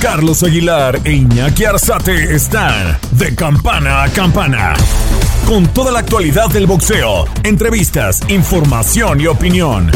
Carlos 0.00 0.42
Aguilar 0.42 0.98
e 1.04 1.12
Iñaki 1.12 1.66
Arzate 1.66 2.34
están 2.34 2.98
de 3.12 3.34
campana 3.34 4.04
a 4.04 4.08
campana. 4.08 4.72
Con 5.46 5.66
toda 5.74 5.92
la 5.92 5.98
actualidad 5.98 6.48
del 6.48 6.66
boxeo, 6.66 7.26
entrevistas, 7.44 8.22
información 8.30 9.20
y 9.20 9.26
opinión. 9.26 9.90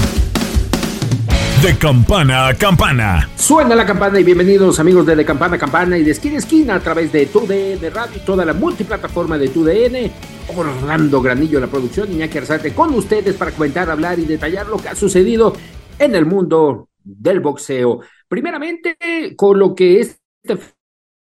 De 1.63 1.79
campana 1.79 2.49
a 2.49 2.55
campana. 2.55 3.31
Suena 3.35 3.75
la 3.75 3.87
campana 3.87 4.21
y 4.21 4.25
bienvenidos 4.25 4.79
amigos 4.79 5.07
de 5.07 5.17
De 5.17 5.25
Campana 5.25 5.57
a 5.57 5.59
Campana 5.59 5.97
y 5.97 6.05
de 6.05 6.11
esquina 6.11 6.35
a 6.35 6.39
esquina 6.39 6.75
a 6.75 6.81
través 6.81 7.11
de 7.11 7.25
TUDN 7.25 7.91
Radio 7.91 8.17
y 8.17 8.27
toda 8.27 8.45
la 8.45 8.53
multiplataforma 8.53 9.39
de 9.39 9.49
TUDN. 9.49 10.13
Orlando 10.55 11.23
Granillo 11.23 11.61
la 11.61 11.67
producción, 11.69 12.13
Iñaki 12.13 12.37
Arzate 12.37 12.75
con 12.75 12.93
ustedes 12.93 13.37
para 13.37 13.53
comentar, 13.53 13.89
hablar 13.89 14.19
y 14.19 14.27
detallar 14.27 14.67
lo 14.67 14.77
que 14.77 14.91
ha 14.91 14.95
sucedido 14.95 15.55
en 15.99 16.15
el 16.15 16.27
mundo 16.27 16.91
del 17.03 17.41
boxeo. 17.41 18.01
Primeramente, 18.29 18.97
con 19.37 19.59
lo 19.59 19.75
que 19.75 20.01
este 20.01 20.57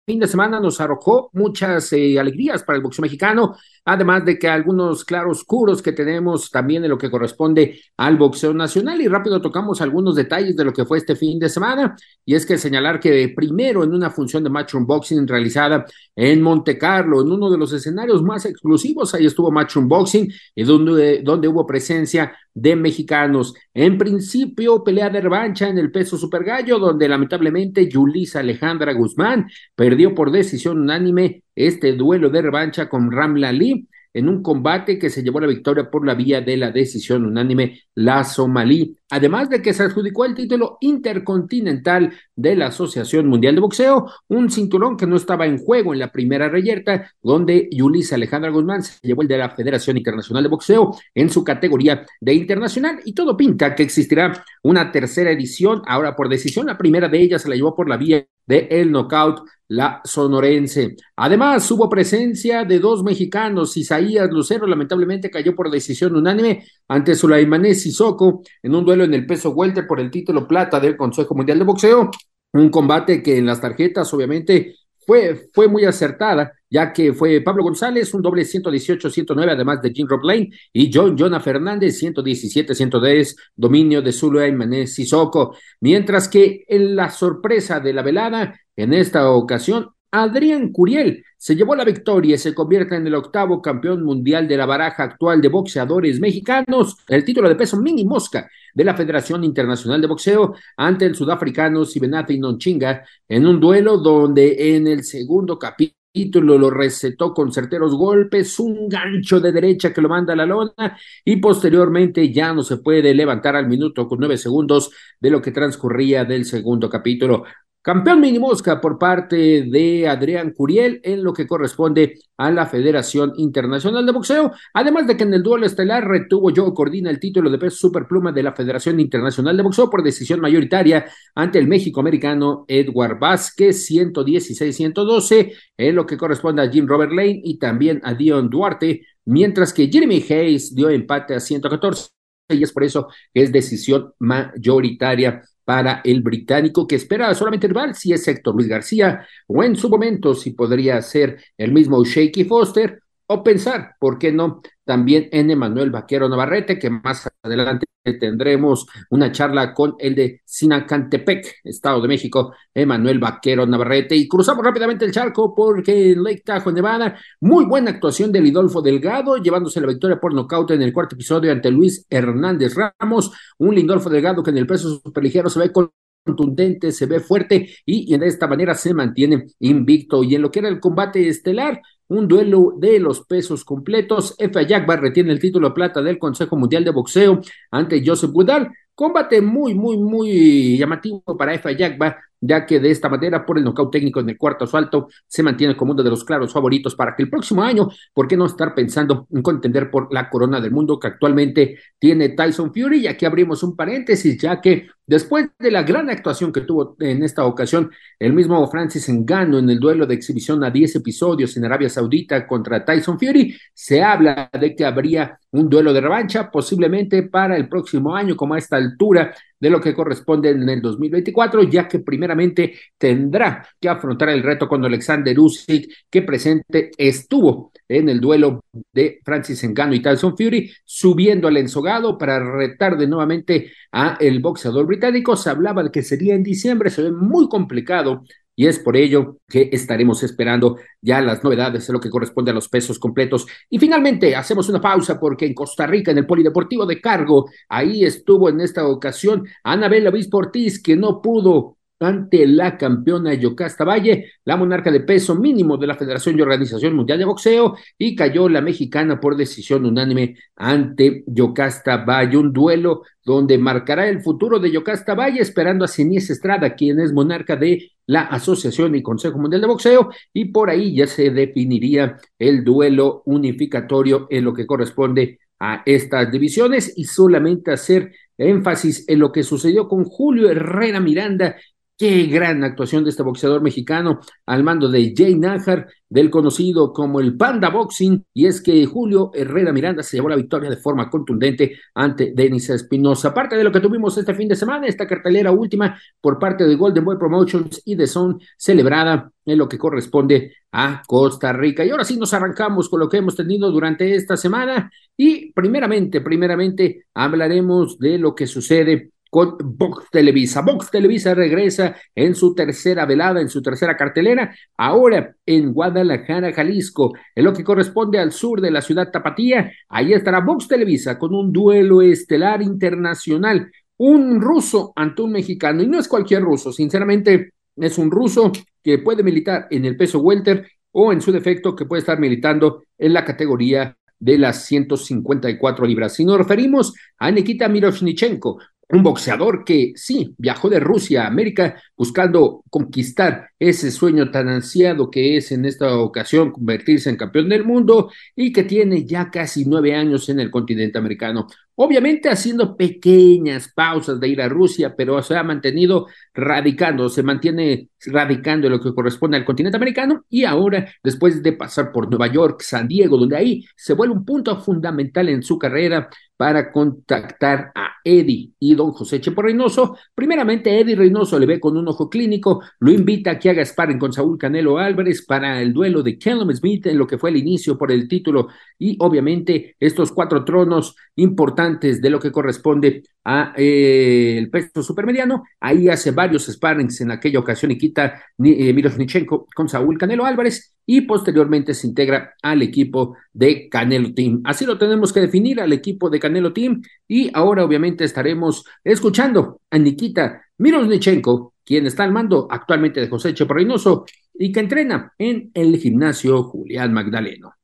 fin 0.06 0.20
de 0.20 0.26
semana 0.26 0.60
nos 0.60 0.80
arrojó 0.80 1.30
muchas 1.32 1.92
eh, 1.92 2.18
alegrías 2.18 2.62
para 2.62 2.76
el 2.76 2.82
boxeo 2.82 3.02
mexicano, 3.02 3.56
además 3.84 4.24
de 4.24 4.38
que 4.38 4.48
algunos 4.48 5.04
claroscuros 5.04 5.82
que 5.82 5.92
tenemos 5.92 6.50
también 6.50 6.84
en 6.84 6.90
lo 6.90 6.98
que 6.98 7.10
corresponde 7.10 7.80
al 7.96 8.16
boxeo 8.16 8.54
nacional. 8.54 9.00
Y 9.00 9.08
rápido 9.08 9.40
tocamos 9.40 9.80
algunos 9.80 10.14
detalles 10.14 10.56
de 10.56 10.64
lo 10.64 10.72
que 10.72 10.84
fue 10.84 10.98
este 10.98 11.16
fin 11.16 11.38
de 11.38 11.48
semana. 11.48 11.96
Y 12.24 12.34
es 12.34 12.46
que 12.46 12.58
señalar 12.58 13.00
que 13.00 13.32
primero 13.34 13.84
en 13.84 13.92
una 13.92 14.10
función 14.10 14.42
de 14.42 14.50
Matchroom 14.50 14.86
Boxing 14.86 15.26
realizada 15.26 15.84
en 16.16 16.40
Monte 16.42 16.78
Carlo, 16.78 17.22
en 17.22 17.30
uno 17.30 17.50
de 17.50 17.58
los 17.58 17.72
escenarios 17.72 18.22
más 18.22 18.46
exclusivos, 18.46 19.14
ahí 19.14 19.26
estuvo 19.26 19.50
Matchroom 19.50 19.88
Boxing, 19.88 20.30
y 20.54 20.62
donde, 20.64 21.22
donde 21.22 21.48
hubo 21.48 21.66
presencia 21.66 22.32
de 22.54 22.76
mexicanos. 22.76 23.54
En 23.74 23.98
principio, 23.98 24.82
pelea 24.82 25.10
de 25.10 25.20
revancha 25.20 25.68
en 25.68 25.78
el 25.78 25.90
peso 25.90 26.16
super 26.16 26.44
gallo, 26.44 26.78
donde 26.78 27.08
lamentablemente 27.08 27.88
Yulisa 27.88 28.40
Alejandra 28.40 28.92
Guzmán 28.92 29.48
perdió 29.74 30.14
por 30.14 30.30
decisión 30.30 30.80
unánime 30.80 31.43
este 31.54 31.92
duelo 31.92 32.30
de 32.30 32.42
revancha 32.42 32.88
con 32.88 33.10
Ramla 33.10 33.52
Lee 33.52 33.88
en 34.14 34.28
un 34.28 34.42
combate 34.42 34.98
que 34.98 35.10
se 35.10 35.22
llevó 35.22 35.40
la 35.40 35.48
victoria 35.48 35.90
por 35.90 36.06
la 36.06 36.14
vía 36.14 36.40
de 36.40 36.56
la 36.56 36.70
decisión 36.70 37.26
unánime 37.26 37.80
la 37.96 38.22
somalí, 38.24 38.96
además 39.10 39.50
de 39.50 39.60
que 39.60 39.74
se 39.74 39.82
adjudicó 39.82 40.24
el 40.24 40.34
título 40.34 40.78
intercontinental 40.80 42.12
de 42.34 42.54
la 42.54 42.68
Asociación 42.68 43.26
Mundial 43.26 43.56
de 43.56 43.60
Boxeo, 43.60 44.06
un 44.28 44.50
cinturón 44.50 44.96
que 44.96 45.06
no 45.06 45.16
estaba 45.16 45.46
en 45.46 45.58
juego 45.58 45.92
en 45.92 45.98
la 45.98 46.12
primera 46.12 46.48
reyerta, 46.48 47.10
donde 47.20 47.68
Yulisa 47.70 48.14
Alejandra 48.14 48.50
Guzmán 48.50 48.82
se 48.82 48.98
llevó 49.02 49.22
el 49.22 49.28
de 49.28 49.38
la 49.38 49.50
Federación 49.50 49.96
Internacional 49.96 50.44
de 50.44 50.48
Boxeo 50.48 50.94
en 51.14 51.28
su 51.28 51.42
categoría 51.42 52.06
de 52.20 52.34
internacional 52.34 53.00
y 53.04 53.14
todo 53.14 53.36
pinta 53.36 53.74
que 53.74 53.82
existirá 53.82 54.44
una 54.62 54.92
tercera 54.92 55.32
edición, 55.32 55.82
ahora 55.86 56.14
por 56.14 56.28
decisión, 56.28 56.66
la 56.66 56.78
primera 56.78 57.08
de 57.08 57.20
ellas 57.20 57.42
se 57.42 57.48
la 57.48 57.56
llevó 57.56 57.74
por 57.74 57.88
la 57.88 57.96
vía 57.96 58.24
de 58.46 58.68
el 58.70 58.90
knockout 58.90 59.42
la 59.68 60.00
sonorense. 60.04 60.96
Además, 61.16 61.68
hubo 61.70 61.88
presencia 61.88 62.64
de 62.64 62.78
dos 62.78 63.02
mexicanos. 63.02 63.76
Isaías 63.76 64.30
Lucero 64.30 64.66
lamentablemente 64.66 65.30
cayó 65.30 65.54
por 65.54 65.70
decisión 65.70 66.14
unánime 66.16 66.64
ante 66.88 67.14
Sulaimané 67.14 67.74
Sissoko 67.74 68.42
en 68.62 68.74
un 68.74 68.84
duelo 68.84 69.04
en 69.04 69.14
el 69.14 69.26
peso 69.26 69.50
welter 69.50 69.86
por 69.86 70.00
el 70.00 70.10
título 70.10 70.46
plata 70.46 70.78
del 70.80 70.96
Consejo 70.96 71.34
Mundial 71.34 71.58
de 71.58 71.64
Boxeo. 71.64 72.10
Un 72.52 72.70
combate 72.70 73.22
que 73.22 73.38
en 73.38 73.46
las 73.46 73.60
tarjetas, 73.60 74.12
obviamente, 74.14 74.76
fue, 75.06 75.48
fue 75.52 75.68
muy 75.68 75.84
acertada, 75.84 76.52
ya 76.74 76.92
que 76.92 77.12
fue 77.12 77.40
Pablo 77.40 77.62
González, 77.62 78.12
un 78.14 78.20
doble 78.20 78.42
118-109, 78.42 79.52
además 79.52 79.80
de 79.80 79.92
Jim 79.92 80.08
Rob 80.08 80.24
Lane, 80.24 80.50
y 80.72 80.90
John 80.92 81.16
Jonah 81.16 81.38
Fernández, 81.38 82.02
117-110, 82.02 83.36
dominio 83.54 84.02
de 84.02 84.10
Sulaimané 84.10 84.88
Sissoko. 84.88 85.54
Mientras 85.78 86.26
que 86.26 86.64
en 86.66 86.96
la 86.96 87.10
sorpresa 87.10 87.78
de 87.78 87.92
la 87.92 88.02
velada, 88.02 88.60
en 88.74 88.92
esta 88.92 89.30
ocasión, 89.30 89.90
Adrián 90.10 90.72
Curiel 90.72 91.24
se 91.36 91.54
llevó 91.54 91.76
la 91.76 91.84
victoria 91.84 92.34
y 92.34 92.38
se 92.38 92.52
convierte 92.52 92.96
en 92.96 93.06
el 93.06 93.14
octavo 93.14 93.62
campeón 93.62 94.02
mundial 94.02 94.48
de 94.48 94.56
la 94.56 94.66
baraja 94.66 95.04
actual 95.04 95.40
de 95.40 95.48
boxeadores 95.48 96.18
mexicanos, 96.18 96.96
el 97.06 97.24
título 97.24 97.48
de 97.48 97.54
peso 97.54 97.80
mini 97.80 98.04
mosca 98.04 98.50
de 98.74 98.82
la 98.82 98.96
Federación 98.96 99.44
Internacional 99.44 100.00
de 100.00 100.08
Boxeo 100.08 100.54
ante 100.76 101.06
el 101.06 101.14
sudafricano 101.14 101.84
Sibenati 101.84 102.36
Nonchinga 102.36 103.04
en 103.28 103.46
un 103.46 103.60
duelo 103.60 103.98
donde 103.98 104.74
en 104.74 104.88
el 104.88 105.04
segundo 105.04 105.56
capítulo 105.56 106.03
lo 106.14 106.70
recetó 106.70 107.34
con 107.34 107.52
certeros 107.52 107.94
golpes, 107.96 108.58
un 108.60 108.88
gancho 108.88 109.40
de 109.40 109.52
derecha 109.52 109.92
que 109.92 110.00
lo 110.00 110.08
manda 110.08 110.32
a 110.32 110.36
la 110.36 110.46
lona 110.46 110.96
y 111.24 111.36
posteriormente 111.36 112.32
ya 112.32 112.52
no 112.52 112.62
se 112.62 112.76
puede 112.78 113.14
levantar 113.14 113.56
al 113.56 113.66
minuto 113.68 114.06
con 114.06 114.20
nueve 114.20 114.36
segundos 114.36 114.90
de 115.20 115.30
lo 115.30 115.42
que 115.42 115.50
transcurría 115.50 116.24
del 116.24 116.44
segundo 116.44 116.88
capítulo. 116.88 117.44
Campeón 117.84 118.22
mini 118.22 118.38
mosca 118.38 118.80
por 118.80 118.98
parte 118.98 119.36
de 119.64 120.08
Adrián 120.08 120.52
Curiel 120.52 121.02
en 121.04 121.22
lo 121.22 121.34
que 121.34 121.46
corresponde 121.46 122.18
a 122.38 122.50
la 122.50 122.64
Federación 122.64 123.34
Internacional 123.36 124.06
de 124.06 124.12
Boxeo, 124.12 124.52
además 124.72 125.06
de 125.06 125.18
que 125.18 125.24
en 125.24 125.34
el 125.34 125.42
duelo 125.42 125.66
estelar 125.66 126.08
retuvo 126.08 126.50
Joe 126.56 126.72
Cordina 126.72 127.10
el 127.10 127.20
título 127.20 127.50
de 127.50 127.58
peso 127.58 127.76
superpluma 127.76 128.32
de 128.32 128.42
la 128.42 128.54
Federación 128.54 129.00
Internacional 129.00 129.54
de 129.54 129.64
Boxeo 129.64 129.90
por 129.90 130.02
decisión 130.02 130.40
mayoritaria 130.40 131.04
ante 131.34 131.58
el 131.58 131.68
México-americano 131.68 132.64
Edward 132.68 133.18
Vázquez 133.18 133.86
116-112 133.90 135.52
en 135.76 135.94
lo 135.94 136.06
que 136.06 136.16
corresponde 136.16 136.62
a 136.62 136.70
Jim 136.70 136.86
Robert 136.86 137.12
Lane 137.12 137.42
y 137.44 137.58
también 137.58 138.00
a 138.02 138.14
Dion 138.14 138.48
Duarte, 138.48 139.02
mientras 139.26 139.74
que 139.74 139.88
Jeremy 139.92 140.24
Hayes 140.30 140.74
dio 140.74 140.88
empate 140.88 141.34
a 141.34 141.40
114 141.40 142.08
y 142.48 142.62
es 142.62 142.72
por 142.72 142.84
eso 142.84 143.08
que 143.32 143.42
es 143.42 143.52
decisión 143.52 144.14
mayoritaria 144.18 145.42
para 145.64 146.00
el 146.04 146.20
británico 146.20 146.86
que 146.86 146.96
espera 146.96 147.34
solamente 147.34 147.68
rival 147.68 147.94
si 147.94 148.12
es 148.12 148.26
Héctor 148.26 148.54
Luis 148.54 148.68
García 148.68 149.26
o 149.46 149.62
en 149.62 149.76
su 149.76 149.88
momento 149.88 150.34
si 150.34 150.50
podría 150.50 151.00
ser 151.02 151.38
el 151.56 151.72
mismo 151.72 152.04
Shaky 152.04 152.44
Foster 152.44 153.00
o 153.26 153.42
pensar, 153.42 153.96
¿por 153.98 154.18
qué 154.18 154.32
no? 154.32 154.60
También 154.84 155.28
en 155.32 155.50
Emanuel 155.50 155.90
Vaquero 155.90 156.28
Navarrete, 156.28 156.78
que 156.78 156.90
más 156.90 157.28
adelante 157.42 157.86
tendremos 158.12 158.86
una 159.10 159.32
charla 159.32 159.72
con 159.72 159.94
el 159.98 160.14
de 160.14 160.42
Sinacantepec, 160.44 161.60
Estado 161.64 162.02
de 162.02 162.08
México, 162.08 162.54
Emanuel 162.74 163.18
Vaquero 163.18 163.66
Navarrete. 163.66 164.14
Y 164.14 164.28
cruzamos 164.28 164.64
rápidamente 164.64 165.04
el 165.06 165.12
charco 165.12 165.54
porque 165.54 166.12
en 166.12 166.22
Lake 166.22 166.42
Tahoe, 166.44 166.72
Nevada, 166.72 167.18
muy 167.40 167.64
buena 167.64 167.92
actuación 167.92 168.30
de 168.30 168.40
Lidolfo 168.42 168.82
Delgado, 168.82 169.38
llevándose 169.38 169.80
la 169.80 169.86
victoria 169.86 170.20
por 170.20 170.34
nocaut 170.34 170.70
en 170.72 170.82
el 170.82 170.92
cuarto 170.92 171.14
episodio 171.14 171.50
ante 171.50 171.70
Luis 171.70 172.06
Hernández 172.10 172.74
Ramos, 172.74 173.32
un 173.58 173.74
Lindolfo 173.74 174.10
Delgado 174.10 174.42
que 174.42 174.50
en 174.50 174.58
el 174.58 174.66
peso 174.66 175.00
superligero 175.00 175.48
se 175.48 175.60
ve 175.60 175.72
con 175.72 175.90
contundente, 176.24 176.90
se 176.92 177.06
ve 177.06 177.20
fuerte 177.20 177.68
y, 177.84 178.14
y 178.14 178.18
de 178.18 178.26
esta 178.26 178.46
manera 178.46 178.74
se 178.74 178.94
mantiene 178.94 179.46
invicto. 179.60 180.24
Y 180.24 180.34
en 180.34 180.42
lo 180.42 180.50
que 180.50 180.60
era 180.60 180.68
el 180.68 180.80
combate 180.80 181.28
estelar, 181.28 181.80
un 182.08 182.28
duelo 182.28 182.74
de 182.76 182.98
los 182.98 183.24
pesos 183.26 183.64
completos. 183.64 184.34
Efa 184.38 184.62
Yagba 184.62 184.96
retiene 184.96 185.32
el 185.32 185.40
título 185.40 185.68
de 185.68 185.74
plata 185.74 186.02
del 186.02 186.18
Consejo 186.18 186.56
Mundial 186.56 186.84
de 186.84 186.90
Boxeo 186.90 187.40
ante 187.70 188.02
Joseph 188.04 188.30
Woodall. 188.32 188.70
Combate 188.94 189.40
muy, 189.40 189.74
muy, 189.74 189.96
muy 189.96 190.78
llamativo 190.78 191.22
para 191.36 191.54
Efa 191.54 191.72
Yagba, 191.72 192.16
ya 192.46 192.66
que 192.66 192.78
de 192.78 192.90
esta 192.90 193.08
manera, 193.08 193.46
por 193.46 193.56
el 193.56 193.64
nocaut 193.64 193.90
técnico 193.90 194.20
en 194.20 194.28
el 194.28 194.36
cuarto 194.36 194.64
asalto, 194.64 195.08
se 195.26 195.42
mantiene 195.42 195.76
como 195.76 195.92
uno 195.92 196.02
de 196.02 196.10
los 196.10 196.24
claros 196.24 196.52
favoritos 196.52 196.94
para 196.94 197.16
que 197.16 197.22
el 197.22 197.30
próximo 197.30 197.62
año, 197.62 197.88
¿por 198.12 198.28
qué 198.28 198.36
no 198.36 198.44
estar 198.44 198.74
pensando 198.74 199.26
en 199.30 199.42
contender 199.42 199.90
por 199.90 200.12
la 200.12 200.28
corona 200.28 200.60
del 200.60 200.70
mundo 200.70 200.98
que 201.00 201.08
actualmente 201.08 201.78
tiene 201.98 202.30
Tyson 202.30 202.72
Fury? 202.74 203.00
Y 203.00 203.06
aquí 203.06 203.24
abrimos 203.24 203.62
un 203.62 203.74
paréntesis, 203.74 204.36
ya 204.38 204.60
que 204.60 204.88
después 205.06 205.48
de 205.58 205.70
la 205.70 205.82
gran 205.82 206.10
actuación 206.10 206.52
que 206.52 206.60
tuvo 206.60 206.96
en 207.00 207.22
esta 207.22 207.44
ocasión 207.46 207.90
el 208.18 208.32
mismo 208.34 208.66
Francis 208.70 209.08
Engano 209.08 209.58
en 209.58 209.70
el 209.70 209.80
duelo 209.80 210.06
de 210.06 210.14
exhibición 210.14 210.64
a 210.64 210.70
10 210.70 210.96
episodios 210.96 211.56
en 211.56 211.64
Arabia 211.64 211.88
Saudita 211.88 212.46
contra 212.46 212.84
Tyson 212.84 213.18
Fury, 213.18 213.56
se 213.72 214.02
habla 214.02 214.50
de 214.52 214.76
que 214.76 214.84
habría 214.84 215.38
un 215.50 215.68
duelo 215.68 215.92
de 215.92 216.00
revancha 216.00 216.50
posiblemente 216.50 217.22
para 217.22 217.56
el 217.56 217.68
próximo 217.68 218.14
año, 218.14 218.36
como 218.36 218.54
a 218.54 218.58
esta 218.58 218.76
altura 218.76 219.34
de 219.58 219.70
lo 219.70 219.80
que 219.80 219.94
corresponde 219.94 220.50
en 220.50 220.68
el 220.68 220.82
2024, 220.82 221.62
ya 221.64 221.88
que 221.88 222.00
primeramente 222.00 222.74
tendrá 222.98 223.66
que 223.80 223.88
afrontar 223.88 224.28
el 224.30 224.42
reto 224.42 224.68
con 224.68 224.84
Alexander 224.84 225.38
Usyk, 225.38 225.90
que 226.10 226.22
presente 226.22 226.90
estuvo 226.96 227.72
en 227.88 228.08
el 228.08 228.20
duelo 228.20 228.64
de 228.92 229.20
Francis 229.24 229.62
Engano 229.64 229.94
y 229.94 230.00
Tyson 230.00 230.36
Fury, 230.36 230.70
subiendo 230.84 231.48
al 231.48 231.56
ensogado 231.56 232.16
para 232.18 232.38
retar 232.38 232.96
de 232.96 233.06
nuevamente 233.06 233.72
a 233.92 234.16
el 234.20 234.40
boxeador 234.40 234.86
británico. 234.86 235.36
Se 235.36 235.50
hablaba 235.50 235.82
de 235.82 235.90
que 235.90 236.02
sería 236.02 236.34
en 236.34 236.42
diciembre, 236.42 236.90
se 236.90 237.02
ve 237.02 237.12
muy 237.12 237.48
complicado 237.48 238.24
y 238.56 238.66
es 238.66 238.78
por 238.78 238.96
ello 238.96 239.38
que 239.48 239.68
estaremos 239.72 240.22
esperando 240.22 240.78
ya 241.00 241.20
las 241.20 241.42
novedades 241.42 241.88
en 241.88 241.94
lo 241.94 242.00
que 242.00 242.10
corresponde 242.10 242.50
a 242.50 242.54
los 242.54 242.68
pesos 242.68 242.98
completos. 242.98 243.46
Y 243.68 243.78
finalmente 243.78 244.34
hacemos 244.36 244.68
una 244.68 244.80
pausa 244.80 245.18
porque 245.18 245.46
en 245.46 245.54
Costa 245.54 245.86
Rica, 245.86 246.10
en 246.10 246.18
el 246.18 246.26
Polideportivo 246.26 246.86
de 246.86 247.00
Cargo, 247.00 247.50
ahí 247.68 248.04
estuvo 248.04 248.48
en 248.48 248.60
esta 248.60 248.86
ocasión 248.86 249.46
Anabela 249.62 250.10
Obispo 250.10 250.38
Ortiz, 250.38 250.82
que 250.82 250.96
no 250.96 251.20
pudo 251.20 251.78
ante 252.04 252.46
la 252.46 252.76
campeona 252.76 253.34
Yocasta 253.34 253.84
Valle, 253.84 254.32
la 254.44 254.56
monarca 254.56 254.90
de 254.90 255.00
peso 255.00 255.34
mínimo 255.34 255.76
de 255.76 255.86
la 255.86 255.94
Federación 255.94 256.38
y 256.38 256.42
Organización 256.42 256.94
Mundial 256.94 257.18
de 257.18 257.24
Boxeo, 257.24 257.76
y 257.98 258.14
cayó 258.14 258.48
la 258.48 258.60
mexicana 258.60 259.20
por 259.20 259.36
decisión 259.36 259.84
unánime 259.86 260.36
ante 260.56 261.24
Yocasta 261.26 261.98
Valle, 262.04 262.36
un 262.36 262.52
duelo 262.52 263.02
donde 263.24 263.58
marcará 263.58 264.08
el 264.08 264.20
futuro 264.20 264.58
de 264.58 264.70
Yocasta 264.70 265.14
Valle, 265.14 265.40
esperando 265.40 265.84
a 265.84 265.88
Cenies 265.88 266.30
Estrada, 266.30 266.74
quien 266.74 267.00
es 267.00 267.12
monarca 267.12 267.56
de 267.56 267.92
la 268.06 268.22
Asociación 268.22 268.94
y 268.94 269.02
Consejo 269.02 269.38
Mundial 269.38 269.62
de 269.62 269.66
Boxeo, 269.66 270.10
y 270.32 270.46
por 270.46 270.70
ahí 270.70 270.94
ya 270.94 271.06
se 271.06 271.30
definiría 271.30 272.18
el 272.38 272.64
duelo 272.64 273.22
unificatorio 273.26 274.26
en 274.30 274.44
lo 274.44 274.52
que 274.52 274.66
corresponde 274.66 275.38
a 275.58 275.82
estas 275.86 276.30
divisiones 276.30 276.92
y 276.96 277.04
solamente 277.04 277.72
hacer 277.72 278.12
énfasis 278.36 279.04
en 279.08 279.20
lo 279.20 279.32
que 279.32 279.42
sucedió 279.42 279.88
con 279.88 280.04
Julio 280.04 280.50
Herrera 280.50 281.00
Miranda, 281.00 281.56
Qué 281.96 282.24
gran 282.24 282.64
actuación 282.64 283.04
de 283.04 283.10
este 283.10 283.22
boxeador 283.22 283.62
mexicano 283.62 284.18
al 284.46 284.64
mando 284.64 284.88
de 284.88 285.14
Jay 285.16 285.36
Najar, 285.38 285.86
del 286.08 286.28
conocido 286.28 286.92
como 286.92 287.20
el 287.20 287.36
Panda 287.36 287.70
Boxing, 287.70 288.26
y 288.34 288.46
es 288.46 288.60
que 288.60 288.84
Julio 288.84 289.30
Herrera 289.32 289.72
Miranda 289.72 290.02
se 290.02 290.16
llevó 290.16 290.28
la 290.28 290.34
victoria 290.34 290.68
de 290.68 290.76
forma 290.76 291.08
contundente 291.08 291.78
ante 291.94 292.32
Denis 292.34 292.68
Espinosa. 292.70 293.28
Aparte 293.28 293.56
de 293.56 293.62
lo 293.62 293.70
que 293.70 293.78
tuvimos 293.78 294.18
este 294.18 294.34
fin 294.34 294.48
de 294.48 294.56
semana, 294.56 294.88
esta 294.88 295.06
cartelera 295.06 295.52
última 295.52 295.96
por 296.20 296.36
parte 296.36 296.64
de 296.64 296.74
Golden 296.74 297.04
Boy 297.04 297.16
Promotions 297.16 297.80
y 297.84 297.94
de 297.94 298.08
Son 298.08 298.40
celebrada 298.56 299.30
en 299.44 299.58
lo 299.58 299.68
que 299.68 299.78
corresponde 299.78 300.52
a 300.72 301.00
Costa 301.06 301.52
Rica. 301.52 301.84
Y 301.84 301.90
ahora 301.90 302.04
sí 302.04 302.16
nos 302.16 302.34
arrancamos 302.34 302.88
con 302.88 302.98
lo 302.98 303.08
que 303.08 303.18
hemos 303.18 303.36
tenido 303.36 303.70
durante 303.70 304.16
esta 304.16 304.36
semana 304.36 304.90
y 305.16 305.52
primeramente, 305.52 306.20
primeramente 306.20 307.04
hablaremos 307.14 308.00
de 308.00 308.18
lo 308.18 308.34
que 308.34 308.48
sucede 308.48 309.12
con 309.34 309.56
Vox 309.58 310.10
Televisa. 310.12 310.62
Vox 310.62 310.92
Televisa 310.92 311.34
regresa 311.34 311.96
en 312.14 312.36
su 312.36 312.54
tercera 312.54 313.04
velada, 313.04 313.40
en 313.40 313.48
su 313.48 313.60
tercera 313.62 313.96
cartelera, 313.96 314.54
ahora 314.76 315.34
en 315.44 315.72
Guadalajara, 315.72 316.52
Jalisco, 316.52 317.14
en 317.34 317.42
lo 317.42 317.52
que 317.52 317.64
corresponde 317.64 318.20
al 318.20 318.30
sur 318.30 318.60
de 318.60 318.70
la 318.70 318.80
ciudad 318.80 319.10
Tapatía. 319.10 319.72
Ahí 319.88 320.12
estará 320.12 320.38
Vox 320.38 320.68
Televisa 320.68 321.18
con 321.18 321.34
un 321.34 321.52
duelo 321.52 322.00
estelar 322.00 322.62
internacional, 322.62 323.72
un 323.96 324.40
ruso 324.40 324.92
ante 324.94 325.22
un 325.22 325.32
mexicano, 325.32 325.82
y 325.82 325.88
no 325.88 325.98
es 325.98 326.06
cualquier 326.06 326.42
ruso, 326.42 326.72
sinceramente 326.72 327.54
es 327.74 327.98
un 327.98 328.12
ruso 328.12 328.52
que 328.84 328.98
puede 328.98 329.24
militar 329.24 329.66
en 329.68 329.84
el 329.84 329.96
peso 329.96 330.20
welter 330.20 330.64
o 330.92 331.12
en 331.12 331.20
su 331.20 331.32
defecto 331.32 331.74
que 331.74 331.86
puede 331.86 332.02
estar 332.02 332.20
militando 332.20 332.84
en 332.96 333.12
la 333.12 333.24
categoría 333.24 333.96
de 334.24 334.38
las 334.38 334.64
154 334.66 335.86
libras. 335.86 336.14
Si 336.14 336.24
nos 336.24 336.38
referimos 336.38 336.94
a 337.18 337.30
Nikita 337.30 337.68
Miroshnichenko, 337.68 338.58
un 338.90 339.02
boxeador 339.02 339.64
que 339.64 339.92
sí 339.96 340.34
viajó 340.38 340.68
de 340.68 340.80
Rusia 340.80 341.24
a 341.24 341.26
América 341.28 341.80
buscando 341.96 342.62
conquistar 342.70 343.50
ese 343.58 343.90
sueño 343.90 344.30
tan 344.30 344.48
ansiado 344.48 345.10
que 345.10 345.36
es 345.36 345.52
en 345.52 345.64
esta 345.64 345.96
ocasión 345.98 346.52
convertirse 346.52 347.10
en 347.10 347.16
campeón 347.16 347.48
del 347.48 347.64
mundo 347.64 348.10
y 348.36 348.52
que 348.52 348.64
tiene 348.64 349.04
ya 349.04 349.30
casi 349.30 349.64
nueve 349.64 349.94
años 349.94 350.28
en 350.28 350.40
el 350.40 350.50
continente 350.50 350.98
americano. 350.98 351.46
Obviamente 351.76 352.28
haciendo 352.28 352.76
pequeñas 352.76 353.72
pausas 353.74 354.20
de 354.20 354.28
ir 354.28 354.40
a 354.40 354.48
Rusia, 354.48 354.94
pero 354.96 355.20
se 355.22 355.36
ha 355.36 355.42
mantenido 355.42 356.06
radicando, 356.32 357.08
se 357.08 357.22
mantiene 357.22 357.88
radicando 358.06 358.66
en 358.66 358.74
lo 358.74 358.80
que 358.80 358.94
corresponde 358.94 359.36
al 359.36 359.44
continente 359.44 359.76
americano 359.76 360.24
y 360.30 360.44
ahora, 360.44 360.88
después 361.02 361.42
de 361.42 361.52
pasar 361.52 361.90
por 361.90 362.08
Nueva 362.08 362.28
York, 362.28 362.60
San 362.62 362.86
Diego, 362.86 363.16
donde 363.16 363.36
ahí 363.36 363.64
se 363.74 363.94
vuelve 363.94 364.14
un 364.14 364.24
punto 364.24 364.56
fundamental 364.60 365.28
en 365.28 365.42
su 365.42 365.58
carrera 365.58 366.08
para 366.36 366.70
contactar 366.70 367.72
a 367.74 367.94
Eddie 368.04 368.52
y 368.58 368.74
don 368.74 368.92
José 368.92 369.20
Chepo 369.20 369.42
Reynoso. 369.42 369.96
Primeramente, 370.14 370.78
Eddie 370.78 370.96
Reynoso 370.96 371.38
le 371.38 371.46
ve 371.46 371.60
con 371.60 371.76
un 371.76 371.88
ojo 371.88 372.10
clínico, 372.10 372.60
lo 372.80 372.90
invita 372.90 373.32
a 373.32 373.38
que 373.38 373.50
haga 373.50 373.64
sparring 373.64 373.98
con 373.98 374.12
Saúl 374.12 374.36
Canelo 374.36 374.78
Álvarez 374.78 375.24
para 375.24 375.62
el 375.62 375.72
duelo 375.72 376.02
de 376.02 376.18
Callum 376.18 376.52
Smith 376.52 376.86
en 376.86 376.98
lo 376.98 377.06
que 377.06 377.18
fue 377.18 377.30
el 377.30 377.36
inicio 377.36 377.78
por 377.78 377.90
el 377.90 378.08
título 378.08 378.48
y 378.78 378.96
obviamente 379.00 379.76
estos 379.80 380.12
cuatro 380.12 380.44
tronos 380.44 380.96
importantes 381.16 381.63
de 381.72 382.10
lo 382.10 382.20
que 382.20 382.30
corresponde 382.30 383.02
a 383.24 383.54
eh, 383.56 384.36
el 384.38 384.50
peso 384.50 384.82
supermediano. 384.82 385.44
Ahí 385.60 385.88
hace 385.88 386.10
varios 386.10 386.46
sparrings 386.46 387.00
en 387.00 387.10
aquella 387.10 387.38
ocasión 387.38 387.70
y 387.70 387.78
quita 387.78 388.22
eh, 388.42 388.72
Mirosnichenko 388.72 389.46
con 389.54 389.68
Saúl 389.68 389.98
Canelo 389.98 390.24
Álvarez 390.24 390.74
y 390.86 391.02
posteriormente 391.02 391.72
se 391.72 391.86
integra 391.86 392.34
al 392.42 392.62
equipo 392.62 393.16
de 393.32 393.68
Canelo 393.68 394.12
Team. 394.12 394.42
Así 394.44 394.66
lo 394.66 394.76
tenemos 394.76 395.12
que 395.12 395.20
definir 395.20 395.60
al 395.60 395.72
equipo 395.72 396.10
de 396.10 396.20
Canelo 396.20 396.52
Team 396.52 396.82
y 397.08 397.30
ahora 397.32 397.64
obviamente 397.64 398.04
estaremos 398.04 398.64
escuchando 398.82 399.60
a 399.70 399.78
Nikita 399.78 400.42
Mirosnichenko, 400.58 401.54
quien 401.64 401.86
está 401.86 402.04
al 402.04 402.12
mando 402.12 402.46
actualmente 402.50 403.00
de 403.00 403.08
José 403.08 403.32
Chepo 403.32 403.54
Reynoso 403.54 404.04
y 404.34 404.52
que 404.52 404.60
entrena 404.60 405.12
en 405.18 405.50
el 405.54 405.78
gimnasio 405.78 406.42
Julián 406.44 406.92
Magdaleno. 406.92 407.54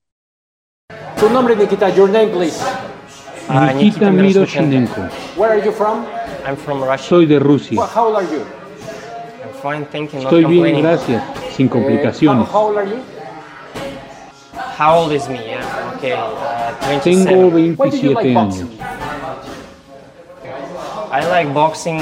Tu 1.19 1.29
nombre, 1.29 1.55
Nikita, 1.55 1.95
your 1.95 2.09
name, 2.09 2.29
please. 2.29 2.65
Nikita 3.51 4.11
Miroshenko. 4.11 5.11
Where 5.37 5.51
are 5.51 5.65
you 5.65 5.73
from? 5.73 6.07
I'm 6.47 6.57
from 6.57 6.83
Russia. 6.83 7.03
Soy 7.09 7.27
de 7.27 7.39
Rusia. 7.39 7.77
Well, 7.77 7.87
how 7.89 8.07
old 8.07 8.17
are 8.17 8.23
you? 8.25 8.43
I'm 9.43 9.53
fine, 9.63 9.85
thank 9.87 10.13
you. 10.15 10.21
Estoy 10.21 10.45
bien, 10.45 10.81
gracias. 10.81 11.23
Sin 11.57 11.67
Uh, 11.67 11.71
complicaciones. 11.73 12.49
how 12.49 12.69
old 12.69 12.77
are 12.79 12.87
you? 12.87 13.01
How 14.79 14.95
old 14.99 15.13
is 15.13 15.29
me? 15.29 15.37
Yeah. 15.45 15.93
Okay. 15.97 16.13
Uh, 16.13 16.73
27. 16.87 17.77
Why 17.77 17.91
Tengo 17.91 17.91
do 17.91 17.97
you 17.99 18.15
like 18.15 18.33
27 18.33 18.35
boxing? 18.35 18.67
años. 18.69 18.81
I 21.13 21.29
like 21.29 21.53
boxing 21.53 22.01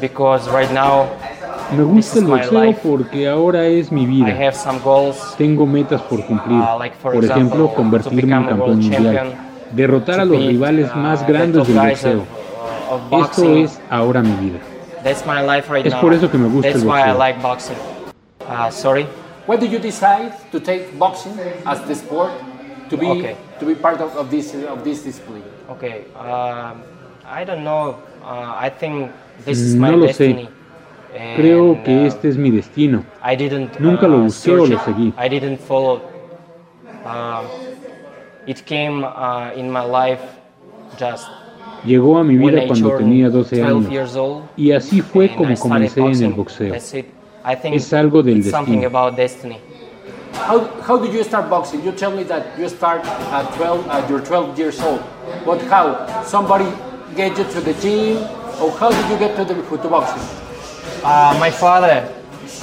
because 0.00 0.48
right 0.50 0.70
now 0.72 1.08
Me 1.76 1.82
gusta 1.84 1.90
el 1.90 1.94
This 1.94 2.14
is 2.16 2.22
my 2.22 2.38
boxeo 2.38 2.52
life. 2.66 2.80
porque 2.82 3.28
ahora 3.28 3.66
es 3.66 3.90
mi 3.92 4.04
I 4.04 4.06
vida. 4.06 4.28
have 4.32 4.54
some 4.54 4.78
goals. 4.78 5.34
Tengo 5.36 5.66
metas 5.66 6.00
por 6.02 6.24
cumplir. 6.24 6.58
Uh, 6.62 6.78
like, 6.78 6.96
for 7.02 7.12
Por 7.12 7.24
ejemplo, 7.24 7.74
convertirme 7.74 8.22
en 8.22 8.44
campeón 8.46 8.78
mundial. 8.80 9.34
Derrotar 9.72 10.20
a 10.20 10.24
los 10.24 10.38
rivales 10.44 10.90
uh, 10.94 10.98
más 10.98 11.26
grandes 11.26 11.66
del 11.66 11.76
boxeo. 11.76 12.24
Esto 13.22 13.56
es 13.56 13.80
ahora 13.90 14.22
mi 14.22 14.32
vida. 14.50 14.58
That's 15.04 15.24
my 15.26 15.40
life 15.42 15.70
right 15.72 15.86
Es 15.86 15.92
now. 15.92 16.00
por 16.00 16.12
eso 16.12 16.30
que 16.30 16.38
me 16.38 16.48
gusta 16.48 16.68
That's 16.70 16.82
el 16.82 16.88
why 16.88 17.00
I 17.00 17.12
boxeo. 17.12 17.18
like 17.18 17.42
boxing. 17.42 17.76
Uh, 18.48 18.70
sorry. 18.70 19.06
When 19.46 19.60
did 19.60 19.70
you 19.70 19.78
decide 19.78 20.32
to 20.52 20.60
take 20.60 20.98
boxing 20.98 21.32
as 21.64 21.80
the 21.86 21.94
sport 21.94 22.30
to 22.90 22.96
be 22.96 23.06
Okay. 23.06 23.36
to 23.60 23.66
be 23.66 23.74
part 23.74 24.00
of, 24.00 24.14
of 24.16 24.30
this 24.30 24.54
of 24.54 24.82
this 24.84 25.02
discipline? 25.04 25.42
Okay. 25.70 26.04
Um, 26.18 26.82
I 27.26 27.44
don't 27.44 27.62
know. 27.64 27.96
Uh, 28.24 28.54
I 28.58 28.70
think 28.70 29.10
this 29.44 29.58
is 29.60 29.74
my 29.74 29.90
No 29.90 29.96
lo 29.98 30.06
sé. 30.08 30.28
destiny. 30.28 30.48
Creo 31.36 31.72
And, 31.74 31.84
que 31.84 31.96
uh, 32.02 32.06
este 32.06 32.28
es 32.28 32.36
mi 32.36 32.50
destino. 32.50 33.04
I 33.22 33.36
didn't. 33.36 33.78
Nunca 33.80 34.06
uh, 34.06 34.10
lo 34.10 34.18
busqué 34.18 34.52
o 34.52 34.66
lo 34.66 34.78
seguí. 34.80 35.12
I 35.16 35.28
didn't 35.28 35.58
follow. 35.60 36.00
It 38.48 38.64
came 38.64 39.04
uh, 39.04 39.52
in 39.54 39.70
my 39.70 39.84
life 39.84 40.22
just 40.98 41.28
Llegó 41.84 42.18
a 42.18 42.24
mi 42.24 42.36
when 42.38 42.54
vida 42.54 42.64
I 42.64 42.66
cuando 42.66 42.96
tenía 42.96 43.30
12 43.30 43.56
12 43.58 43.62
años. 43.62 43.92
years 43.92 44.16
old. 44.16 44.42
Y 44.56 44.72
así 44.72 45.02
fue 45.02 45.26
and 45.26 45.34
I 45.34 45.36
como 45.36 45.56
started 45.56 45.92
comencé 45.92 46.00
en 46.00 46.24
el 46.24 46.32
boxing. 46.34 46.70
boxeo. 46.70 46.74
I 47.44 47.54
think 47.54 47.76
Es 47.76 47.92
algo 47.92 48.22
del 48.22 48.38
it's 48.38 48.50
something 48.50 48.80
destino. 48.80 48.86
about 48.88 49.16
destiny. 49.16 49.58
How, 50.34 50.60
how 50.82 50.96
did 50.98 51.12
you 51.12 51.22
start 51.24 51.48
boxing? 51.50 51.84
You 51.84 51.92
tell 51.92 52.10
me 52.10 52.22
that 52.24 52.58
you 52.58 52.68
start 52.68 53.04
at 53.04 53.52
12 53.56 53.86
at 53.88 54.08
your 54.08 54.20
12 54.20 54.58
years 54.58 54.80
old. 54.80 55.02
But 55.44 55.60
how? 55.68 56.22
Somebody 56.24 56.66
get 57.14 57.36
you 57.36 57.44
to 57.44 57.60
the 57.60 57.74
gym, 57.74 58.16
or 58.62 58.70
how 58.78 58.90
did 58.90 59.10
you 59.10 59.18
get 59.18 59.36
to 59.36 59.44
the 59.44 59.54
to 59.54 59.88
boxing? 59.88 60.22
Uh, 61.04 61.36
my 61.38 61.50
father 61.50 62.08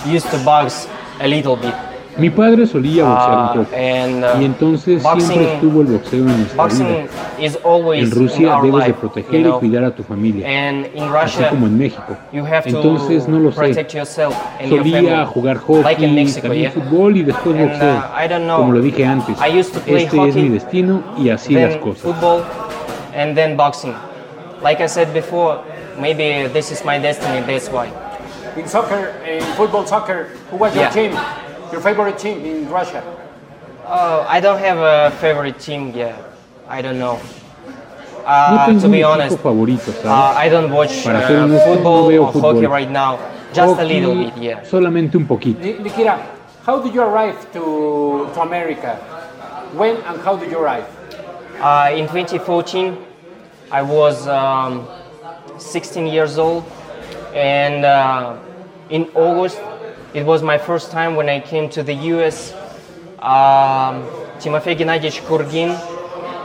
used 0.05 0.29
to 0.31 0.37
box 0.43 0.87
a 1.19 1.27
little 1.27 1.55
bit. 1.55 1.73
Mi 2.17 2.29
padre 2.29 2.65
solía 2.65 3.03
boxear 3.03 3.37
un 3.37 3.47
poco. 3.65 3.75
and 3.75 4.23
uh, 4.23 4.41
Y 4.41 4.45
entonces 4.45 5.03
boxing, 5.03 5.27
siempre 5.27 5.53
estuvo 5.55 5.81
el 5.81 5.87
boxeo 5.87 6.19
en 6.19 6.37
nuestra 6.39 6.63
boxing 6.63 6.87
vida. 6.87 7.05
is 7.39 7.59
always 7.65 7.99
En 8.03 8.05
in 8.07 8.11
Rusia 8.27 8.55
debes 8.61 8.71
de 8.83 8.87
life, 8.87 8.93
proteger 9.01 9.31
you 9.33 9.43
know? 9.43 9.55
y 9.57 9.59
cuidar 9.59 9.83
a 9.83 9.91
tu 9.95 10.03
familia, 10.03 10.47
And 10.47 10.85
in 10.95 11.03
así 11.03 11.09
Russia, 11.09 11.49
como 11.49 11.67
en 11.67 11.77
México. 11.77 12.15
you 12.31 12.45
have 12.45 12.61
to 12.63 12.69
Entonces 12.69 13.27
no 13.27 13.39
lo 13.39 13.51
sé. 13.51 13.57
protect 13.59 13.93
yourself 13.93 14.33
and 14.61 14.69
your 14.71 14.79
Solía 14.79 15.25
jugar 15.25 15.55
like 15.57 15.95
hockey, 15.95 16.07
Mexico, 16.07 16.41
también 16.47 16.61
yeah? 16.63 16.71
fútbol 16.71 17.17
y 17.17 17.23
después 17.23 17.55
And, 17.59 17.69
boxeo. 17.69 18.53
uh. 18.53 18.57
Como 18.57 18.71
lo 18.71 18.81
dije 18.81 19.05
antes, 19.05 19.37
I 19.41 19.59
used 19.59 19.73
to 19.73 19.79
play 19.81 20.03
este 20.05 20.27
es 20.29 20.35
mi 20.35 20.47
destino 20.49 21.03
y 21.17 21.29
así 21.29 21.53
then 21.53 21.69
las 21.69 21.77
cosas. 21.79 22.01
football, 22.03 22.43
and 23.13 23.35
then 23.35 23.57
boxing. 23.57 23.93
Like 24.63 24.81
I 24.81 24.87
said 24.87 25.13
before, 25.13 25.59
maybe 25.99 26.47
this 26.53 26.71
is 26.71 26.83
my 26.85 26.97
destiny. 26.97 27.41
That's 27.45 27.69
why. 27.69 27.87
In 28.55 28.67
soccer, 28.69 29.11
in 29.29 29.41
football, 29.57 29.85
soccer, 29.85 30.27
who 30.49 30.55
was 30.57 30.73
your 30.73 30.85
Yeah. 30.85 30.91
team? 30.93 31.11
Your 31.75 31.81
favorite 31.81 32.17
team 32.17 32.45
in 32.45 32.69
Russia? 32.69 33.03
Uh, 33.83 34.25
I 34.29 34.39
don't 34.39 34.59
have 34.59 34.77
a 34.77 35.11
favorite 35.17 35.59
team 35.59 35.91
yet. 35.91 36.15
I 36.69 36.81
don't 36.81 36.97
know. 36.97 37.19
Uh, 38.23 38.65
tengo 38.67 38.79
to 38.79 38.87
be 38.87 39.03
honest, 39.03 39.37
favorito, 39.39 39.91
uh. 40.05 40.33
I 40.37 40.47
don't 40.47 40.71
watch 40.71 41.05
uh, 41.05 41.27
ser 41.27 41.37
honesto, 41.37 41.51
no 41.51 41.75
football 41.75 42.17
or 42.17 42.31
hockey 42.31 42.65
right 42.65 42.89
now. 42.89 43.19
Just 43.51 43.77
a 43.77 43.83
little 43.83 44.15
bit, 44.15 44.37
yeah. 44.37 44.63
solamente 44.63 45.17
un 45.17 45.25
poquito. 45.27 45.59
Ni- 45.59 45.77
Nikita, 45.83 46.17
how 46.65 46.79
did 46.79 46.93
you 46.95 47.01
arrive 47.01 47.35
to, 47.51 48.29
to 48.33 48.39
America? 48.39 48.95
When 49.75 49.97
and 50.07 50.21
how 50.21 50.37
did 50.37 50.51
you 50.51 50.59
arrive? 50.59 50.87
Uh, 51.59 51.91
in 51.91 52.07
2014, 52.07 52.95
I 53.69 53.81
was 53.81 54.29
um, 54.29 54.87
16 55.57 56.07
years 56.07 56.37
old, 56.37 56.63
and 57.35 57.83
uh, 57.83 58.37
in 58.89 59.11
August, 59.13 59.59
it 60.15 60.25
was 60.25 60.41
my 60.41 60.57
first 60.57 60.91
time 60.91 61.15
when 61.15 61.29
I 61.29 61.39
came 61.41 61.69
to 61.69 61.83
the 61.83 61.93
US. 62.15 62.53
Um, 63.19 64.03
Timofey 64.39 64.75
Gennadievich 64.75 65.21
Kurgin, 65.27 65.71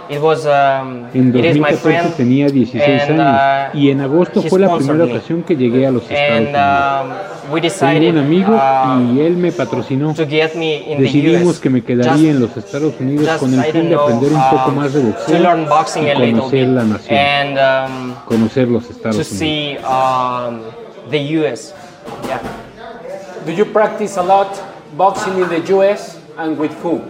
it 0.09 0.21
was 0.21 0.47
um, 0.47 1.07
En 1.15 1.35
it 1.37 1.45
is 1.45 1.57
my 1.59 1.71
2014 1.71 1.81
friend, 1.83 2.15
tenía 2.17 2.49
16 2.49 2.83
and, 2.83 3.21
años 3.21 3.75
uh, 3.75 3.77
y 3.77 3.91
en 3.91 4.01
agosto 4.01 4.43
fue 4.43 4.61
la 4.61 4.75
primera 4.77 5.05
me. 5.05 5.13
ocasión 5.13 5.43
que 5.43 5.57
llegué 5.57 5.87
a 5.87 5.91
los 5.91 6.03
Estados 6.05 6.31
And 6.31 6.47
Unidos. 6.49 7.45
um, 7.47 7.53
we 7.53 7.61
Tengo 7.61 8.09
un 8.11 8.19
amigo 8.19 8.53
uh, 8.55 9.13
y 9.15 9.21
él 9.21 9.37
me 9.37 9.51
patrocinó. 9.53 10.15
to 10.15 10.25
get 10.27 10.55
me 10.55 10.77
in 10.93 10.99
the 10.99 11.03
Decidimos 11.05 11.55
US. 11.57 11.61
que 11.61 11.69
me 11.71 11.83
quedaría 11.83 12.13
Just- 12.13 12.25
en 12.25 12.41
los 12.41 12.57
Estados 12.57 12.95
Unidos 13.01 13.27
just, 13.29 13.41
con 13.41 13.53
el 13.55 13.63
fin 13.65 13.83
de 13.83 13.89
know, 13.97 14.01
aprender 14.05 14.33
un 14.33 14.51
poco 14.51 14.69
um, 14.71 14.77
más 14.77 14.93
de 14.95 15.01
to 15.13 15.39
learn 15.39 15.69
boxing 15.69 16.07
y 16.07 16.13
conocer 16.15 16.69
la 16.69 16.85
nación, 16.85 17.19
and 17.19 17.59
um, 17.59 18.15
conocer 18.27 18.69
los 18.69 18.87
to 18.87 18.93
Estados 18.93 19.17
Unidos. 19.17 19.39
see 19.39 19.77
um, 19.85 20.61
the 21.11 21.19
US. 21.41 21.75
Yeah. 22.27 22.41
Do 23.47 23.53
you 23.53 23.65
practice 23.65 24.17
a 24.17 24.23
lot 24.23 24.51
boxing 24.97 25.39
in 25.41 25.49
the 25.49 25.61
US 25.77 26.19
and 26.37 26.59
with 26.59 26.73
who? 26.83 27.01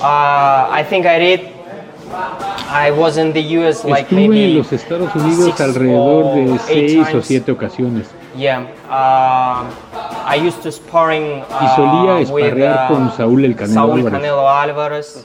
Uh, 0.00 0.68
I 0.70 0.84
think 0.88 1.06
I 1.06 1.18
did. 1.18 1.40
I 2.68 2.90
was 2.90 3.16
in 3.16 3.32
the 3.32 3.42
US 3.58 3.84
like 3.84 4.06
Estuve 4.08 4.44
en 4.44 4.58
los 4.58 4.72
Estados 4.72 5.14
Unidos 5.14 5.44
six 5.44 5.60
alrededor 5.60 6.34
de 6.34 6.58
seis 6.58 7.14
o 7.14 7.22
siete 7.22 7.50
ocasiones 7.52 8.06
Yeah. 8.36 8.66
Um 8.86 9.66
I 10.28 10.36
used 10.36 10.62
to 10.62 10.70
sparring 10.72 11.42
uh, 11.42 11.62
y 11.62 11.68
solía 11.76 12.14
with, 12.14 12.44
esparrear 12.44 12.84
uh, 12.84 12.94
con 12.94 13.16
Saúl 13.16 13.44
el 13.44 13.54
Canelo 13.56 13.74
Saúl 13.74 13.98
Álvarez. 14.00 14.12
Canelo 14.12 14.48
Álvarez, 14.48 15.24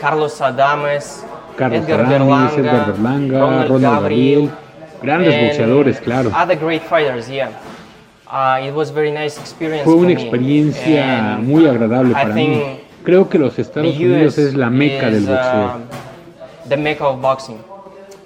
Carlos 0.00 0.40
Adames, 0.40 1.24
Carlos 1.56 1.82
Edgar 1.82 2.00
Adames, 2.00 2.20
Berlanga, 2.20 2.54
Edgar 2.56 2.86
Berlanga, 2.92 3.40
Ronald, 3.40 3.68
Ronald 3.70 3.94
Gabriel, 3.94 4.40
Gabriel, 4.40 5.02
grandes 5.02 5.48
boxeadores, 5.48 6.00
claro. 6.00 6.30
Other 6.34 6.56
great 6.56 6.82
fighters, 6.82 7.28
yeah. 7.28 7.50
Fue 8.36 9.84
for 9.84 9.94
una 9.96 10.12
experiencia 10.12 11.38
muy 11.40 11.66
agradable 11.66 12.12
para 12.12 12.34
mí. 12.34 12.80
Creo 13.04 13.28
que 13.28 13.38
los 13.38 13.58
Estados 13.58 13.96
Unidos 13.96 14.36
es 14.38 14.54
la 14.54 14.68
meca 14.68 15.10
del 15.10 15.26
boxeo. 15.26 15.74
um, 15.76 16.68
the 16.68 16.76
mecca 16.76 17.04
of 17.06 17.20
boxing. 17.20 17.58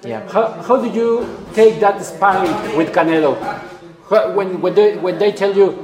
Yeah. 0.03 0.21
How, 0.33 0.61
how 0.67 0.77
did 0.81 0.95
you 0.95 1.25
take 1.53 1.79
that 1.79 2.03
sparring 2.03 2.51
with 2.75 2.91
Canelo? 2.91 3.37
When, 4.35 4.59
when, 4.61 4.73
they, 4.73 4.97
when 4.97 5.19
they 5.19 5.31
tell 5.31 5.55
you, 5.55 5.75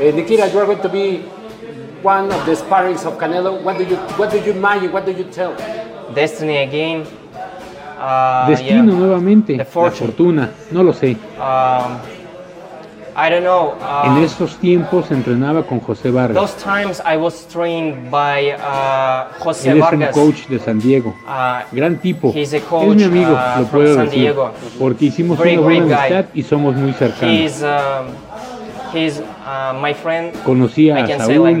eh, 0.00 0.10
Nikita, 0.10 0.48
you 0.48 0.58
are 0.58 0.66
going 0.66 0.82
to 0.82 0.88
be 0.88 1.18
one 2.02 2.32
of 2.32 2.44
the 2.44 2.56
sparrings 2.56 3.04
of 3.06 3.16
Canelo, 3.18 3.62
what 3.62 3.78
do 3.78 3.84
you, 3.84 3.96
what 4.18 4.30
do 4.32 4.38
you 4.38 4.52
imagine, 4.52 4.90
what 4.92 5.06
do 5.06 5.12
you 5.12 5.24
tell? 5.24 5.54
Destiny 6.12 6.56
again. 6.58 7.06
Uh, 7.98 8.48
Destino 8.48 8.84
yeah. 8.84 8.98
nuevamente, 8.98 9.52
The 9.52 9.58
la 9.58 9.64
fortune. 9.64 10.06
fortuna, 10.08 10.50
no 10.72 10.82
lo 10.82 10.92
sé. 10.92 11.16
Um, 11.38 12.00
I 13.14 13.28
don't 13.30 13.42
know. 13.42 13.74
En 14.04 14.12
Uh, 14.16 14.24
esos 14.24 14.56
tiempos 14.56 15.10
entrenaba 15.10 15.62
con 15.64 15.80
José 15.80 16.10
Vargas. 16.10 16.34
those 16.34 16.54
times 16.64 17.00
I 17.04 17.16
was 17.16 17.46
trained 17.48 18.10
by 18.10 18.52
uh, 18.52 19.28
José 19.38 19.70
Él 19.72 19.78
es 19.82 19.92
un 19.92 20.06
coach 20.12 20.46
de 20.48 20.58
San 20.58 20.78
Diego. 20.80 21.14
Uh, 21.26 21.62
Gran 21.76 21.98
tipo. 21.98 22.32
He's 22.34 22.52
a 22.54 22.56
es 22.58 22.62
coach, 22.64 22.96
mi 22.96 23.04
amigo, 23.04 23.32
uh, 23.32 23.60
lo 23.60 23.66
from 23.66 23.80
puedo 23.80 23.94
San 23.96 24.04
decir. 24.06 24.20
Diego. 24.20 24.50
Porque 24.78 25.04
hicimos 25.06 25.38
Very 25.38 25.52
una 25.58 25.62
buena 25.62 25.84
guy. 25.84 25.92
amistad 25.94 26.24
y 26.34 26.42
somos 26.42 26.74
muy 26.74 26.92
cercanos. 26.92 27.34
he's 27.38 27.62
um, 27.62 28.06
he's 28.94 29.20
uh, 29.20 29.74
my 29.80 29.92
friend. 29.92 30.32
Conocí 30.44 30.86
I 30.86 30.90
a 30.92 31.18
Saúl, 31.18 31.60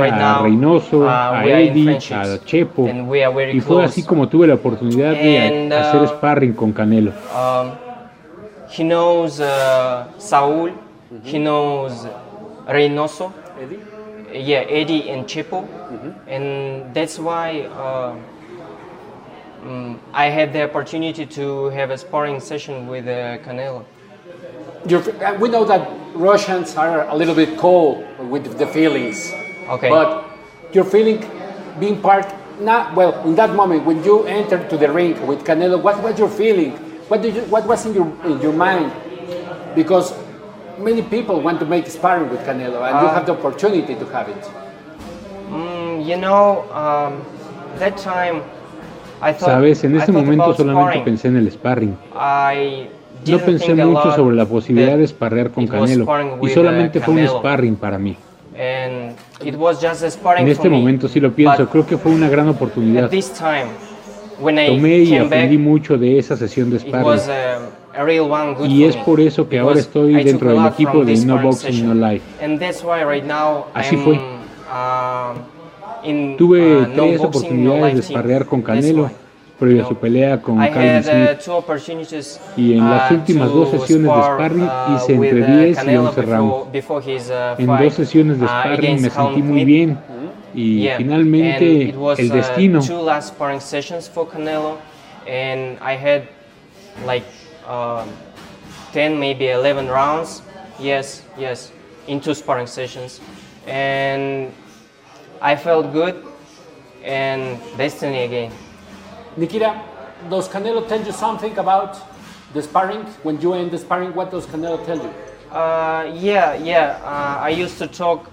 right 0.00 0.12
a 0.20 0.42
Reynoso, 0.42 1.02
uh, 1.02 1.08
a 1.08 1.44
Eddie, 1.46 1.88
a 1.90 2.38
Chepo. 2.44 2.88
and 2.88 3.08
we 3.08 3.24
are 3.24 3.32
very 3.34 3.56
Y 3.56 3.60
fue 3.60 3.76
close. 3.76 3.84
así 3.90 4.02
como 4.02 4.28
tuve 4.28 4.46
la 4.48 4.54
oportunidad 4.54 5.12
de 5.12 5.72
hacer 5.72 6.02
uh, 6.02 6.06
sparring 6.08 6.52
con 6.54 6.72
Canelo. 6.72 7.12
Um, 7.32 7.87
he 8.68 8.84
knows 8.84 9.40
uh, 9.40 10.08
Saul. 10.18 10.70
He 11.22 11.38
knows 11.38 12.06
Reynoso. 12.66 13.32
Eddie? 13.58 13.80
Yeah, 14.32 14.58
Eddie 14.58 15.08
and 15.08 15.24
Chepo, 15.24 15.66
and 16.26 16.94
that's 16.94 17.18
why 17.18 17.62
uh, 17.62 18.14
mm, 19.62 19.98
I 20.12 20.26
had 20.26 20.52
the 20.52 20.64
opportunity 20.64 21.24
to 21.24 21.70
have 21.70 21.90
a 21.90 21.96
sparring 21.96 22.38
session 22.38 22.86
with 22.86 23.06
uh, 23.06 23.38
Canelo. 23.38 23.86
Your, 24.86 25.00
uh, 25.24 25.34
we 25.38 25.48
know 25.48 25.64
that 25.64 25.88
Russians 26.14 26.76
are 26.76 27.08
a 27.08 27.16
little 27.16 27.34
bit 27.34 27.56
cold 27.56 28.04
with 28.28 28.58
the 28.58 28.66
feelings. 28.66 29.32
Okay. 29.68 29.88
But 29.88 30.26
your 30.72 30.84
feeling 30.84 31.24
being 31.80 32.00
part, 32.02 32.30
not, 32.60 32.94
well, 32.94 33.22
in 33.26 33.34
that 33.36 33.54
moment 33.54 33.86
when 33.86 34.04
you 34.04 34.24
entered 34.24 34.68
to 34.68 34.76
the 34.76 34.92
ring 34.92 35.26
with 35.26 35.42
Canelo, 35.42 35.82
what 35.82 36.02
was 36.02 36.18
your 36.18 36.28
feeling? 36.28 36.87
What, 37.08 37.22
did 37.22 37.34
you, 37.36 37.42
what 37.42 37.66
was 37.66 37.86
in 37.86 37.94
your, 37.94 38.06
in 38.24 38.40
your 38.40 38.52
mind? 38.52 38.90
Because 39.74 40.14
many 40.78 41.02
people 41.02 41.40
want 41.40 41.58
to 41.60 41.66
make 41.66 41.86
sparring 41.88 42.28
with 42.30 42.40
Canelo 42.46 42.82
and 42.86 43.00
you 43.00 43.08
Uh, 43.08 43.14
have 43.14 43.26
the 43.26 43.32
opportunity 43.32 43.94
to 43.94 44.04
have 44.12 44.28
it. 44.28 44.44
Mm, 45.50 46.04
you 46.06 46.16
know, 46.16 46.64
um, 46.72 47.22
that 47.78 47.96
time 47.96 48.42
I 49.22 49.32
thought. 49.32 49.48
Sabes, 49.50 49.84
en 49.84 49.96
ese 49.96 50.06
thought 50.06 50.14
momento 50.14 50.44
about 50.44 50.56
solamente 50.58 50.98
sparring. 50.98 51.04
pensé 51.04 51.28
en 51.28 51.36
el 51.36 51.50
sparring. 51.50 51.96
I 52.14 52.88
No 53.20 53.24
didn't 53.24 53.44
pensé 53.46 53.66
think 53.66 53.80
a 53.80 53.86
mucho 53.86 54.04
lot 54.06 54.16
sobre 54.16 54.36
la 54.36 54.44
posibilidad 54.46 54.96
de 54.96 55.06
sparrear 55.06 55.50
con 55.50 55.64
it 55.64 55.70
was 55.72 55.80
Canelo. 55.80 56.04
sparring 56.04 56.28
Y 56.28 56.40
with, 56.40 56.54
solamente 56.54 56.98
uh, 56.98 57.02
fue 57.02 57.14
un 57.14 57.20
Canelo. 57.20 57.38
sparring 57.38 57.76
para 57.76 57.98
mí. 57.98 58.16
and 58.56 59.16
it 59.44 59.54
was 59.56 59.80
just 59.80 60.02
a 60.02 60.10
sparring 60.10 60.42
En 60.44 60.50
este 60.50 60.68
me. 60.68 60.76
momento 60.78 61.08
sí 61.08 61.20
lo 61.20 61.30
pienso, 61.32 61.62
But 61.64 61.70
creo 61.70 61.86
que 61.86 61.96
fue 61.96 62.12
una 62.12 62.28
gran 62.28 62.48
oportunidad. 62.48 63.08
Tomé 64.38 64.98
y 64.98 65.16
aprendí 65.16 65.58
mucho 65.58 65.98
de 65.98 66.18
esa 66.18 66.36
sesión 66.36 66.70
de 66.70 66.78
sparring. 66.78 67.20
good 68.56 68.68
Y 68.68 68.84
es 68.84 68.96
por 68.96 69.20
eso 69.20 69.48
que 69.48 69.58
ahora 69.58 69.80
estoy 69.80 70.22
dentro 70.22 70.50
del 70.50 70.66
equipo 70.66 71.04
de 71.04 71.16
No 71.24 71.38
Boxing. 71.42 71.86
No 71.86 71.94
Life. 71.94 72.24
And 72.44 72.58
that's 72.60 72.84
why 72.84 73.02
right 73.04 73.24
now 73.24 73.66
Así 73.74 73.96
fue. 73.96 74.18
Tuve 76.38 76.76
uh, 76.76 76.86
tres 76.94 77.20
oportunidades 77.20 77.96
de 77.96 78.02
sparrear 78.02 78.46
con 78.46 78.62
Canelo 78.62 79.10
previo 79.58 79.84
a 79.84 79.88
su 79.88 79.96
pelea 79.96 80.40
con 80.40 80.56
Calvin 80.58 80.98
uh, 80.98 81.02
Smith. 81.02 82.38
Y 82.56 82.74
en 82.74 82.88
las 82.88 83.10
uh, 83.10 83.14
últimas 83.14 83.48
dos 83.52 83.70
sesiones 83.70 84.04
de 84.04 84.20
spar, 84.20 84.34
sparring 84.34 84.62
uh, 84.62 84.94
hice 84.96 85.14
entre 85.14 85.42
with, 85.42 85.48
uh, 85.48 85.60
10 85.62 85.70
y 85.70 85.74
Canelo 85.74 86.02
11 86.04 86.20
before- 86.20 86.26
rounds. 86.26 87.30
uh, 87.30 87.60
En 87.62 87.66
dos 87.66 87.94
sesiones 87.94 88.38
de 88.38 88.44
uh, 88.44 88.48
sparring 88.48 89.02
me 89.02 89.10
sentí 89.10 89.42
muy 89.42 89.64
bien 89.64 89.98
y 90.54 90.84
Yeah, 90.84 90.96
and 90.96 91.04
finalmente 91.04 91.88
it 91.88 91.96
was, 91.96 92.18
el 92.18 92.32
uh, 92.32 92.80
two 92.80 93.00
last 93.00 93.28
sparring 93.28 93.60
sessions 93.60 94.08
for 94.08 94.26
Canelo, 94.26 94.78
and 95.26 95.78
I 95.80 95.94
had 95.94 96.28
like 97.04 97.24
um, 97.66 98.08
10, 98.92 99.18
maybe 99.18 99.48
11 99.48 99.88
rounds. 99.88 100.42
Yes, 100.78 101.22
yes, 101.36 101.72
in 102.06 102.20
two 102.20 102.34
sparring 102.34 102.66
sessions, 102.66 103.20
and 103.66 104.52
I 105.40 105.56
felt 105.56 105.92
good, 105.92 106.24
and 107.04 107.58
destiny 107.76 108.24
again. 108.24 108.52
Nikita, 109.36 109.80
does 110.28 110.48
Canelo 110.48 110.86
tell 110.88 111.04
you 111.04 111.12
something 111.12 111.56
about 111.58 111.98
the 112.52 112.62
sparring? 112.62 113.04
When 113.22 113.40
you 113.40 113.54
end 113.54 113.70
the 113.70 113.78
sparring, 113.78 114.14
what 114.14 114.30
does 114.30 114.46
Canelo 114.46 114.84
tell 114.84 114.96
you? 114.96 115.12
Uh, 115.50 116.12
yeah, 116.14 116.54
yeah. 116.54 117.00
Uh, 117.02 117.40
I 117.42 117.50
used 117.50 117.78
to 117.78 117.86
talk 117.86 118.30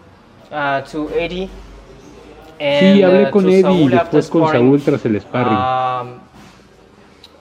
uh, 0.51 0.81
to 0.81 1.09
Eddie. 1.11 1.49
Sí, 2.59 3.03
hablé 3.03 3.27
uh, 3.27 3.31
con 3.31 3.45
Eddie 3.49 3.59
y 3.59 3.61
Saúl 3.61 3.91
después 3.91 4.29
con. 4.29 4.51
Saúl 4.51 4.81
tras 4.81 5.05
el 5.05 5.19
sparring. 5.21 5.57
Um, 5.57 6.09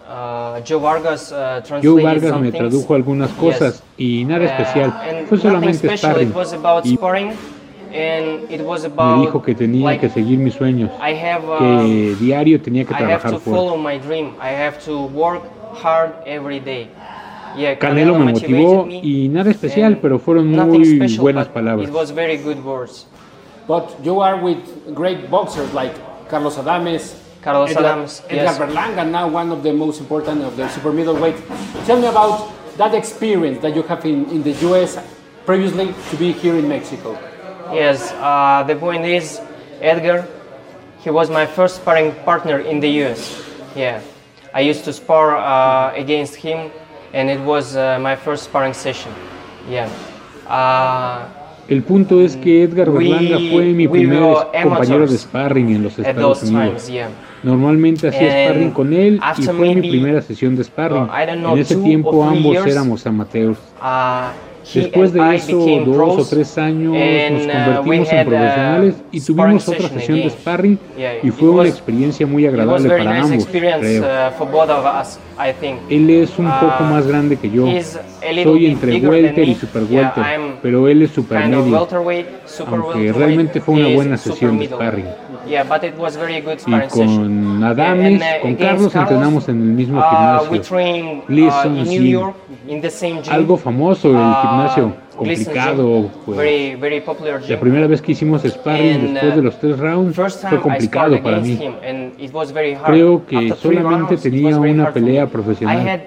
uh, 0.09 0.61
Joe 0.67 0.81
Vargas 0.81 1.33
uh, 1.33 1.63
Joe 1.83 2.03
Vargas 2.03 2.41
me 2.41 2.51
tradujo 2.53 2.95
algunas 2.95 3.31
cosas 3.33 3.83
Yes. 3.97 4.21
y 4.21 4.25
nada 4.25 4.45
Uh, 4.45 4.49
especial, 4.49 4.93
fue 5.29 5.39
solamente 5.39 5.97
sparring. 5.97 6.33
Y 6.83 6.99
me 7.97 9.21
dijo 9.21 9.41
que 9.41 9.55
tenía 9.55 9.85
like, 9.85 10.01
que 10.01 10.13
seguir 10.13 10.39
mis 10.39 10.55
sueños, 10.55 10.91
I 10.99 11.15
have 11.15 11.45
uh, 11.47 11.59
que 11.59 12.17
diario 12.19 12.61
tenía 12.61 12.85
que 12.85 12.93
I 12.93 12.97
trabajar 12.97 13.31
to 13.31 13.39
fuerte. 13.39 13.51
follow 13.51 13.77
my 13.77 13.99
dream. 13.99 14.33
I 14.43 14.49
have 14.53 14.79
to 14.85 15.07
work 15.15 15.43
hard 15.81 16.13
every 16.27 16.59
day. 16.59 16.89
Yeah, 17.57 17.79
Canelo 17.79 18.19
me 18.19 18.33
motivó 18.33 18.85
me, 18.85 18.97
y 18.97 19.29
nada 19.29 19.53
especial, 19.53 19.93
and 19.93 20.03
pero 20.03 20.19
fueron 20.19 20.51
muy 20.51 20.85
special, 20.85 21.21
buenas 21.21 21.47
palabras. 21.47 21.89
But 23.67 24.05
you 24.05 24.21
are 24.21 24.37
with 24.37 24.95
great 24.95 25.31
boxers 25.31 25.73
like 25.73 25.95
Carlos 26.29 26.57
Adames, 26.57 27.17
Carlos 27.43 27.71
Edgar, 27.71 27.83
Adames, 27.83 28.23
Edgar 28.25 28.37
yes. 28.37 28.59
Berlanga, 28.59 29.11
now 29.11 29.29
one 29.29 29.53
of 29.53 29.63
the 29.63 29.73
most 29.73 30.01
important 30.01 30.43
of 30.43 30.57
the 30.57 30.69
super 30.69 30.93
middleweight. 30.93 31.37
Tell 31.87 32.01
me 32.01 32.07
about 32.07 32.53
that 32.77 32.95
experience 32.95 33.61
that 33.63 33.75
you 33.75 33.83
have 33.83 34.05
in, 34.05 34.29
in 34.31 34.43
the 34.43 34.53
US 34.69 34.99
previously 35.47 35.95
to 36.11 36.17
be 36.17 36.33
here 36.33 36.57
in 36.57 36.69
Mexico. 36.69 37.13
Yes, 37.73 38.13
uh, 38.13 38.63
the 38.67 38.77
point 38.77 39.05
is, 39.05 39.41
Edgar, 39.81 40.27
he 41.01 41.11
was 41.11 41.31
my 41.31 41.47
first 41.47 41.77
sparring 41.77 42.15
partner 42.25 42.59
in 42.61 42.81
the 42.81 42.89
US. 43.05 43.43
Yeah, 43.77 44.01
I 44.53 44.61
used 44.61 44.85
to 44.85 44.93
spar 44.93 45.37
uh, 45.37 45.93
against 45.95 46.37
him, 46.37 46.71
and 47.13 47.31
it 47.31 47.41
was 47.41 47.77
uh, 47.77 47.99
my 47.99 48.17
first 48.17 48.45
sparring 48.45 48.75
session. 48.75 49.13
Yeah. 49.69 49.89
El 51.69 51.83
punto 51.83 52.21
es 52.21 52.37
que 52.37 52.63
Edgar 52.65 52.91
We- 52.91 53.05
Berlanga 53.09 53.39
fue 53.51 53.65
mi 53.73 53.89
primer 53.89 54.21
compañero 54.63 55.07
de 55.07 55.17
sparring 55.17 55.71
en 55.71 55.83
los 55.83 55.99
Estados 55.99 56.43
Unidos. 56.43 56.67
times, 56.69 56.89
yeah. 56.89 57.09
Normalmente 57.43 58.09
hacía 58.09 58.21
And 58.33 58.45
sparring 58.51 58.71
con 58.71 58.93
él 58.93 59.21
y 59.39 59.43
fue 59.43 59.75
mi 59.75 59.89
primera 59.91 60.21
sesión 60.23 60.57
de 60.57 60.65
sparring. 60.65 61.05
uh, 61.05 61.37
know, 61.41 61.53
En 61.55 61.59
ese 61.59 61.77
tiempo 61.77 62.25
ambos 62.25 62.53
years, 62.55 62.67
éramos 62.73 63.07
amateurs. 63.07 63.59
Uh, 63.81 64.29
Después 64.73 65.13
de 65.13 65.35
eso, 65.35 65.59
dos 65.85 66.19
o 66.19 66.25
tres 66.25 66.57
años, 66.59 66.93
nos 66.95 67.43
uh, 67.43 67.77
convertimos 67.83 68.13
en 68.13 68.27
uh, 68.27 68.31
profesionales 68.31 68.95
y 69.13 69.21
tuvimos 69.21 69.69
otra 69.69 69.89
sesión 69.89 70.19
de 70.19 70.31
sparring 70.31 70.79
y 71.23 71.31
fue 71.31 71.51
una 71.51 71.69
experiencia 71.69 72.27
muy 72.27 72.47
agradable 72.47 72.89
para 72.89 73.21
ambos, 73.21 73.33
experience 73.33 74.01
creo. 74.01 74.03
uh, 74.05 74.33
for 74.39 74.51
both 74.51 74.71
of 74.71 74.85
us, 74.85 75.19
I 75.39 75.53
think. 75.61 75.79
Él 75.91 76.09
es 76.11 76.39
un 76.39 76.51
poco 76.51 76.85
más 76.85 77.07
grande 77.07 77.37
que 77.37 77.51
yo. 77.51 77.67
Soy 78.43 78.67
entre 78.67 79.01
welter 79.01 79.49
y 79.49 79.55
super 79.55 79.83
welter, 79.83 80.25
pero 80.63 80.89
él 80.89 81.03
es 81.03 81.11
super 81.11 81.47
medio. 81.47 81.87
Aunque 82.67 83.13
realmente 83.13 83.61
fue 83.61 83.75
una 83.75 83.95
buena 83.95 84.17
sesión 84.17 84.59
de 84.59 84.67
sparring. 84.67 85.07
Yeah, 85.47 85.65
but 85.65 85.85
it 85.85 85.97
was 85.99 86.17
very 86.17 86.41
good 86.41 86.59
Y 86.67 86.89
con 86.89 87.63
Adames, 87.63 88.23
And, 88.23 88.23
uh, 88.23 88.43
con 88.43 88.55
Carlos 88.57 88.95
entrenamos 88.95 89.49
en 89.49 89.61
el 89.61 89.69
mismo 89.69 89.99
uh, 89.99 90.03
gimnasio. 90.03 90.63
trained 90.63 91.23
uh, 91.23 91.27
Gleason 91.27 91.77
in 91.77 91.85
New 91.85 92.03
Gym. 92.03 92.07
York 92.07 92.37
in 92.69 92.81
the 92.81 92.91
same 92.91 93.23
gym. 93.23 93.33
Algo 93.33 93.57
famoso 93.57 94.09
el 94.09 94.15
gimnasio, 94.15 94.95
complicado. 95.17 96.11
Pues. 96.25 96.39
very, 96.39 96.75
very 96.77 97.01
popular 97.01 97.41
La 97.49 97.61
primera 97.61 97.87
vez 97.87 98.01
que 98.01 98.13
hicimos 98.13 98.43
sparring 98.43 98.95
And, 98.95 99.15
después 99.15 99.37
de 99.37 99.43
los 99.43 99.59
tres 99.61 99.79
rounds 99.79 100.17
fue 100.17 100.61
complicado 100.61 101.23
para 101.23 101.39
mí. 101.41 101.59
Creo 102.87 103.27
que 103.27 103.55
solamente 103.61 104.15
rounds, 104.15 104.23
tenía 104.23 104.57
una 104.57 104.93
pelea 104.93 105.27
profesional. 105.27 105.89
Had, 105.89 106.01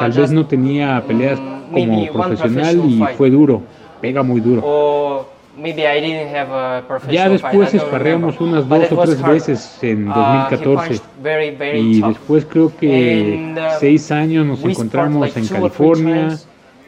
Tal 0.00 0.12
vez 0.12 0.30
no 0.30 0.46
tenía 0.46 1.02
peleas 1.06 1.38
mm, 1.38 1.72
como 1.72 2.06
profesional 2.12 2.82
y 2.86 3.04
fue 3.18 3.30
duro, 3.30 3.62
pega 4.00 4.22
muy 4.22 4.40
duro. 4.40 5.33
Or 5.56 5.60
maybe 5.60 5.86
I 5.86 6.00
didn't 6.00 6.34
have 6.34 6.50
a 6.52 6.82
professional 6.86 7.14
Ya 7.14 7.28
después 7.28 7.74
esparreamos 7.74 8.40
unas 8.40 8.68
dos 8.68 8.90
o 8.92 8.96
tres 9.04 9.20
hard. 9.22 9.32
veces 9.34 9.78
en 9.82 10.08
Uh, 10.08 10.12
he 10.12 10.14
2014 10.14 10.74
punched 10.74 11.02
very, 11.22 11.50
very 11.56 11.80
y 11.80 12.00
tough. 12.00 12.08
después 12.10 12.44
creo 12.46 12.72
que 12.76 13.34
And, 13.34 13.58
uh, 13.58 13.62
seis 13.80 14.10
años 14.10 14.46
nos 14.46 14.62
we 14.62 14.72
encontramos 14.72 15.36
en 15.36 15.46
California. 15.46 16.38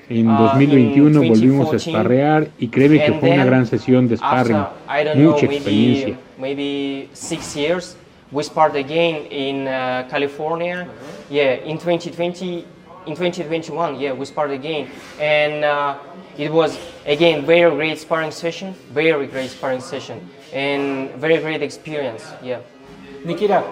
En 0.08 0.28
uh, 0.30 0.38
2021 0.38 1.22
in 1.24 1.28
volvimos 1.30 1.68
a 1.68 1.72
2014. 1.72 1.90
esparrear 1.90 2.48
y 2.60 2.68
créeme 2.68 3.04
que 3.04 3.12
fue 3.14 3.30
una 3.32 3.44
gran 3.44 3.66
sesión 3.66 4.06
de 4.06 4.16
sparring, 4.16 4.56
After, 4.56 5.00
I 5.00 5.04
don't 5.04 5.16
mucha 5.18 5.46
know, 5.46 5.50
experiencia. 5.56 6.16
maybe, 6.38 6.54
maybe 6.56 7.08
six 7.12 7.56
years, 7.56 7.96
we 8.30 8.44
sparred 8.44 8.76
again 8.76 9.26
in 9.32 9.66
uh, 9.66 10.06
California. 10.08 10.86
Yeah, 11.28 11.54
in 11.64 11.78
2020, 11.78 12.64
in 13.06 13.14
2021, 13.14 14.00
yeah, 14.00 14.12
we 14.12 14.24
sparred 14.26 14.50
again. 14.50 14.88
And 15.20 15.64
uh, 15.64 15.98
it 16.36 16.52
was, 16.52 16.78
again, 17.06 17.44
very 17.46 17.70
great 17.70 17.98
sparring 17.98 18.30
session, 18.30 18.74
very 18.92 19.26
great 19.26 19.50
sparring 19.50 19.80
session, 19.80 20.20
and 20.52 21.10
very 21.16 21.38
great 21.38 21.62
experience, 21.62 22.24
yeah. 22.42 22.60
Nikita, 23.24 23.62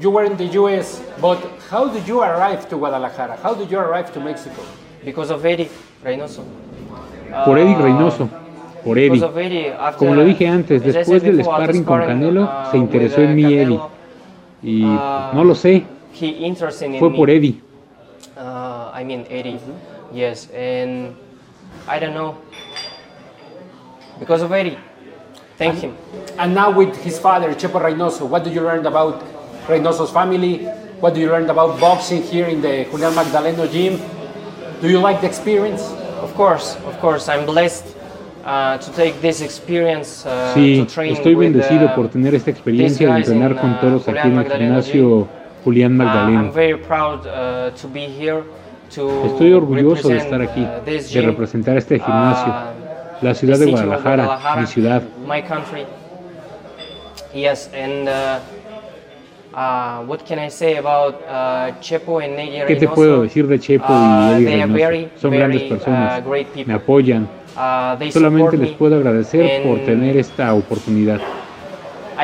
you 0.00 0.10
were 0.10 0.24
in 0.24 0.36
the 0.36 0.46
US, 0.60 1.00
but 1.20 1.38
how 1.70 1.88
did 1.88 2.06
you 2.06 2.20
arrive 2.20 2.68
to 2.68 2.76
Guadalajara? 2.76 3.36
How 3.42 3.54
did 3.54 3.70
you 3.70 3.78
arrive 3.78 4.12
to 4.12 4.20
Mexico? 4.20 4.62
Because 5.04 5.30
of 5.30 5.44
Eddie 5.44 5.68
Reynoso. 6.04 6.44
Por 7.44 7.58
Eddie 7.58 7.74
Uh, 7.74 7.82
Reynoso, 7.82 8.28
por 8.84 8.94
because 8.94 9.22
Eddie. 9.22 9.24
of 9.24 9.36
Eddie, 9.38 9.68
after- 9.70 9.98
Como 9.98 10.14
lo 10.14 10.24
dije 10.24 10.46
antes, 10.46 10.82
as 10.82 10.88
I 10.94 10.98
después 11.00 11.20
said 11.20 11.22
del 11.22 11.36
before, 11.38 11.54
after 11.56 11.74
sparring 11.74 11.84
con 11.84 12.00
sparring, 12.00 12.20
Canelo, 12.20 12.42
uh, 12.44 12.70
se 12.70 12.78
with, 12.78 12.82
interesó 12.84 13.20
uh, 13.20 13.24
en 13.24 13.34
mí 13.34 13.44
Eddie. 13.44 13.64
Canelo, 13.78 13.90
Y 14.62 14.80
no 15.34 15.44
lo 15.44 15.54
sé, 15.54 15.84
he 16.20 16.26
interested 16.46 16.86
in 16.86 16.98
fue 16.98 17.10
me. 17.10 17.16
por 17.16 17.28
Eddie. 17.30 17.60
Uh, 18.36 18.90
I 18.92 19.02
mean 19.02 19.26
Eddie. 19.30 19.58
Yes, 20.12 20.50
and 20.50 21.16
I 21.88 21.98
don't 21.98 22.14
know 22.14 22.36
because 24.18 24.42
of 24.42 24.52
Eddie. 24.52 24.78
Thank 25.56 25.78
him. 25.78 25.96
And 26.38 26.54
now 26.54 26.70
with 26.70 26.94
his 27.02 27.18
father, 27.18 27.54
Chepo 27.54 27.80
Reynoso, 27.80 28.28
what 28.28 28.44
do 28.44 28.50
you 28.50 28.60
learn 28.60 28.84
about 28.84 29.24
Reynoso's 29.66 30.10
family? 30.10 30.66
What 31.00 31.14
do 31.14 31.20
you 31.20 31.28
learn 31.28 31.48
about 31.48 31.80
boxing 31.80 32.22
here 32.22 32.46
in 32.46 32.60
the 32.60 32.84
Julian 32.90 33.12
Magdaleno 33.14 33.70
gym? 33.70 33.98
Do 34.80 34.88
you 34.88 34.98
like 34.98 35.22
the 35.22 35.26
experience? 35.26 35.82
Of 36.20 36.34
course, 36.34 36.76
of 36.84 36.98
course, 37.00 37.28
I'm 37.28 37.46
blessed 37.46 37.96
uh, 38.44 38.78
to 38.78 38.92
take 38.92 39.20
this 39.20 39.40
experience 39.40 40.26
uh, 40.26 40.54
Sí, 40.54 40.78
to 40.78 40.86
train 40.86 41.12
estoy 41.14 41.34
with, 41.34 41.52
bendecido 41.52 41.86
uh, 41.86 41.94
por 41.94 42.08
tener 42.08 42.34
esta 42.34 42.50
experiencia 42.50 43.08
de 43.08 43.16
entrenar 43.16 43.52
in, 43.52 43.58
con 43.58 43.70
uh, 43.72 43.80
todos 43.80 44.08
aquí 44.08 44.18
en 44.18 44.26
el 44.26 44.32
Magdaleno 44.32 44.82
gimnasio 44.82 45.28
Julián 45.66 45.90
I'm 45.92 45.96
Magdaleno. 45.98 46.52
uh, 48.98 49.26
Estoy 49.26 49.52
orgulloso 49.52 50.08
de 50.08 50.14
represent, 50.14 50.22
estar 50.22 50.40
aquí, 50.40 50.60
uh, 50.62 50.84
this 50.84 51.12
de 51.12 51.20
representar 51.22 51.76
este 51.76 51.98
gimnasio, 51.98 52.52
uh, 52.52 53.24
la 53.24 53.34
ciudad 53.34 53.58
de 53.58 53.66
Guadalajara, 53.66 54.60
mi 54.60 54.66
ciudad. 54.68 55.02
my 55.26 55.42
country. 55.42 55.84
Yes, 57.34 57.68
and 57.74 58.08
uh, 58.08 58.38
uh, 59.52 60.04
what 60.06 60.24
can 60.24 60.38
I 60.38 60.48
say 60.48 60.76
about 60.76 61.16
uh, 61.28 61.72
Chepo 61.80 62.20
and 62.20 62.38
Eddie 62.38 62.64
¿Qué 62.68 62.76
te 62.76 62.86
puedo 62.86 63.22
decir 63.22 63.48
de 63.48 63.58
Chepo 63.58 63.92
y 63.92 64.44
Eddie 64.46 64.66
Reynoso? 64.66 65.10
Son 65.20 65.32
grandes 65.32 65.62
personas, 65.62 66.24
great 66.24 66.46
people. 66.54 66.72
me 66.72 66.74
apoyan. 66.74 67.28
Uh, 67.56 68.10
Solamente 68.12 68.56
les 68.56 68.70
puedo 68.70 68.94
agradecer 68.94 69.64
por 69.64 69.80
tener 69.80 70.16
esta 70.16 70.54
oportunidad. 70.54 71.18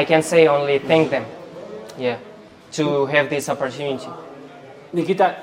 I 0.00 0.04
can 0.06 0.22
say 0.22 0.46
only 0.46 0.78
thank 0.78 1.10
them. 1.10 1.24
Yeah, 1.98 2.18
to 2.72 3.06
have 3.06 3.28
this 3.30 3.48
opportunity. 3.48 4.06
Nikita, 4.92 5.36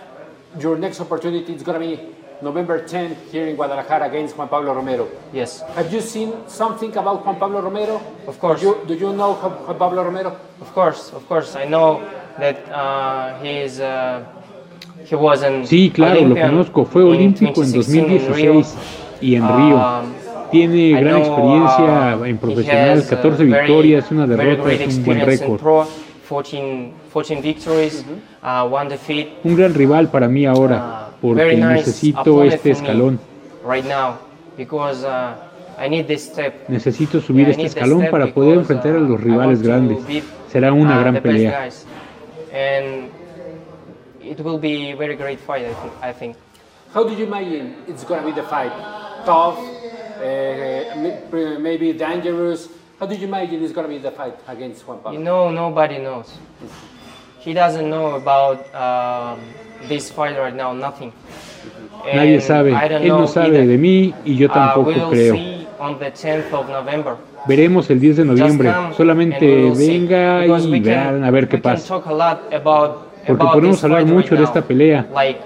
your 0.60 0.78
next 0.78 1.00
opportunity 1.00 1.54
is 1.54 1.64
going 1.64 1.80
to 1.80 1.86
be 1.88 2.02
November 2.42 2.84
10th 2.84 3.18
here 3.32 3.48
in 3.48 3.56
Guadalajara 3.56 4.06
against 4.08 4.38
Juan 4.38 4.48
Pablo 4.48 4.74
Romero. 4.74 5.08
Yes, 5.34 5.62
Have 5.76 5.92
you 5.92 6.02
seen 6.02 6.34
something 6.48 6.96
about 6.96 7.26
Juan 7.26 7.38
Pablo 7.38 7.62
Romero? 7.62 8.02
Of 8.28 8.40
course. 8.40 8.62
Do 8.62 8.68
you, 8.68 8.86
do 8.88 8.94
you 8.96 9.14
know 9.14 9.34
Juan 9.34 9.78
Pablo 9.78 10.04
Romero? 10.04 10.38
of 10.62 10.74
course, 10.74 11.12
of 11.14 11.28
course. 11.28 11.56
I 11.56 11.66
know 11.66 12.02
that 12.38 12.58
uh, 12.72 13.40
he 13.42 13.60
is. 13.60 13.80
Uh, 13.80 14.24
he 15.06 15.16
was 15.16 15.44
an 15.44 15.64
Sí, 15.66 15.92
claro, 15.94 16.16
lo 16.22 16.26
Olympian 16.26 16.50
conozco. 16.52 16.86
Fue 16.86 17.02
in 17.02 17.08
olímpico 17.10 17.64
en 17.64 17.72
2016 17.72 17.98
in 17.98 18.34
Rio. 18.34 18.54
2016 18.54 18.78
y 19.22 19.36
en 19.36 19.48
Río. 19.48 19.76
Um, 19.78 20.14
Tiene 20.52 20.90
gran 21.02 21.04
know, 21.04 21.18
experiencia 21.20 22.18
uh, 22.18 22.26
en 22.26 22.38
profesional, 22.38 22.98
has, 23.00 23.06
uh, 23.06 23.10
14 23.10 23.44
very- 23.46 23.62
victorias, 23.68 24.12
una 24.12 24.26
derrota, 24.28 24.72
es 24.72 24.98
un 24.98 25.06
buen 25.06 25.26
récord. 25.26 25.62
Pro, 26.30 26.38
14, 26.44 26.94
14 27.12 27.42
victories, 27.42 28.06
uh, 28.44 28.64
one 28.72 28.90
defeat. 28.90 29.28
Un 29.44 29.56
gran 29.56 29.74
rival 29.74 30.10
para 30.10 30.28
mí 30.28 30.46
ahora, 30.46 30.78
Uh, 30.78 31.22
porque 31.22 31.56
nice 31.56 31.74
necesito 31.88 32.44
este 32.44 32.72
escalón. 32.72 33.20
right 33.68 33.86
now 33.86 34.18
because 34.56 35.04
uh, 35.06 35.36
I 35.78 35.90
need 35.90 36.06
this 36.08 36.24
step. 36.24 36.54
Necesito 36.70 37.20
subir 37.20 37.48
Yeah, 37.48 37.58
I 37.58 37.66
este 37.66 37.80
escalón 37.80 38.00
step 38.02 38.12
para 38.12 38.28
poder 38.34 38.58
enfrentar 38.60 38.96
a 38.96 39.00
uh, 39.00 39.02
los 39.02 39.20
rivales 39.22 39.62
grandes. 39.62 40.06
beat, 40.08 40.24
Será 40.52 40.72
una 40.72 40.98
uh, 40.98 41.02
gran 41.02 41.22
pelea. 41.22 41.70
it 44.22 44.40
will 44.42 44.60
be 44.60 44.92
a 44.92 44.96
very 44.96 45.16
great 45.16 45.40
fight, 45.40 45.66
I 45.66 45.74
think. 45.74 45.94
I 46.02 46.14
think. 46.14 46.36
How 46.94 47.04
do 47.04 47.14
you 47.14 47.26
imagine 47.26 47.76
it's 47.88 48.04
going 48.04 48.22
to 48.22 48.26
be 48.28 48.34
the 48.34 48.44
fight? 48.48 48.72
Tough, 49.26 49.58
uh, 49.58 50.22
may- 51.02 51.58
maybe 51.60 51.94
dangerous. 51.94 52.68
How 53.00 53.06
do 53.06 53.16
you 53.16 53.26
imagine 53.28 53.64
it's 53.64 53.72
going 53.74 53.88
to 53.88 53.94
be 53.94 53.98
the 54.00 54.12
fight 54.12 54.36
against 54.48 54.86
Juan 54.86 54.98
Pablo? 55.00 55.18
You 55.18 55.24
know, 55.24 55.50
nobody 55.52 56.00
knows. 56.00 56.38
He 57.40 57.54
doesn't 57.54 57.90
know 57.90 58.16
about 58.16 58.60
um, 58.76 59.40
this 59.88 60.12
fight 60.12 60.38
right 60.38 60.54
now, 60.54 60.74
nothing. 60.74 61.14
Nadie 62.14 62.42
sabe, 62.42 62.72
él 62.74 63.08
no 63.08 63.20
know 63.20 63.28
sabe 63.28 63.58
either. 63.60 63.68
de 63.68 63.78
mí 63.78 64.14
y 64.26 64.36
yo 64.36 64.48
Uh, 64.48 64.54
tampoco 64.54 64.88
we'll 64.90 65.10
creo. 65.10 65.34
see 65.36 65.68
on 65.80 65.98
the 66.00 66.12
10th 66.12 66.52
of 66.54 66.68
November. 66.70 67.16
Veremos 67.48 67.90
el 67.90 68.00
10 68.02 68.18
de 68.18 68.26
noviembre. 68.26 68.72
Solamente 68.98 69.72
venga 69.72 70.46
y 70.46 70.80
vean 70.82 71.24
a 71.24 71.32
ver 71.32 71.48
qué 71.48 71.58
pasa. 71.58 71.88
talk 71.88 72.06
a 72.08 72.14
lot 72.14 72.54
about, 72.54 73.08
Porque 73.26 73.32
about 73.44 73.54
podemos 73.54 73.76
this 73.78 73.84
hablar 73.86 74.02
fight 74.04 74.14
mucho 74.14 74.30
right 74.32 74.40
de 74.40 74.44
esta 74.44 74.60
now. 74.60 74.68
pelea, 74.68 75.08
Like, 75.14 75.40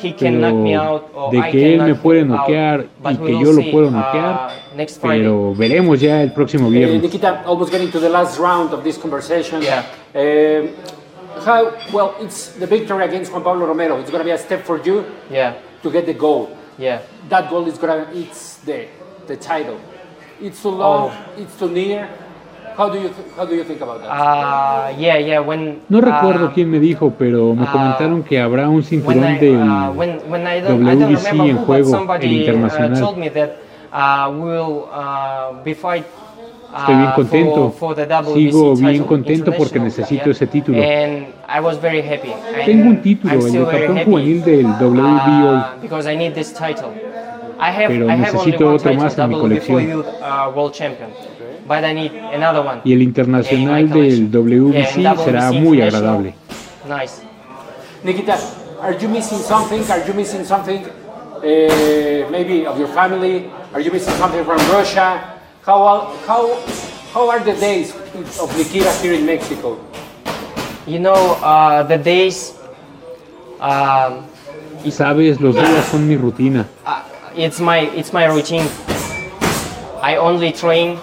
he 0.00 0.12
can 0.12 0.40
knock 0.40 0.54
me 0.54 0.76
out, 0.76 1.02
pero 1.12 1.24
or 1.26 1.30
de 1.32 1.38
I 1.38 1.50
que 1.50 1.60
can 1.60 1.60
él 1.72 1.78
me 1.82 1.88
knock 1.92 2.02
puede 2.02 2.20
him 2.20 2.32
out. 2.32 2.38
noquear 2.40 2.86
y 3.10 3.16
que 3.16 3.32
yo 3.40 3.52
lo 3.52 3.62
puedo 3.72 3.88
uh, 3.88 3.90
noquear, 3.90 4.50
next 4.76 5.00
Friday. 5.00 5.20
pero 5.22 5.54
veremos 5.54 6.00
ya 6.00 6.22
el 6.22 6.32
próximo 6.32 6.68
Uh, 6.68 6.70
viernes. 6.70 7.02
Nikita, 7.02 7.42
almost 7.46 7.70
getting 7.72 7.90
to 7.90 8.00
the 8.00 8.08
last 8.08 8.38
round 8.38 8.72
of 8.72 8.82
this 8.82 8.98
conversation. 8.98 9.62
Yeah. 9.62 9.84
Um, 10.14 10.68
how, 11.44 11.72
well, 11.92 12.14
it's 12.20 12.52
the 12.58 12.66
victory 12.66 13.04
against 13.04 13.32
Juan 13.32 13.42
Pablo 13.42 13.66
Romero. 13.66 13.98
It's 13.98 14.10
going 14.10 14.20
to 14.20 14.24
be 14.24 14.32
a 14.32 14.38
step 14.38 14.64
for 14.64 14.78
you 14.84 15.04
Yeah, 15.30 15.54
to 15.82 15.90
get 15.90 16.06
the 16.06 16.14
goal. 16.14 16.50
yeah. 16.78 17.00
That 17.28 17.48
goal 17.50 17.66
is 17.66 17.78
going 17.78 18.04
to, 18.04 18.18
it's 18.18 18.58
the, 18.64 18.86
the 19.26 19.36
title. 19.36 19.78
It's 20.40 20.60
too 20.62 20.70
long, 20.70 21.12
it's 21.38 21.56
too 21.58 21.70
near. 21.70 22.08
How 22.76 22.88
do 22.88 22.98
you, 22.98 23.08
th- 23.08 23.36
how 23.36 23.44
do 23.44 23.54
you 23.54 23.64
think 23.64 23.80
about 23.82 24.00
that? 24.00 24.08
Uh, 24.08 24.94
yeah, 24.98 25.18
yeah. 25.18 25.40
When 25.40 25.82
No 25.90 26.00
recuerdo 26.00 26.46
um, 26.46 26.54
quién 26.54 26.70
me 26.70 26.80
dijo, 26.80 27.12
pero 27.18 27.54
me 27.54 27.64
ah, 27.68 27.72
comentaron 27.72 28.22
que 28.22 28.40
habrá 28.40 28.68
un 28.68 28.82
cinturón 28.82 29.22
I, 29.36 29.38
del 29.38 29.56
uh, 29.56 29.92
when, 29.92 30.18
when 30.30 30.42
WBC 30.42 31.26
en 31.50 31.58
juego, 31.58 31.96
el 31.96 32.08
uh, 32.08 32.24
internacional. 32.24 32.94
Uh, 33.92 34.30
we'll 34.34 34.88
uh, 34.92 35.62
be 35.64 35.74
fight. 35.74 36.04
uh, 36.72 36.78
Estoy 36.78 36.96
bien 36.96 37.10
contento. 37.14 37.70
For, 37.70 37.94
for 37.94 37.94
the 37.94 38.06
WBC 38.06 38.34
Sigo 38.34 38.74
bien 38.76 38.92
title, 38.92 39.06
contento 39.06 39.52
porque 39.52 39.78
necesito 39.78 40.30
ese 40.30 40.46
título. 40.46 40.78
And 40.82 41.26
I 41.48 41.60
was 41.60 41.78
very 41.80 42.00
happy. 42.02 42.32
And 42.32 42.64
Tengo 42.64 42.88
un 42.88 43.02
título, 43.02 43.32
I'm 43.34 43.40
el 43.40 43.46
still 43.48 43.64
de 43.66 43.70
very 43.72 43.86
campeón 43.86 43.98
happy, 43.98 44.10
juvenil 44.10 44.44
del 44.44 44.66
WBO 44.66 45.50
hoy. 45.50 45.56
uh, 45.56 45.80
because 45.82 46.10
I 46.10 46.16
need 46.16 46.32
this 46.34 46.52
title. 46.52 46.90
I 47.60 47.70
have, 47.70 47.88
pero 47.88 48.06
I 48.08 48.12
have 48.16 48.34
only 48.34 48.52
necesito 48.52 48.66
one 48.66 48.74
otro 48.74 48.90
title, 48.90 49.04
más 49.04 49.18
en 49.18 49.28
mi 49.28 49.38
colección. 49.38 50.00
uh, 50.00 50.50
World 50.56 50.72
Champion, 50.74 51.10
but 51.68 51.84
I 51.84 51.92
need 51.94 52.12
another 52.34 52.60
one. 52.66 52.80
Y 52.84 52.92
el 52.92 53.02
in 53.02 53.08
internacional 53.08 53.88
del 53.88 54.30
WBC 54.30 55.00
Yeah, 55.00 55.16
será 55.16 55.50
WBC 55.50 55.60
muy 55.60 55.80
agradable. 55.82 56.34
Nice. 56.88 57.22
Nikita, 58.02 58.36
are 58.82 58.96
you 58.98 59.08
missing 59.08 59.38
something? 59.38 59.80
Are 59.88 60.02
you 60.08 60.14
missing 60.14 60.44
something 60.44 60.82
uh, 60.82 62.30
maybe 62.32 62.66
of 62.66 62.76
your 62.78 62.88
family? 62.88 63.44
Are 63.74 63.80
you 63.80 63.90
missing 63.90 64.14
something 64.14 64.44
from 64.44 64.58
Russia? 64.70 65.38
How, 65.64 65.82
are- 65.82 66.16
how, 66.26 66.56
how 67.12 67.30
are 67.30 67.40
the 67.40 67.54
days 67.54 67.94
of 68.40 68.48
Nikita 68.56 68.92
here 69.00 69.14
in 69.14 69.24
Mexico? 69.26 69.78
You 70.86 70.98
know, 70.98 71.38
uh, 71.42 71.82
the 71.84 71.96
days, 71.98 72.58
um, 73.60 74.26
Sabes, 74.90 75.38
los 75.40 75.54
días 75.54 75.84
son 75.86 76.08
mi 76.08 76.16
rutina. 76.16 76.66
uh, 76.84 77.02
it's 77.36 77.60
my 77.60 77.78
it's 77.94 78.12
my 78.12 78.24
routine. 78.26 78.66
I 80.02 80.16
only 80.16 80.50
train 80.52 80.98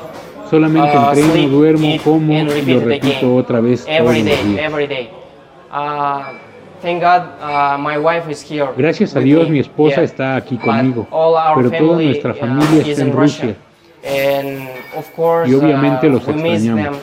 Solamente 0.52 0.92
uh, 0.94 1.10
entreno, 1.14 1.32
sleep, 1.32 1.50
duermo, 1.50 1.86
eat, 1.86 2.04
como 2.04 2.34
y 2.34 2.44
lo 2.44 2.82
repito 2.82 3.36
otra 3.36 3.62
vez 3.62 3.86
todos 3.86 3.96
every 3.98 4.24
los 4.24 4.44
días. 4.44 4.60
every 4.60 4.88
day. 4.88 5.10
Uh, 5.72 6.34
thank 6.82 7.02
God, 7.02 7.24
uh, 7.42 7.78
my 7.78 7.98
wife 7.98 8.30
is 8.30 8.42
here. 8.42 8.68
Gracias 8.78 9.16
a 9.16 9.20
Dios 9.20 9.46
me. 9.46 9.52
mi 9.54 9.60
esposa 9.60 9.96
Yeah. 9.98 10.04
está 10.04 10.36
aquí 10.36 10.58
conmigo, 10.58 11.08
all 11.12 11.36
our 11.36 11.56
pero 11.58 11.70
toda 11.72 11.80
family, 11.98 12.06
nuestra 12.06 12.32
uh, 12.32 12.36
familia 12.36 12.82
is 12.82 12.88
está 12.88 13.02
in 13.04 13.08
en 13.10 13.16
Rusia. 13.16 13.56
And 14.04 14.70
of 14.98 15.12
course, 15.16 15.50
Y 15.50 15.54
obviamente 15.56 16.08
uh, 16.08 16.12
los 16.14 16.26
we 16.28 16.34
miss 16.34 16.64
them, 16.64 16.78
extrañamos. 16.80 17.00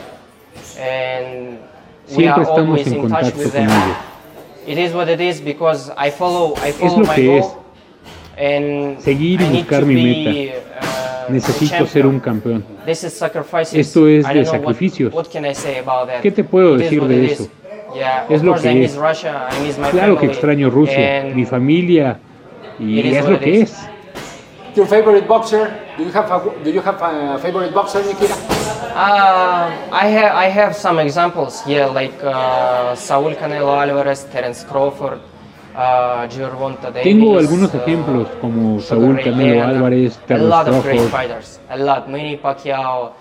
and 0.81 1.59
we 2.09 2.15
Siempre 2.15 2.31
are 2.33 2.43
estamos 2.43 2.87
en 2.87 3.01
contacto 3.01 3.43
con 3.43 3.51
them. 3.51 3.69
ellos. 3.71 3.97
It 4.67 4.79
is 4.79 4.93
what 4.95 5.09
it 5.09 5.21
is 5.21 5.41
because 5.41 5.93
I 5.97 6.11
follow, 6.11 6.55
I 6.65 6.73
follow 6.73 7.01
lo 7.01 7.07
my 7.07 7.15
que 7.15 7.27
goal. 7.27 7.39
es. 7.39 7.47
And 8.39 9.01
Seguir 9.01 9.41
y 9.41 9.45
buscar 9.59 9.85
mi 9.87 9.95
be, 9.95 10.03
meta. 10.03 11.27
uh, 11.29 11.33
Necesito 11.33 11.87
ser 11.87 12.07
un 12.07 12.21
campeón. 12.21 12.65
This 12.85 13.05
is 13.05 13.13
sacrifices. 13.15 13.75
Esto 13.75 14.07
es 14.09 14.27
de 14.29 14.45
sacrificios. 14.45 15.13
What, 15.15 15.27
can 15.33 15.45
I 15.47 15.55
say 15.55 15.79
about 15.79 16.09
that? 16.09 16.21
¿Qué 16.23 16.31
te 16.31 16.45
puedo 16.45 16.77
decir 16.77 17.03
de 17.07 17.25
eso? 17.33 17.49
Es 18.29 18.41
of 18.41 18.45
lo 18.45 18.53
course 18.53 18.69
que 18.69 18.75
I 18.75 18.81
miss 18.81 18.93
es. 18.93 18.97
Russia, 18.99 19.49
I 19.51 19.67
miss 19.67 19.79
my 19.79 19.89
Claro 19.91 20.15
que 20.15 20.21
family, 20.21 20.33
extraño 20.33 20.71
Rusia, 20.71 21.25
mi 21.35 21.45
familia, 21.45 22.19
y 22.79 23.15
es 23.15 23.29
lo 23.29 23.39
que 23.39 23.61
es. 23.63 23.89
Your 24.75 24.87
favorite 24.87 25.27
boxer? 25.27 25.71
Do 25.97 26.05
you 26.05 26.11
have 26.13 26.31
a, 26.31 26.39
do 26.63 26.71
you 26.71 26.83
have 26.83 26.99
a 27.03 27.39
favorite 27.39 27.73
boxer, 27.73 28.05
Nikita? 28.05 28.35
Uh, 28.95 29.71
I 29.91 30.07
have 30.07 30.35
I 30.37 30.49
have 30.51 30.75
some 30.75 30.99
examples. 30.99 31.63
Yeah, 31.67 31.87
like 31.87 32.13
uh, 32.23 32.95
Saúl 32.95 33.35
Canelo 33.37 33.79
Álvarez, 33.81 34.27
Terence 34.31 34.65
Crawford, 34.65 35.21
uh, 35.75 36.27
Davis. 36.27 37.03
Tengo 37.03 37.39
algunos 37.39 37.73
uh, 37.73 37.79
ejemplos 37.79 38.29
como 38.41 38.81
Saúl 38.81 39.19
Canelo 39.23 39.65
Álvarez, 39.65 40.17
A 40.17 40.27
Terence 40.27 40.49
lot 40.49 40.69
of 40.69 40.83
great 40.85 40.99
Crawford, 40.99 41.11
fighters. 41.11 41.61
A 41.71 41.77
lot. 41.77 42.09
Manny 42.09 42.37
Pacquiao. 42.37 43.15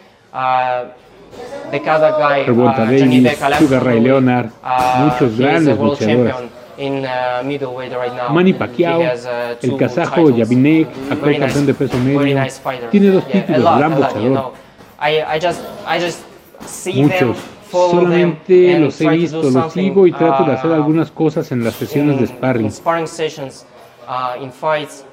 The 1.71 1.79
other 1.89 2.11
guy, 2.17 2.41
uh, 2.43 2.97
Johnny 2.97 3.21
Davis, 3.21 3.57
Sugar 3.57 3.79
Ray. 3.83 3.99
Leonard, 3.99 4.49
Uh, 4.63 5.05
muchos 5.09 5.37
grandes 5.37 5.77
luchadores. 5.77 6.35
in 6.77 7.05
uh, 7.05 7.41
middleweight 7.43 7.91
right 7.93 8.13
now. 8.13 8.29
Manny 8.33 8.53
Pacquiao, 8.53 9.01
has, 9.01 9.25
uh, 9.25 9.55
el 9.61 9.77
kazajo. 9.77 10.29
Yavinek, 10.29 10.87
actual 11.09 11.31
nice- 11.31 11.39
campeón 11.39 11.65
de 11.65 11.73
peso 11.73 11.97
medio. 11.97 12.35
nice. 12.39 12.61
Tiene 12.91 13.07
dos 13.11 13.23
Yeah, 13.27 13.41
títulos, 13.45 13.63
lot, 13.63 13.77
gran 13.79 13.91
you 13.91 13.97
boxeador. 13.97 14.31
know. 14.31 14.53
I, 15.01 15.35
I 15.35 15.39
just, 15.39 15.61
I 15.87 15.99
just 15.99 16.19
see 16.65 16.93
them, 16.93 17.03
Muchos. 17.09 17.37
Solamente 17.71 18.79
los 18.79 19.01
he 19.01 19.09
visto, 19.09 19.41
los 19.49 19.73
sigo 19.73 20.07
y 20.07 20.11
trato 20.11 20.43
de 20.45 20.53
hacer 20.53 20.71
uh, 20.71 20.75
algunas 20.75 21.11
cosas 21.11 21.51
en 21.51 21.63
las 21.63 21.73
sesiones 21.75 22.15
in, 22.15 22.21
de 22.21 22.27
sparring. 22.27 22.65
in 22.65 22.71
sparring 22.71 23.07
sessions, 23.07 23.65
uh, 24.07 24.41
in 24.41 24.51
fights. 24.51 25.03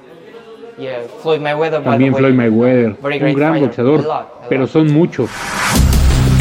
Yeah, 0.77 1.01
Floyd 1.21 1.39
Mayweather. 1.41 1.83
También 1.83 2.15
Floyd 2.15 2.33
Mayweather, 2.33 2.95
un 3.03 3.33
gran 3.33 3.51
fighter. 3.53 3.67
boxeador, 3.67 3.99
A 3.99 4.03
lot, 4.03 4.11
a 4.45 4.49
pero 4.49 4.65
son 4.67 4.91
muchos. 4.93 5.29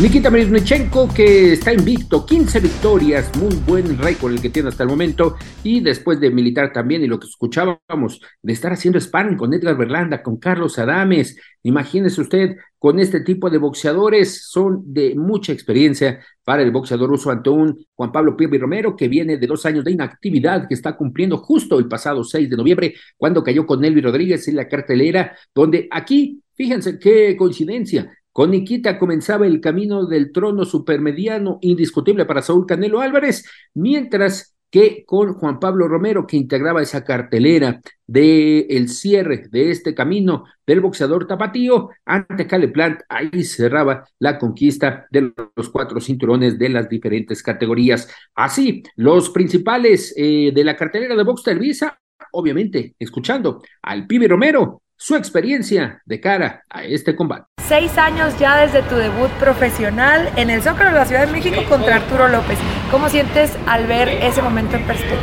Nikita 0.00 0.30
Mirznichenko, 0.30 1.12
que 1.12 1.54
está 1.54 1.72
invicto, 1.72 2.24
15 2.24 2.60
victorias, 2.60 3.36
muy 3.36 3.52
buen 3.66 3.98
récord 3.98 4.32
el 4.32 4.40
que 4.40 4.48
tiene 4.48 4.68
hasta 4.68 4.84
el 4.84 4.88
momento, 4.88 5.34
y 5.64 5.80
después 5.80 6.20
de 6.20 6.30
militar 6.30 6.72
también, 6.72 7.02
y 7.02 7.08
lo 7.08 7.18
que 7.18 7.26
escuchábamos, 7.26 8.20
de 8.40 8.52
estar 8.52 8.72
haciendo 8.72 9.00
sparring 9.00 9.36
con 9.36 9.52
Edgar 9.52 9.76
Berlanda, 9.76 10.22
con 10.22 10.36
Carlos 10.36 10.78
Adames, 10.78 11.36
imagínese 11.64 12.20
usted, 12.20 12.54
con 12.78 13.00
este 13.00 13.22
tipo 13.22 13.50
de 13.50 13.58
boxeadores, 13.58 14.48
son 14.48 14.84
de 14.86 15.16
mucha 15.16 15.52
experiencia 15.52 16.20
para 16.44 16.62
el 16.62 16.70
boxeador 16.70 17.10
ruso 17.10 17.32
ante 17.32 17.50
un 17.50 17.84
Juan 17.96 18.12
Pablo 18.12 18.36
Pirri 18.36 18.56
Romero, 18.56 18.94
que 18.94 19.08
viene 19.08 19.36
de 19.36 19.48
dos 19.48 19.66
años 19.66 19.84
de 19.84 19.90
inactividad, 19.90 20.68
que 20.68 20.74
está 20.74 20.96
cumpliendo 20.96 21.38
justo 21.38 21.76
el 21.76 21.88
pasado 21.88 22.22
6 22.22 22.48
de 22.48 22.56
noviembre, 22.56 22.94
cuando 23.16 23.42
cayó 23.42 23.66
con 23.66 23.80
Nelvi 23.80 24.00
Rodríguez 24.00 24.46
en 24.46 24.54
la 24.54 24.68
cartelera, 24.68 25.36
donde 25.52 25.88
aquí, 25.90 26.40
fíjense 26.54 27.00
qué 27.00 27.36
coincidencia, 27.36 28.12
con 28.32 28.50
Nikita 28.50 28.98
comenzaba 28.98 29.46
el 29.46 29.60
camino 29.60 30.06
del 30.06 30.32
trono 30.32 30.64
supermediano 30.64 31.58
indiscutible 31.60 32.24
para 32.24 32.42
Saúl 32.42 32.66
Canelo 32.66 33.00
Álvarez, 33.00 33.44
mientras 33.74 34.54
que 34.70 35.04
con 35.06 35.34
Juan 35.34 35.60
Pablo 35.60 35.88
Romero, 35.88 36.26
que 36.26 36.36
integraba 36.36 36.82
esa 36.82 37.04
cartelera 37.04 37.80
del 38.06 38.66
el 38.68 38.88
cierre 38.88 39.44
de 39.50 39.70
este 39.70 39.94
camino 39.94 40.44
del 40.66 40.80
boxeador 40.80 41.26
tapatío, 41.26 41.90
ante 42.04 42.46
Cale 42.46 42.68
Plant, 42.68 43.00
ahí 43.08 43.44
cerraba 43.44 44.04
la 44.18 44.38
conquista 44.38 45.06
de 45.10 45.32
los 45.56 45.68
cuatro 45.70 46.00
cinturones 46.00 46.58
de 46.58 46.68
las 46.68 46.88
diferentes 46.88 47.42
categorías. 47.42 48.08
Así, 48.34 48.82
los 48.96 49.30
principales 49.30 50.14
eh, 50.16 50.52
de 50.54 50.64
la 50.64 50.76
cartelera 50.76 51.16
de 51.16 51.24
Box 51.24 51.44
Televisa, 51.44 51.98
obviamente, 52.32 52.94
escuchando 52.98 53.62
al 53.82 54.06
Pibe 54.06 54.28
Romero, 54.28 54.82
su 54.96 55.14
experiencia 55.14 56.02
de 56.04 56.20
cara 56.20 56.64
a 56.68 56.84
este 56.84 57.14
combate. 57.14 57.57
Seis 57.68 57.98
años 57.98 58.32
ya 58.38 58.56
desde 58.56 58.80
tu 58.80 58.94
debut 58.94 59.28
profesional 59.32 60.30
en 60.36 60.48
el 60.48 60.62
Zócalo 60.62 60.88
de 60.88 60.96
la 60.96 61.04
Ciudad 61.04 61.26
de 61.26 61.32
México 61.32 61.60
contra 61.68 61.96
Arturo 61.96 62.26
López. 62.26 62.56
¿Cómo 62.90 63.10
sientes 63.10 63.52
al 63.66 63.86
ver 63.86 64.08
ese 64.08 64.40
momento 64.40 64.76
en 64.76 64.84
perspectiva? 64.84 65.20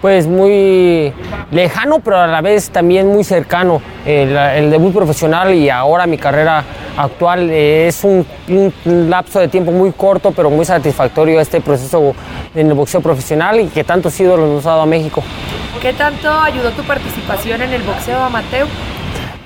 Pues 0.00 0.28
muy 0.28 1.12
lejano, 1.50 1.98
pero 1.98 2.18
a 2.18 2.28
la 2.28 2.40
vez 2.40 2.70
también 2.70 3.08
muy 3.08 3.24
cercano. 3.24 3.82
El, 4.04 4.36
el 4.36 4.70
debut 4.70 4.94
profesional 4.94 5.54
y 5.54 5.68
ahora 5.68 6.06
mi 6.06 6.18
carrera 6.18 6.62
actual 6.96 7.50
eh, 7.50 7.88
es 7.88 8.04
un, 8.04 8.24
un, 8.46 9.10
lapso 9.10 9.40
de 9.40 9.48
tiempo 9.48 9.72
muy 9.72 9.90
corto, 9.90 10.30
pero 10.30 10.50
muy 10.50 10.64
satisfactorio 10.64 11.40
este 11.40 11.60
proceso 11.60 12.14
en 12.54 12.68
el 12.68 12.74
boxeo 12.74 13.00
profesional 13.00 13.58
y 13.58 13.66
que 13.66 13.82
tantos 13.82 14.18
ídolos 14.20 14.48
nos 14.48 14.66
ha 14.66 14.70
dado 14.70 14.82
a 14.82 14.86
México. 14.86 15.20
¿Qué 15.82 15.92
tanto 15.92 16.30
ayudó 16.30 16.70
tu 16.70 16.84
participación 16.84 17.62
en 17.62 17.72
el 17.72 17.82
boxeo 17.82 18.22
amateur? 18.22 18.68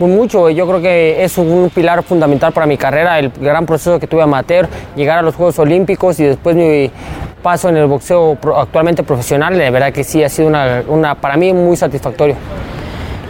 Mucho, 0.07 0.49
yo 0.49 0.67
creo 0.67 0.81
que 0.81 1.23
es 1.23 1.37
un 1.37 1.71
pilar 1.75 2.03
fundamental 2.03 2.53
para 2.53 2.67
mi 2.67 2.79
carrera, 2.79 3.19
el 3.19 3.31
gran 3.39 3.67
proceso 3.67 4.01
que 4.01 4.07
tuve 4.07 4.23
amateur, 4.23 4.67
llegar 4.97 5.19
a 5.19 5.23
los 5.23 5.35
Juegos 5.35 5.59
Olímpicos 5.59 6.19
y 6.21 6.25
después 6.25 6.57
mi 6.57 6.91
paso 7.43 7.69
en 7.69 7.77
el 7.77 7.87
boxeo 7.87 8.39
actualmente 8.57 9.03
profesional, 9.03 9.59
de 9.59 9.71
verdad 9.71 9.93
que 9.93 10.03
sí 10.03 10.25
ha 10.25 10.29
sido 10.29 10.49
una, 10.49 10.83
una 10.89 11.15
para 11.15 11.37
mí 11.37 11.53
muy 11.53 11.77
satisfactorio. 11.77 12.37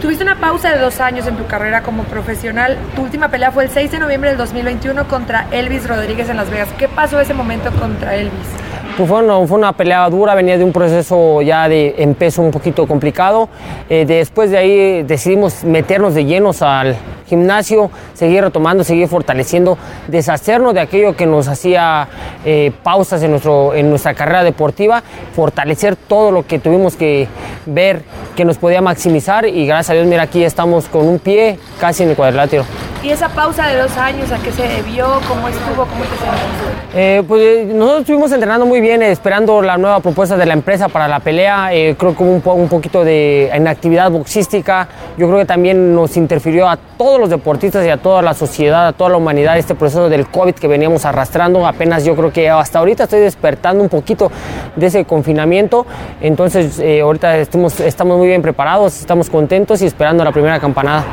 Tuviste 0.01 0.23
una 0.23 0.39
pausa 0.39 0.71
de 0.71 0.79
dos 0.79 0.99
años 0.99 1.27
en 1.27 1.35
tu 1.35 1.45
carrera 1.45 1.83
como 1.83 2.03
profesional. 2.03 2.77
Tu 2.95 3.03
última 3.03 3.27
pelea 3.27 3.51
fue 3.51 3.65
el 3.65 3.69
6 3.69 3.91
de 3.91 3.99
noviembre 3.99 4.29
del 4.29 4.37
2021 4.37 5.07
contra 5.07 5.47
Elvis 5.51 5.87
Rodríguez 5.87 6.29
en 6.29 6.37
Las 6.37 6.49
Vegas. 6.49 6.69
¿Qué 6.77 6.87
pasó 6.87 7.19
ese 7.19 7.33
momento 7.33 7.69
contra 7.79 8.15
Elvis? 8.15 8.60
Pues 8.97 9.07
fue, 9.07 9.23
una, 9.23 9.47
fue 9.47 9.57
una 9.57 9.73
pelea 9.73 10.09
dura, 10.09 10.35
venía 10.35 10.57
de 10.57 10.63
un 10.63 10.73
proceso 10.73 11.41
ya 11.41 11.69
de 11.69 11.95
en 11.97 12.15
un 12.37 12.51
poquito 12.51 12.87
complicado. 12.87 13.49
Eh, 13.89 14.05
después 14.05 14.51
de 14.51 14.57
ahí 14.57 15.03
decidimos 15.03 15.63
meternos 15.63 16.13
de 16.13 16.25
llenos 16.25 16.61
al 16.61 16.95
gimnasio, 17.25 17.89
seguir 18.13 18.43
retomando, 18.43 18.83
seguir 18.83 19.07
fortaleciendo, 19.07 19.77
deshacernos 20.07 20.73
de 20.73 20.81
aquello 20.81 21.15
que 21.15 21.25
nos 21.25 21.47
hacía 21.47 22.07
eh, 22.43 22.71
pausas 22.83 23.23
en, 23.23 23.31
nuestro, 23.31 23.73
en 23.73 23.89
nuestra 23.89 24.13
carrera 24.13 24.43
deportiva, 24.43 25.01
fortalecer 25.33 25.95
todo 25.95 26.31
lo 26.31 26.45
que 26.45 26.59
tuvimos 26.59 26.97
que 26.97 27.29
ver 27.65 28.03
que 28.35 28.43
nos 28.43 28.57
podía 28.57 28.81
maximizar 28.81 29.45
y 29.45 29.65
gracias 29.65 29.91
a 29.91 29.93
Dios, 29.93 30.07
mira, 30.07 30.23
aquí 30.23 30.43
estamos 30.43 30.89
con 30.89 31.07
un 31.07 31.19
pie 31.19 31.57
casi 31.79 32.03
en 32.03 32.09
el 32.09 32.15
cuadrilátero. 32.15 32.65
¿Y 33.03 33.09
esa 33.09 33.29
pausa 33.29 33.65
de 33.65 33.77
dos 33.77 33.97
años 33.97 34.31
a 34.31 34.37
qué 34.37 34.51
se 34.51 34.61
debió? 34.61 35.07
¿Cómo 35.27 35.47
estuvo? 35.47 35.87
¿Cómo 35.87 36.03
te 36.03 36.17
sentiste? 36.17 36.81
Eh, 36.93 37.23
pues 37.27 37.65
nosotros 37.65 38.01
estuvimos 38.01 38.31
entrenando 38.31 38.67
muy 38.67 38.79
bien, 38.79 39.01
eh, 39.01 39.09
esperando 39.09 39.59
la 39.63 39.75
nueva 39.79 40.01
propuesta 40.01 40.37
de 40.37 40.45
la 40.45 40.53
empresa 40.53 40.87
para 40.87 41.07
la 41.07 41.19
pelea. 41.19 41.73
Eh, 41.73 41.95
creo 41.97 42.15
que 42.15 42.21
hubo 42.21 42.31
un, 42.31 42.41
po 42.41 42.53
un, 42.53 42.69
poquito 42.69 43.03
de 43.03 43.51
inactividad 43.57 44.11
boxística. 44.11 44.87
Yo 45.17 45.25
creo 45.25 45.39
que 45.39 45.45
también 45.45 45.95
nos 45.95 46.15
interfirió 46.15 46.69
a 46.69 46.77
todos 46.77 47.19
los 47.19 47.31
deportistas 47.31 47.83
y 47.87 47.89
a 47.89 47.97
toda 47.97 48.21
la 48.21 48.35
sociedad, 48.35 48.89
a 48.89 48.93
toda 48.93 49.09
la 49.09 49.17
humanidad, 49.17 49.57
este 49.57 49.73
proceso 49.73 50.07
del 50.07 50.27
COVID 50.27 50.53
que 50.53 50.67
veníamos 50.67 51.03
arrastrando. 51.03 51.65
Apenas 51.65 52.05
yo 52.05 52.15
creo 52.15 52.31
que 52.31 52.51
hasta 52.51 52.77
ahorita 52.77 53.05
estoy 53.05 53.21
despertando 53.21 53.81
un 53.81 53.89
poquito 53.89 54.31
de 54.75 54.85
ese 54.85 55.05
confinamiento. 55.05 55.87
Entonces, 56.21 56.79
ahorita 57.01 57.37
estamos, 57.37 57.79
estamos 57.79 58.19
muy 58.19 58.27
bien 58.27 58.43
preparados, 58.43 58.99
estamos 58.99 59.27
contentos 59.27 59.81
y 59.81 59.87
esperando 59.87 60.23
la 60.23 60.31
primera 60.31 60.59
campanada. 60.59 61.03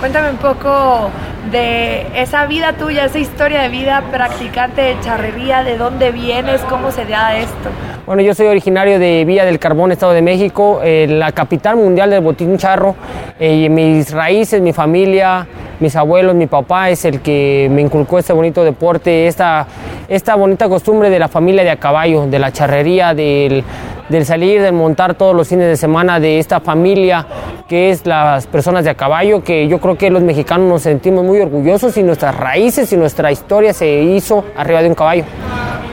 Cuéntame 0.00 0.30
un 0.30 0.36
poco 0.36 1.10
de 1.50 2.06
esa 2.14 2.46
vida 2.46 2.74
tuya, 2.74 3.04
esa 3.04 3.18
historia 3.18 3.62
de 3.62 3.68
vida 3.68 4.02
practicante 4.10 4.82
de 4.82 5.00
charrería, 5.00 5.62
de 5.62 5.78
dónde 5.78 6.10
vienes, 6.10 6.60
cómo 6.62 6.90
se 6.90 7.04
da 7.04 7.36
esto. 7.36 7.70
Bueno, 8.06 8.20
yo 8.20 8.34
soy 8.34 8.46
originario 8.48 8.98
de 8.98 9.24
Villa 9.24 9.44
del 9.44 9.58
Carbón, 9.58 9.92
Estado 9.92 10.12
de 10.12 10.20
México, 10.20 10.80
eh, 10.84 11.06
la 11.08 11.32
capital 11.32 11.76
mundial 11.76 12.10
del 12.10 12.20
botín 12.20 12.58
charro. 12.58 12.96
Eh, 13.40 13.68
mis 13.70 14.10
raíces, 14.12 14.60
mi 14.60 14.72
familia, 14.72 15.46
mis 15.80 15.96
abuelos, 15.96 16.34
mi 16.34 16.46
papá 16.46 16.90
es 16.90 17.04
el 17.04 17.20
que 17.20 17.68
me 17.70 17.80
inculcó 17.80 18.18
este 18.18 18.32
bonito 18.32 18.62
deporte, 18.62 19.26
esta, 19.26 19.66
esta 20.08 20.34
bonita 20.34 20.68
costumbre 20.68 21.08
de 21.08 21.18
la 21.18 21.28
familia 21.28 21.64
de 21.64 21.70
a 21.70 21.76
caballo, 21.76 22.26
de 22.26 22.38
la 22.38 22.52
charrería, 22.52 23.14
del, 23.14 23.64
del 24.08 24.26
salir, 24.26 24.62
del 24.62 24.72
montar 24.72 25.14
todos 25.14 25.34
los 25.34 25.48
fines 25.48 25.68
de 25.68 25.76
semana 25.76 26.20
de 26.20 26.38
esta 26.38 26.60
familia 26.60 27.26
que 27.68 27.90
es 27.90 28.04
las 28.04 28.46
personas 28.46 28.84
de 28.84 28.90
a 28.90 28.94
caballo, 28.94 29.42
que 29.42 29.66
yo 29.68 29.80
creo 29.80 29.96
que 29.96 30.10
los 30.10 30.22
mexicanos 30.22 30.68
nos 30.68 30.82
sentimos 30.82 31.24
muy 31.24 31.40
orgullosos 31.40 31.96
y 31.96 32.02
nuestras 32.02 32.36
raíces 32.36 32.92
y 32.92 32.96
nuestra 32.96 33.32
historia 33.32 33.72
se 33.72 34.02
hizo 34.02 34.44
arriba 34.56 34.82
de 34.82 34.88
un 34.88 34.94
caballo. 34.94 35.24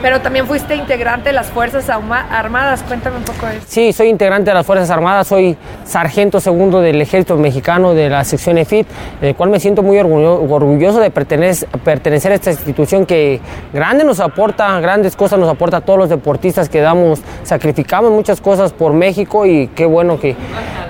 Pero 0.02 0.20
también 0.20 0.48
fuiste 0.48 0.74
integrante 0.74 1.28
de 1.28 1.32
las 1.32 1.46
Fuerzas 1.46 1.88
Armadas, 1.88 2.82
cuéntame 2.82 3.18
un 3.18 3.22
poco 3.22 3.46
de 3.46 3.58
eso. 3.58 3.66
Sí, 3.68 3.92
soy 3.92 4.08
integrante 4.08 4.50
de 4.50 4.54
las 4.54 4.66
Fuerzas 4.66 4.90
Armadas, 4.90 5.28
soy 5.28 5.56
sargento 5.84 6.40
segundo 6.40 6.80
del 6.80 7.00
Ejército 7.00 7.36
Mexicano 7.36 7.94
de 7.94 8.10
la 8.10 8.24
sección 8.24 8.58
EFIT, 8.58 8.88
del 9.20 9.36
cual 9.36 9.50
me 9.50 9.60
siento 9.60 9.84
muy 9.84 9.98
orgulloso 10.00 10.98
de 10.98 11.10
pertenecer, 11.10 11.68
pertenecer 11.84 12.32
a 12.32 12.34
esta 12.34 12.50
institución 12.50 13.06
que 13.06 13.40
grande 13.72 14.02
nos 14.02 14.18
aporta, 14.18 14.80
grandes 14.80 15.14
cosas 15.14 15.38
nos 15.38 15.48
aporta 15.48 15.76
a 15.76 15.80
todos 15.82 16.00
los 16.00 16.08
deportistas 16.08 16.68
que 16.68 16.80
damos, 16.80 17.20
sacrificamos 17.44 18.01
muchas 18.10 18.40
cosas 18.40 18.72
por 18.72 18.92
México 18.92 19.46
y 19.46 19.68
qué 19.68 19.86
bueno 19.86 20.18
que 20.18 20.36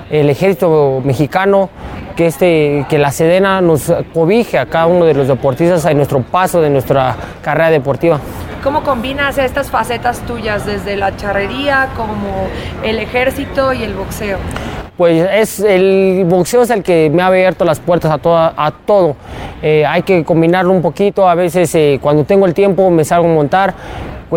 el 0.09 0.29
Ejército 0.29 1.01
Mexicano 1.03 1.69
que, 2.15 2.27
este, 2.27 2.85
que 2.89 2.97
la 2.97 3.11
Sedena 3.11 3.61
nos 3.61 3.91
cobije 4.13 4.57
a 4.57 4.65
cada 4.65 4.85
uno 4.87 5.05
de 5.05 5.13
los 5.13 5.27
deportistas 5.27 5.85
en 5.85 5.97
nuestro 5.97 6.21
paso 6.21 6.61
de 6.61 6.69
nuestra 6.69 7.15
carrera 7.41 7.69
deportiva. 7.69 8.19
¿Cómo 8.63 8.83
combinas 8.83 9.37
estas 9.37 9.69
facetas 9.69 10.19
tuyas 10.21 10.65
desde 10.65 10.95
la 10.95 11.15
charrería 11.17 11.89
como 11.97 12.47
el 12.83 12.99
ejército 12.99 13.73
y 13.73 13.83
el 13.83 13.93
boxeo? 13.93 14.37
Pues 14.95 15.27
es 15.33 15.59
el 15.59 16.23
boxeo 16.27 16.61
es 16.61 16.69
el 16.69 16.83
que 16.83 17.09
me 17.09 17.23
ha 17.23 17.27
abierto 17.27 17.65
las 17.65 17.79
puertas 17.79 18.11
a, 18.11 18.19
toda, 18.19 18.53
a 18.55 18.71
todo. 18.71 19.15
Eh, 19.61 19.85
hay 19.85 20.03
que 20.03 20.23
combinarlo 20.23 20.71
un 20.71 20.81
poquito. 20.81 21.27
A 21.27 21.35
veces 21.35 21.73
eh, 21.75 21.99
cuando 22.01 22.23
tengo 22.23 22.45
el 22.45 22.53
tiempo 22.53 22.89
me 22.89 23.03
salgo 23.03 23.27
a 23.27 23.33
montar. 23.33 23.73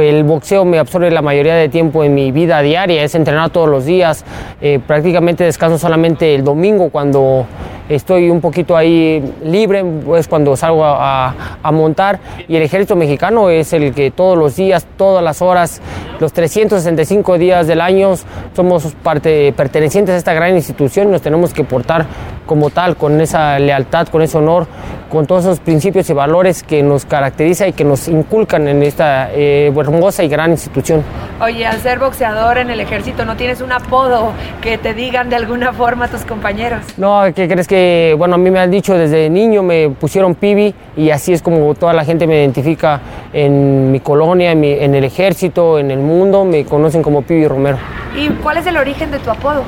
El 0.00 0.24
boxeo 0.24 0.64
me 0.64 0.78
absorbe 0.78 1.10
la 1.10 1.22
mayoría 1.22 1.54
de 1.54 1.68
tiempo 1.68 2.04
en 2.04 2.14
mi 2.14 2.32
vida 2.32 2.60
diaria, 2.62 3.02
es 3.02 3.14
entrenar 3.14 3.50
todos 3.50 3.68
los 3.68 3.84
días. 3.84 4.24
Eh, 4.60 4.80
prácticamente 4.86 5.44
descanso 5.44 5.78
solamente 5.78 6.34
el 6.34 6.44
domingo 6.44 6.90
cuando 6.90 7.46
estoy 7.88 8.30
un 8.30 8.40
poquito 8.40 8.76
ahí 8.76 9.34
libre, 9.44 9.84
es 10.16 10.28
cuando 10.28 10.56
salgo 10.56 10.84
a, 10.84 11.28
a, 11.28 11.34
a, 11.62 11.72
montar. 11.72 12.18
Y 12.48 12.56
el 12.56 12.62
ejército 12.62 12.96
mexicano 12.96 13.50
es 13.50 13.72
el 13.72 13.94
que 13.94 14.10
todos 14.10 14.36
los 14.36 14.56
días, 14.56 14.86
todas 14.96 15.22
las 15.22 15.42
horas, 15.42 15.80
los 16.20 16.32
365 16.32 17.38
días 17.38 17.66
del 17.66 17.80
año, 17.80 18.14
somos 18.54 18.94
parte, 19.02 19.52
pertenecientes 19.52 20.14
a 20.14 20.18
esta 20.18 20.34
gran 20.34 20.54
institución 20.54 21.08
y 21.08 21.10
nos 21.12 21.22
tenemos 21.22 21.52
que 21.52 21.64
portar 21.64 22.06
como 22.46 22.70
tal, 22.70 22.96
con 22.96 23.20
esa 23.20 23.58
lealtad, 23.58 24.06
con 24.06 24.22
ese 24.22 24.38
honor, 24.38 24.66
con 25.10 25.26
todos 25.26 25.44
esos 25.44 25.60
principios 25.60 26.08
y 26.10 26.12
valores 26.12 26.62
que 26.62 26.82
nos 26.82 27.04
caracteriza 27.04 27.66
y 27.66 27.72
que 27.72 27.84
nos 27.84 28.08
inculcan 28.08 28.68
en 28.68 28.82
esta 28.82 29.30
eh, 29.32 29.72
hermosa 29.76 30.22
y 30.24 30.28
gran 30.28 30.52
institución. 30.52 31.02
Oye, 31.40 31.66
al 31.66 31.80
ser 31.80 31.98
boxeador 31.98 32.58
en 32.58 32.70
el 32.70 32.80
ejército, 32.80 33.24
¿no 33.24 33.36
tienes 33.36 33.60
un 33.60 33.72
apodo 33.72 34.32
que 34.62 34.78
te 34.78 34.94
digan 34.94 35.28
de 35.28 35.36
alguna 35.36 35.72
forma 35.72 36.08
tus 36.08 36.22
compañeros? 36.22 36.82
No, 36.96 37.22
¿qué 37.34 37.48
crees 37.48 37.66
que? 37.66 37.75
Bueno, 38.16 38.34
a 38.34 38.38
mí 38.38 38.50
me 38.50 38.58
han 38.58 38.70
dicho 38.70 38.96
desde 38.96 39.28
niño, 39.28 39.62
me 39.62 39.90
pusieron 39.90 40.34
pibi 40.34 40.74
y 40.96 41.10
así 41.10 41.32
es 41.32 41.42
como 41.42 41.74
toda 41.74 41.92
la 41.92 42.04
gente 42.04 42.26
me 42.26 42.36
identifica 42.36 43.00
en 43.32 43.92
mi 43.92 44.00
colonia, 44.00 44.52
en, 44.52 44.60
mi, 44.60 44.72
en 44.72 44.94
el 44.94 45.04
ejército, 45.04 45.78
en 45.78 45.90
el 45.90 45.98
mundo, 45.98 46.44
me 46.44 46.64
conocen 46.64 47.02
como 47.02 47.22
Pibi 47.22 47.46
Romero. 47.46 47.78
¿Y 48.16 48.28
cuál 48.42 48.56
es 48.56 48.66
el 48.66 48.76
origen 48.76 49.10
de 49.10 49.18
tu 49.18 49.30
apodo? 49.30 49.62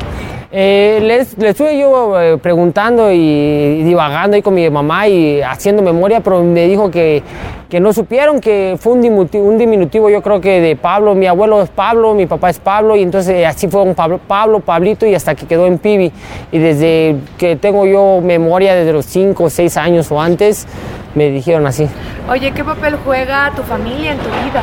Eh, 0.50 1.00
les, 1.02 1.36
les, 1.36 1.50
estuve 1.50 1.78
yo 1.78 2.18
eh, 2.18 2.38
preguntando 2.38 3.12
y, 3.12 3.82
divagando 3.82 4.34
ahí 4.34 4.40
con 4.40 4.54
mi 4.54 4.68
mamá 4.70 5.06
y 5.06 5.42
haciendo 5.42 5.82
memoria, 5.82 6.20
pero 6.20 6.42
me 6.42 6.66
dijo 6.66 6.90
que, 6.90 7.22
que 7.68 7.80
no 7.80 7.92
supieron 7.92 8.40
que 8.40 8.76
fue 8.80 8.94
un 8.94 9.02
diminutivo, 9.02 9.44
un 9.44 9.58
diminutivo, 9.58 10.08
yo 10.08 10.22
creo 10.22 10.40
que 10.40 10.62
de 10.62 10.74
Pablo. 10.74 11.14
Mi 11.14 11.26
abuelo 11.26 11.60
es 11.60 11.68
Pablo, 11.68 12.14
mi 12.14 12.24
papá 12.24 12.48
es 12.48 12.58
Pablo, 12.58 12.96
y 12.96 13.02
entonces 13.02 13.44
así 13.44 13.68
fue 13.68 13.82
un 13.82 13.94
Pablo, 13.94 14.18
Pablo, 14.26 14.60
Pablito, 14.60 15.04
y 15.04 15.14
hasta 15.14 15.34
que 15.34 15.44
quedó 15.44 15.66
en 15.66 15.76
Pibi. 15.76 16.10
Y 16.50 16.58
desde 16.58 17.16
que 17.36 17.56
tengo 17.56 17.84
yo 17.84 18.22
memoria, 18.22 18.74
desde 18.74 18.94
los 18.94 19.04
5 19.04 19.44
o 19.44 19.50
6 19.50 19.76
años 19.76 20.10
o 20.10 20.18
antes, 20.18 20.66
me 21.14 21.30
dijeron 21.30 21.66
así. 21.66 21.88
Oye, 22.30 22.52
¿qué 22.52 22.64
papel 22.64 22.96
juega 23.04 23.50
tu 23.54 23.62
familia 23.62 24.12
en 24.12 24.18
tu 24.18 24.28
vida? 24.28 24.62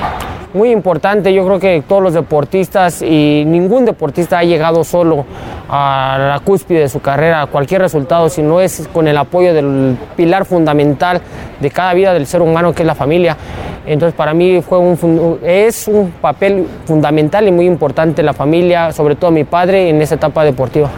Muy 0.54 0.72
importante, 0.72 1.34
yo 1.34 1.46
creo 1.46 1.60
que 1.60 1.84
todos 1.86 2.02
los 2.02 2.14
deportistas 2.14 3.02
y 3.02 3.44
ningún 3.46 3.84
deportista 3.84 4.40
ha 4.40 4.44
llegado 4.44 4.86
solo 4.86 5.26
a 5.68 6.18
la 6.18 6.40
cúspide 6.40 6.80
de 6.80 6.90
su 6.90 7.02
carrera, 7.02 7.42
a 7.42 7.48
cualquier 7.48 7.82
resultado, 7.82 8.30
si 8.30 8.42
no 8.42 8.62
es 8.62 8.88
con 8.94 9.08
el 9.08 9.18
apoyo 9.18 9.54
del 9.54 9.98
pilar 10.16 10.46
fundamental 10.46 11.22
de 11.60 11.72
cada 11.72 11.94
vida 11.94 12.14
del 12.14 12.26
ser 12.26 12.42
humano 12.42 12.74
que 12.74 12.84
es 12.84 12.88
la 12.88 12.96
familia. 12.96 13.36
Entonces 13.86 14.16
para 14.16 14.34
mí 14.34 14.62
fue 14.62 14.78
un, 14.80 15.40
es 15.44 15.88
un 15.90 16.12
papel 16.22 16.66
fundamental 16.86 17.48
y 17.48 17.52
muy 17.52 17.66
importante 17.66 18.24
la 18.24 18.34
familia, 18.34 18.94
sobre 18.94 19.16
todo 19.16 19.32
mi 19.32 19.44
padre 19.44 19.90
en 19.90 20.02
esa 20.02 20.16
etapa 20.16 20.46
deportiva. 20.46 20.90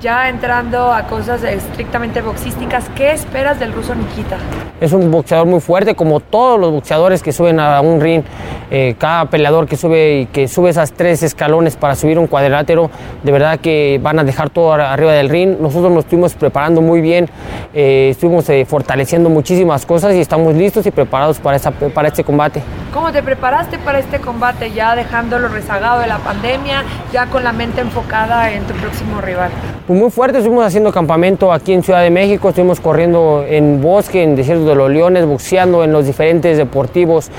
Ya 0.00 0.28
entrando 0.28 0.92
a 0.92 1.08
cosas 1.08 1.42
estrictamente 1.42 2.22
boxísticas, 2.22 2.88
¿qué 2.94 3.10
esperas 3.10 3.58
del 3.58 3.72
ruso 3.72 3.96
Nikita? 3.96 4.36
Es 4.80 4.92
un 4.92 5.10
boxeador 5.10 5.48
muy 5.48 5.58
fuerte, 5.58 5.96
como 5.96 6.20
todos 6.20 6.60
los 6.60 6.70
boxeadores 6.70 7.20
que 7.20 7.32
suben 7.32 7.58
a 7.58 7.80
un 7.80 8.00
ring. 8.00 8.22
Eh, 8.70 8.94
cada 8.96 9.24
peleador 9.24 9.66
que 9.66 9.76
sube 9.76 10.20
y 10.20 10.26
que 10.26 10.46
sube 10.46 10.70
esas 10.70 10.92
tres 10.92 11.24
escalones 11.24 11.76
para 11.76 11.96
subir 11.96 12.16
un 12.20 12.28
cuadrilátero, 12.28 12.92
de 13.24 13.32
verdad 13.32 13.58
que 13.58 13.98
van 14.00 14.20
a 14.20 14.24
dejar 14.24 14.50
todo 14.50 14.72
arriba 14.72 15.12
del 15.14 15.30
ring. 15.30 15.56
Nosotros 15.58 15.90
nos 15.90 16.04
estuvimos 16.04 16.34
preparando 16.34 16.80
muy 16.80 17.00
bien, 17.00 17.28
eh, 17.74 18.10
estuvimos 18.12 18.48
eh, 18.50 18.64
fortaleciendo 18.66 19.28
muchísimas 19.30 19.84
cosas 19.84 20.14
y 20.14 20.20
estamos 20.20 20.54
listos 20.54 20.86
y 20.86 20.92
preparados 20.92 21.40
para, 21.40 21.56
esa, 21.56 21.72
para 21.72 22.06
este 22.06 22.22
combate. 22.22 22.62
¿Cómo 22.92 23.12
te 23.12 23.22
preparaste 23.22 23.78
para 23.78 23.98
este 23.98 24.18
combate 24.18 24.72
ya 24.72 24.96
dejándolo 24.96 25.48
rezagado 25.48 26.00
de 26.00 26.06
la 26.06 26.18
pandemia, 26.18 26.84
ya 27.12 27.26
con 27.26 27.44
la 27.44 27.52
mente 27.52 27.82
enfocada 27.82 28.50
en 28.50 28.62
tu 28.64 28.72
próximo 28.74 29.20
rival? 29.20 29.50
Pues 29.86 30.00
muy 30.00 30.10
fuerte, 30.10 30.38
estuvimos 30.38 30.64
haciendo 30.64 30.90
campamento 30.90 31.52
aquí 31.52 31.74
en 31.74 31.82
Ciudad 31.82 32.02
de 32.02 32.10
México, 32.10 32.48
estuvimos 32.48 32.80
corriendo 32.80 33.44
en 33.46 33.82
bosque, 33.82 34.22
en 34.22 34.36
Desierto 34.36 34.64
de 34.64 34.74
los 34.74 34.90
Leones, 34.90 35.26
boxeando 35.26 35.84
en 35.84 35.92
los 35.92 36.06
diferentes 36.06 36.56
deportivos 36.56 37.30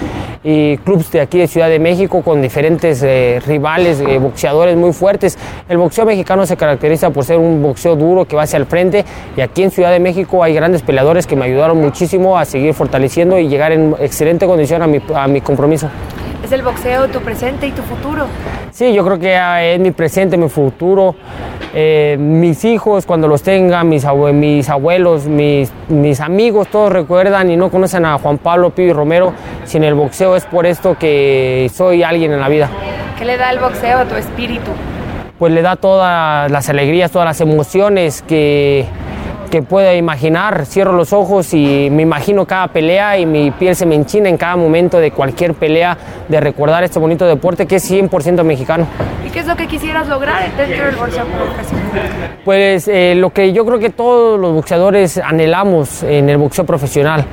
y 0.44 0.78
clubes 0.78 1.12
de 1.12 1.22
aquí 1.22 1.40
de 1.40 1.48
Ciudad 1.48 1.68
de 1.68 1.80
México 1.80 2.22
con 2.22 2.42
diferentes 2.42 3.04
eh, 3.04 3.42
rivales, 3.46 4.02
eh, 4.02 4.18
boxeadores 4.20 4.76
muy 4.78 4.94
fuertes. 4.94 5.38
El 5.68 5.78
boxeo 5.78 6.06
mexicano 6.06 6.46
se 6.46 6.56
caracteriza 6.56 7.10
por 7.10 7.26
ser 7.26 7.38
un 7.38 7.62
boxeo 7.62 7.96
duro 7.96 8.26
que 8.26 8.36
va 8.36 8.44
hacia 8.44 8.58
el 8.58 8.66
frente 8.66 9.04
y 9.36 9.42
aquí 9.42 9.64
en 9.64 9.72
Ciudad 9.72 9.92
de 9.92 10.00
México 10.00 10.44
hay 10.44 10.54
grandes 10.54 10.82
peleadores 10.82 11.28
que 11.28 11.36
me 11.36 11.46
ayudaron 11.46 11.80
muchísimo 11.80 12.38
a 12.38 12.46
seguir 12.46 12.74
fortaleciendo 12.74 13.38
y 13.38 13.48
llegar 13.48 13.72
en 13.72 13.96
excelente 14.00 14.46
condición 14.46 14.82
a 14.82 14.88
mi, 14.88 15.02
a 15.14 15.28
mi 15.28 15.39
compromiso. 15.42 15.90
¿Es 16.44 16.52
el 16.52 16.62
boxeo 16.62 17.08
tu 17.10 17.20
presente 17.20 17.68
y 17.68 17.72
tu 17.72 17.82
futuro? 17.82 18.26
Sí, 18.72 18.94
yo 18.94 19.04
creo 19.06 19.20
que 19.20 19.74
es 19.74 19.80
mi 19.80 19.92
presente, 19.92 20.38
mi 20.38 20.50
futuro. 20.50 21.16
Eh, 21.74 22.18
mis 22.20 22.66
hijos, 22.66 23.06
cuando 23.06 23.28
los 23.28 23.44
tengan, 23.44 23.90
mis, 23.90 24.06
mis 24.34 24.70
abuelos, 24.70 25.26
mis, 25.26 25.72
mis, 25.90 26.20
amigos, 26.22 26.70
todos 26.70 26.92
recuerdan 26.92 27.52
y 27.52 27.58
no 27.58 27.70
conocen 27.70 28.06
a 28.06 28.18
Juan 28.18 28.38
Pablo 28.38 28.72
Pío 28.72 28.94
Romero. 28.94 29.34
Sin 29.66 29.84
el 29.84 29.94
boxeo 29.94 30.36
es 30.36 30.46
por 30.46 30.66
esto 30.66 30.98
que 30.98 31.70
soy 31.74 32.04
alguien 32.04 32.32
en 32.32 32.40
la 32.40 32.48
vida. 32.48 32.70
¿Qué 33.18 33.26
le 33.26 33.38
da 33.38 33.52
el 33.52 33.60
boxeo 33.60 34.00
a 34.00 34.06
tu 34.06 34.16
espíritu? 34.16 34.72
Pues 35.38 35.54
le 35.54 35.62
da 35.62 35.76
todas 35.76 36.50
las 36.50 36.70
alegrías, 36.70 37.12
todas 37.12 37.28
las 37.28 37.42
emociones 37.42 38.24
que, 38.24 38.86
que 39.50 39.62
pueda 39.62 39.96
imaginar. 39.96 40.66
Cierro 40.66 40.94
los 40.94 41.14
ojos 41.14 41.54
y 41.54 41.90
me 41.92 42.04
imagino 42.04 42.46
cada 42.46 42.68
pelea 42.68 43.18
y 43.18 43.26
mi 43.26 43.52
piel 43.52 43.76
se 43.76 43.86
me 43.86 43.96
enchina 43.96 44.30
en 44.30 44.38
cada 44.38 44.56
momento 44.56 45.00
de 45.00 45.12
cualquier 45.12 45.54
pelea, 45.54 45.98
de 46.28 46.40
recordar 46.40 46.84
este 46.84 47.00
bonito 47.00 47.26
deporte 47.26 47.66
que 47.66 47.78
es 47.78 47.92
100% 47.92 48.44
mexicano. 48.44 48.88
¿Y 49.26 49.30
qué 49.30 49.40
es 49.40 49.48
lo 49.48 49.56
que 49.56 49.68
quisieras 49.68 50.08
lograr 50.08 50.44
dentro 50.56 50.86
del 50.86 50.96
boxeo 50.96 51.26
profesional? 51.26 52.38
Pues 52.46 52.88
eh, 52.88 53.16
lo 53.16 53.32
que 53.32 53.52
yo 53.54 53.66
creo 53.66 53.80
que 53.80 53.90
todos 53.90 54.40
los 54.40 54.54
boxeadores 54.54 55.18
anhelamos 55.18 56.04
en 56.04 56.30
el 56.30 56.38
boxeo 56.38 56.66
profesional 56.66 57.26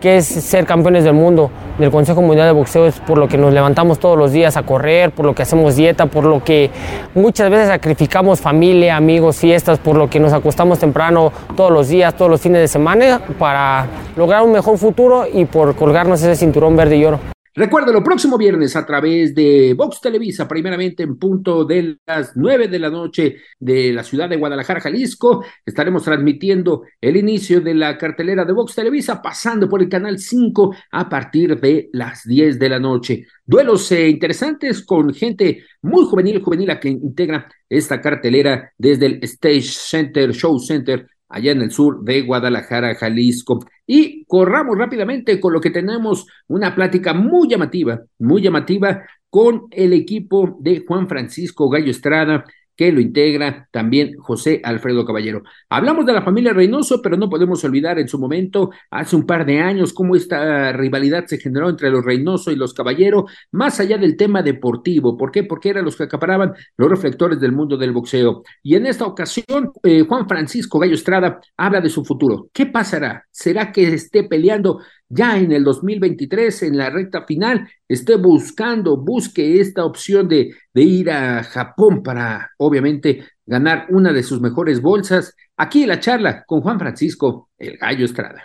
que 0.00 0.16
es 0.16 0.26
ser 0.26 0.66
campeones 0.66 1.04
del 1.04 1.12
mundo, 1.12 1.50
del 1.78 1.90
Consejo 1.90 2.22
Mundial 2.22 2.48
de 2.48 2.52
Boxeo, 2.52 2.86
es 2.86 2.98
por 3.00 3.18
lo 3.18 3.28
que 3.28 3.36
nos 3.36 3.52
levantamos 3.52 3.98
todos 3.98 4.16
los 4.16 4.32
días 4.32 4.56
a 4.56 4.62
correr, 4.62 5.10
por 5.10 5.26
lo 5.26 5.34
que 5.34 5.42
hacemos 5.42 5.76
dieta, 5.76 6.06
por 6.06 6.24
lo 6.24 6.42
que 6.42 6.70
muchas 7.14 7.50
veces 7.50 7.68
sacrificamos 7.68 8.40
familia, 8.40 8.96
amigos, 8.96 9.36
fiestas, 9.36 9.78
por 9.78 9.96
lo 9.96 10.08
que 10.08 10.18
nos 10.18 10.32
acostamos 10.32 10.78
temprano 10.78 11.32
todos 11.56 11.70
los 11.70 11.88
días, 11.88 12.14
todos 12.16 12.30
los 12.30 12.40
fines 12.40 12.60
de 12.60 12.68
semana, 12.68 13.20
para 13.38 13.86
lograr 14.16 14.42
un 14.42 14.52
mejor 14.52 14.78
futuro 14.78 15.26
y 15.30 15.44
por 15.44 15.76
colgarnos 15.76 16.22
ese 16.22 16.36
cinturón 16.36 16.76
verde 16.76 16.96
y 16.96 17.04
oro. 17.04 17.39
Recuérdalo, 17.52 18.04
próximo 18.04 18.38
viernes 18.38 18.76
a 18.76 18.86
través 18.86 19.34
de 19.34 19.74
Vox 19.76 20.00
Televisa, 20.00 20.46
primeramente 20.46 21.02
en 21.02 21.18
punto 21.18 21.64
de 21.64 21.98
las 22.06 22.36
nueve 22.36 22.68
de 22.68 22.78
la 22.78 22.90
noche 22.90 23.38
de 23.58 23.92
la 23.92 24.04
ciudad 24.04 24.28
de 24.28 24.36
Guadalajara, 24.36 24.80
Jalisco, 24.80 25.44
estaremos 25.66 26.04
transmitiendo 26.04 26.84
el 27.00 27.16
inicio 27.16 27.60
de 27.60 27.74
la 27.74 27.98
cartelera 27.98 28.44
de 28.44 28.52
Vox 28.52 28.76
Televisa, 28.76 29.20
pasando 29.20 29.68
por 29.68 29.82
el 29.82 29.88
canal 29.88 30.20
5 30.20 30.76
a 30.92 31.08
partir 31.08 31.58
de 31.58 31.90
las 31.92 32.22
10 32.24 32.56
de 32.56 32.68
la 32.68 32.78
noche. 32.78 33.26
Duelos 33.44 33.90
eh, 33.90 34.08
interesantes 34.08 34.84
con 34.84 35.12
gente 35.12 35.64
muy 35.82 36.04
juvenil, 36.04 36.40
juvenil 36.40 36.70
a 36.70 36.78
que 36.78 36.90
integra 36.90 37.48
esta 37.68 38.00
cartelera 38.00 38.72
desde 38.78 39.06
el 39.06 39.24
Stage 39.24 39.62
Center, 39.62 40.32
Show 40.32 40.60
Center 40.60 41.04
allá 41.30 41.52
en 41.52 41.62
el 41.62 41.70
sur 41.70 42.02
de 42.02 42.22
Guadalajara, 42.22 42.94
Jalisco. 42.94 43.60
Y 43.86 44.24
corramos 44.26 44.76
rápidamente 44.76 45.40
con 45.40 45.52
lo 45.52 45.60
que 45.60 45.70
tenemos 45.70 46.26
una 46.48 46.74
plática 46.74 47.14
muy 47.14 47.48
llamativa, 47.48 48.02
muy 48.18 48.42
llamativa 48.42 49.02
con 49.30 49.68
el 49.70 49.92
equipo 49.92 50.58
de 50.60 50.84
Juan 50.86 51.08
Francisco 51.08 51.70
Gallo 51.70 51.90
Estrada, 51.90 52.44
que 52.80 52.92
lo 52.92 53.02
integra 53.02 53.68
también 53.70 54.16
José 54.16 54.62
Alfredo 54.64 55.04
Caballero. 55.04 55.42
Hablamos 55.68 56.06
de 56.06 56.14
la 56.14 56.22
familia 56.22 56.54
Reynoso, 56.54 57.02
pero 57.02 57.18
no 57.18 57.28
podemos 57.28 57.62
olvidar 57.62 57.98
en 57.98 58.08
su 58.08 58.18
momento, 58.18 58.70
hace 58.90 59.16
un 59.16 59.26
par 59.26 59.44
de 59.44 59.60
años, 59.60 59.92
cómo 59.92 60.16
esta 60.16 60.72
rivalidad 60.72 61.26
se 61.26 61.36
generó 61.36 61.68
entre 61.68 61.90
los 61.90 62.02
Reynoso 62.02 62.50
y 62.50 62.56
los 62.56 62.72
Caballero, 62.72 63.26
más 63.52 63.80
allá 63.80 63.98
del 63.98 64.16
tema 64.16 64.42
deportivo. 64.42 65.18
¿Por 65.18 65.30
qué? 65.30 65.44
Porque 65.44 65.68
eran 65.68 65.84
los 65.84 65.94
que 65.94 66.04
acaparaban 66.04 66.54
los 66.78 66.88
reflectores 66.88 67.38
del 67.38 67.52
mundo 67.52 67.76
del 67.76 67.92
boxeo. 67.92 68.44
Y 68.62 68.76
en 68.76 68.86
esta 68.86 69.04
ocasión, 69.04 69.72
eh, 69.82 70.06
Juan 70.08 70.26
Francisco 70.26 70.78
Gallo 70.78 70.94
Estrada 70.94 71.38
habla 71.58 71.82
de 71.82 71.90
su 71.90 72.02
futuro. 72.02 72.48
¿Qué 72.50 72.64
pasará? 72.64 73.26
¿Será 73.30 73.72
que 73.72 73.92
esté 73.92 74.24
peleando 74.24 74.80
ya 75.10 75.36
en 75.36 75.50
el 75.50 75.64
2023, 75.64 76.62
en 76.62 76.78
la 76.78 76.88
recta 76.88 77.26
final, 77.26 77.68
esté 77.88 78.14
buscando, 78.16 78.96
busque 78.96 79.60
esta 79.60 79.84
opción 79.84 80.28
de, 80.28 80.54
de 80.72 80.82
ir 80.82 81.10
a 81.10 81.42
Japón 81.42 82.02
para, 82.02 82.52
obviamente, 82.58 83.24
ganar 83.44 83.86
una 83.90 84.12
de 84.12 84.22
sus 84.22 84.40
mejores 84.40 84.80
bolsas. 84.80 85.34
Aquí 85.56 85.84
la 85.84 85.98
charla 85.98 86.44
con 86.44 86.60
Juan 86.60 86.78
Francisco, 86.78 87.50
el 87.58 87.76
Gallo 87.76 88.04
Estrada. 88.04 88.44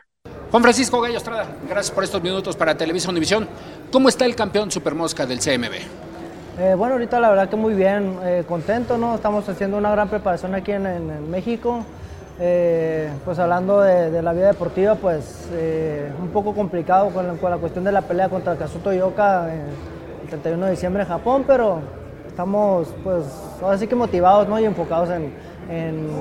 Juan 0.49 0.63
Francisco 0.63 0.99
Gallo 0.99 1.17
Estrada, 1.17 1.55
gracias 1.69 1.93
por 1.93 2.03
estos 2.03 2.23
minutos 2.23 2.55
para 2.55 2.75
Televisa 2.75 3.11
Univisión. 3.11 3.47
¿Cómo 3.91 4.09
está 4.09 4.25
el 4.25 4.35
campeón 4.35 4.71
Supermosca 4.71 5.27
del 5.27 5.39
CMB? 5.39 5.73
Eh, 6.57 6.73
bueno, 6.75 6.93
ahorita 6.93 7.19
la 7.19 7.29
verdad 7.29 7.49
que 7.49 7.57
muy 7.57 7.75
bien, 7.75 8.17
eh, 8.23 8.43
contento, 8.47 8.97
¿no? 8.97 9.13
Estamos 9.13 9.47
haciendo 9.47 9.77
una 9.77 9.91
gran 9.91 10.09
preparación 10.09 10.55
aquí 10.55 10.71
en, 10.71 10.87
en, 10.87 11.11
en 11.11 11.29
México. 11.29 11.85
Eh, 12.39 13.09
pues 13.23 13.39
hablando 13.39 13.79
de, 13.79 14.21
la 14.21 14.33
vida 14.33 14.47
deportiva, 14.47 14.95
pues 14.95 15.47
eh, 15.53 16.11
un 16.21 16.29
poco 16.29 16.53
complicado 16.53 17.09
con 17.09 17.25
la, 17.27 17.57
cuestión 17.57 17.85
de 17.85 17.93
la 17.93 18.01
pelea 18.01 18.27
contra 18.27 18.57
Kazuto 18.57 18.91
Yoka 18.91 19.53
el 19.53 20.27
31 20.27 20.65
de 20.65 20.71
diciembre 20.71 21.03
en 21.03 21.09
Japón, 21.09 21.45
pero 21.47 21.79
estamos 22.27 22.89
pues 23.03 23.23
ahora 23.61 23.77
sí 23.77 23.87
que 23.87 23.95
motivados 23.95 24.49
¿no? 24.49 24.59
y 24.59 24.65
enfocados 24.65 25.09
en, 25.11 25.31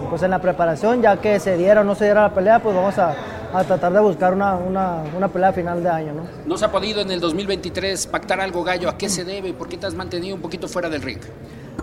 pues, 0.09 0.22
en 0.22 0.31
la 0.31 0.38
preparación, 0.38 1.03
ya 1.03 1.16
que 1.16 1.40
se 1.40 1.57
diera 1.57 1.81
o 1.81 1.85
no 1.85 1.96
se 1.96 2.05
diera 2.05 2.22
la 2.22 2.35
pelea, 2.35 2.61
pues 2.61 2.77
vamos 2.77 2.96
a, 2.98 3.14
a 3.53 3.64
tratar 3.64 3.92
de 3.92 4.00
buscar 4.00 4.35
una, 4.35 4.55
una, 4.57 5.03
una, 5.16 5.29
pelea 5.29 5.53
final 5.53 5.83
de 5.83 5.88
año. 5.88 6.12
¿no? 6.12 6.22
¿No 6.46 6.57
se 6.57 6.64
ha 6.64 6.70
podido 6.70 7.00
en 7.00 7.11
el 7.11 7.18
2023 7.18 8.07
pactar 8.07 8.40
algo, 8.40 8.62
Gallo? 8.62 8.88
¿A 8.88 8.96
qué 8.96 9.09
se 9.09 9.24
debe? 9.24 9.53
¿Por 9.53 9.68
qué 9.68 9.77
te 9.77 9.87
has 9.87 9.94
mantenido 9.94 10.37
un 10.37 10.42
poquito 10.42 10.68
fuera 10.68 10.88
del 10.88 11.03
ring? 11.03 11.20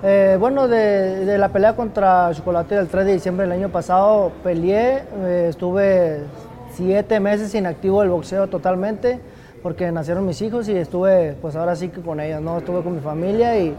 Eh, 0.03 0.37
bueno, 0.39 0.67
de, 0.67 1.25
de, 1.25 1.37
la 1.37 1.49
pelea 1.49 1.75
contra 1.75 2.31
Chocolate 2.33 2.75
del 2.75 2.87
3 2.87 3.05
de 3.05 3.13
diciembre 3.13 3.45
del 3.45 3.51
año 3.53 3.69
pasado, 3.69 4.31
peleé, 4.43 5.03
eh, 5.25 5.47
estuve 5.49 6.21
siete 6.73 7.19
meses 7.19 7.53
inactivo 7.53 8.01
del 8.01 8.09
boxeo 8.09 8.47
totalmente, 8.47 9.19
porque 9.61 9.91
nacieron 9.91 10.25
mis 10.25 10.41
hijos 10.41 10.67
y 10.69 10.75
estuve, 10.75 11.35
pues 11.41 11.55
ahora 11.55 11.75
sí 11.75 11.89
que 11.89 12.01
con 12.01 12.19
ellos, 12.19 12.41
¿no? 12.41 12.57
Estuve 12.57 12.81
con 12.81 12.95
mi 12.95 12.99
familia 13.01 13.59
y, 13.59 13.75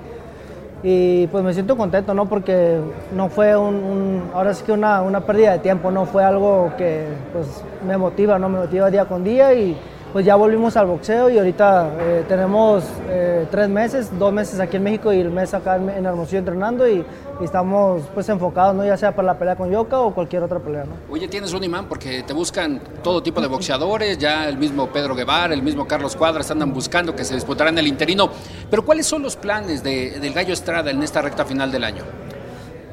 y 0.84 1.26
pues 1.26 1.42
me 1.42 1.52
siento 1.54 1.76
contento, 1.76 2.14
¿no? 2.14 2.26
Porque 2.26 2.78
no 3.16 3.28
fue 3.28 3.56
un, 3.56 3.74
un 3.74 4.30
ahora 4.32 4.54
sí 4.54 4.62
que 4.64 4.72
una, 4.72 5.02
una, 5.02 5.22
pérdida 5.22 5.52
de 5.52 5.58
tiempo, 5.58 5.90
no 5.90 6.06
fue 6.06 6.22
algo 6.22 6.72
que 6.78 7.06
pues 7.32 7.64
me 7.84 7.96
motiva, 7.96 8.38
¿no? 8.38 8.48
Me 8.48 8.60
motiva 8.60 8.90
día 8.90 9.06
con 9.06 9.24
día 9.24 9.54
y 9.54 9.76
pues 10.12 10.26
ya 10.26 10.36
volvimos 10.36 10.76
al 10.76 10.86
boxeo 10.86 11.30
y 11.30 11.38
ahorita 11.38 11.90
eh, 11.98 12.24
tenemos 12.28 12.84
eh, 13.08 13.46
tres 13.50 13.68
meses, 13.68 14.10
dos 14.18 14.32
meses 14.32 14.60
aquí 14.60 14.76
en 14.76 14.82
México 14.82 15.12
y 15.12 15.20
el 15.20 15.30
mes 15.30 15.54
acá 15.54 15.76
en, 15.76 15.88
en 15.88 16.04
Hermosillo 16.04 16.38
entrenando 16.38 16.88
y, 16.88 17.04
estamos 17.42 18.02
pues 18.14 18.28
enfocados, 18.28 18.76
¿no? 18.76 18.84
ya 18.84 18.96
sea 18.96 19.16
para 19.16 19.26
la 19.26 19.36
pelea 19.36 19.56
con 19.56 19.68
Yoka 19.68 19.98
o 19.98 20.14
cualquier 20.14 20.44
otra 20.44 20.60
pelea. 20.60 20.84
¿no? 20.84 20.92
Oye, 21.12 21.26
tienes 21.26 21.52
un 21.52 21.64
imán 21.64 21.86
porque 21.88 22.22
te 22.22 22.32
buscan 22.32 22.80
todo 23.02 23.20
tipo 23.20 23.40
de 23.40 23.48
boxeadores, 23.48 24.16
ya 24.16 24.48
el 24.48 24.58
mismo 24.58 24.86
Pedro 24.90 25.16
Guevara, 25.16 25.52
el 25.52 25.62
mismo 25.62 25.84
Carlos 25.88 26.14
Cuadras 26.14 26.48
andan 26.52 26.72
buscando 26.72 27.16
que 27.16 27.24
se 27.24 27.34
disputarán 27.34 27.76
el 27.78 27.88
interino, 27.88 28.30
pero 28.70 28.84
¿cuáles 28.84 29.06
son 29.06 29.22
los 29.22 29.34
planes 29.34 29.82
de, 29.82 30.20
del 30.20 30.32
Gallo 30.32 30.52
Estrada 30.52 30.92
en 30.92 31.02
esta 31.02 31.20
recta 31.20 31.44
final 31.44 31.72
del 31.72 31.82
año? 31.82 32.04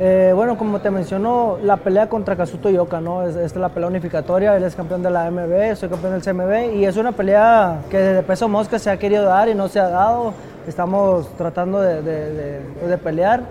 Eh, 0.01 0.31
bueno, 0.33 0.57
como 0.57 0.79
te 0.79 0.89
mencionó, 0.91 1.57
la 1.61 1.75
pelea 1.75 2.07
contra 2.07 2.37
Kazuto 2.37 2.69
Yoka, 2.69 3.01
¿no? 3.01 3.27
Es, 3.27 3.35
es, 3.35 3.55
la 3.57 3.67
pelea 3.67 3.89
unificatoria, 3.89 4.55
él 4.55 4.63
es 4.63 4.73
campeón 4.73 5.03
de 5.03 5.09
la 5.09 5.29
MB, 5.29 5.75
soy 5.75 5.89
campeón 5.89 6.13
del 6.13 6.21
CMB 6.21 6.75
y 6.77 6.85
es 6.85 6.95
una 6.95 7.11
pelea 7.11 7.81
que 7.89 7.97
desde 7.97 8.23
peso 8.23 8.47
mosca 8.47 8.79
se 8.79 8.89
ha 8.89 8.97
querido 8.97 9.25
dar 9.25 9.49
y 9.49 9.55
no 9.55 9.67
se 9.67 9.79
ha 9.79 9.89
dado. 9.89 10.33
Estamos 10.65 11.27
tratando 11.35 11.81
de, 11.81 12.01
de, 12.01 12.33
de, 12.33 12.87
de 12.87 12.97
pelear. 12.97 13.41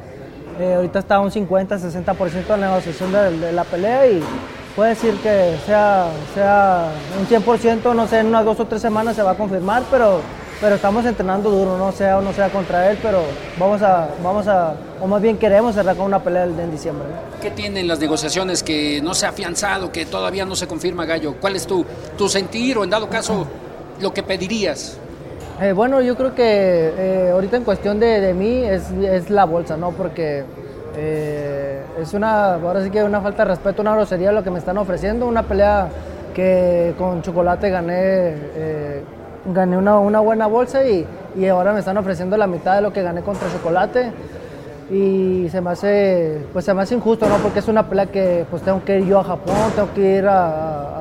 Eh, 0.59 0.75
ahorita 0.75 0.99
está 0.99 1.21
un 1.21 1.31
50-60% 1.31 2.31
de 2.47 2.57
la 2.57 2.69
negociación 2.69 3.13
de, 3.13 3.53
la 3.53 3.63
pelea 3.63 4.09
y 4.09 4.21
puede 4.75 4.91
decir 4.91 5.15
que 5.23 5.57
sea, 5.65 6.07
sea 6.35 6.91
un 7.21 7.27
100%, 7.27 7.95
no 7.95 8.09
sé, 8.09 8.21
en 8.21 8.27
unas 8.27 8.45
dos 8.45 8.59
o 8.59 8.65
tres 8.65 8.83
semanas 8.83 9.15
se 9.15 9.23
va 9.23 9.33
a 9.33 9.37
confirmar, 9.37 9.85
pero 9.89 10.21
pero 10.61 10.75
estamos 10.75 11.05
entrenando 11.05 11.51
duro, 11.51 11.79
no 11.79 11.93
sea 11.93 12.19
o 12.19 12.21
no 12.21 12.33
sea 12.33 12.51
contra 12.51 12.91
él, 12.91 12.99
pero 13.01 13.23
vamos 13.59 13.81
a, 13.83 14.09
vamos 14.23 14.47
a, 14.49 14.75
o 15.01 15.07
más 15.07 15.23
bien 15.23 15.39
queremos 15.39 15.75
cerrar 15.75 15.97
con 15.97 16.07
una 16.07 16.23
pelea 16.23 16.45
en 16.45 16.71
diciembre. 16.71 17.07
¿Qué 17.41 17.51
tienen 17.51 17.87
las 17.87 18.01
negociaciones 18.01 18.63
que 18.63 19.01
no 19.01 19.15
se 19.15 19.27
ha 19.27 19.29
afianzado, 19.29 19.93
que 19.93 20.07
todavía 20.07 20.45
no 20.45 20.57
se 20.57 20.67
confirma, 20.67 21.05
Gallo? 21.05 21.37
¿Cuál 21.41 21.57
es 21.57 21.67
tu, 21.67 21.85
tu 22.17 22.29
sentir 22.29 22.77
o 22.79 22.85
en 22.85 22.91
dado 22.91 23.09
caso 23.09 23.47
lo 24.01 24.13
que 24.13 24.23
pedirías? 24.23 24.99
Eh, 25.61 25.73
bueno, 25.73 26.01
yo 26.01 26.17
creo 26.17 26.35
que 26.35 26.43
eh, 26.97 27.31
ahorita 27.33 27.57
en 27.57 27.65
cuestión 27.65 27.99
de, 28.01 28.21
de 28.21 28.35
mí 28.35 28.63
es, 28.63 28.91
es, 28.93 29.29
la 29.31 29.45
bolsa, 29.45 29.77
¿no? 29.77 29.91
Porque 29.91 30.45
eh, 30.97 31.83
es 32.01 32.15
una, 32.15 32.55
ahora 32.55 32.83
sí 32.83 32.91
que 32.91 33.03
una 33.03 33.21
falta 33.21 33.45
de 33.45 33.51
respeto, 33.51 33.83
una 33.83 33.95
grosería 33.95 34.31
lo 34.31 34.45
que 34.45 34.51
me 34.51 34.61
están 34.61 34.79
ofreciendo, 34.79 35.27
una 35.27 35.43
pelea 35.43 35.89
que 36.33 36.95
con 36.97 37.23
chocolate 37.23 37.71
gané, 37.71 38.35
gané 39.47 39.77
una, 39.77 40.21
buena 40.21 40.47
bolsa 40.47 40.87
y, 40.87 41.07
y, 41.37 41.47
ahora 41.47 41.73
me 41.73 41.81
están 41.81 41.97
ofreciendo 41.97 42.37
la 42.37 42.47
mitad 42.47 42.77
de 42.77 42.83
lo 42.83 42.93
que 42.93 43.03
gané 43.03 43.23
contra 43.23 43.51
chocolate 43.51 44.13
y 44.91 45.49
se 45.51 45.61
me 45.61 45.71
hace, 45.71 46.47
pues 46.53 46.65
se 46.65 46.73
me 46.73 46.83
hace 46.83 46.95
injusto, 46.95 47.29
¿no? 47.29 47.37
Porque 47.37 47.59
es 47.59 47.69
una 47.69 47.89
pelea 47.89 48.07
que 48.07 48.47
pues 48.51 48.63
tengo 48.63 48.83
que 48.85 48.99
ir 48.99 49.07
yo 49.07 49.19
a 49.19 49.25
Japón, 49.25 49.57
tengo 49.75 49.93
que 49.95 50.19
ir 50.19 50.27
a, 50.27 50.95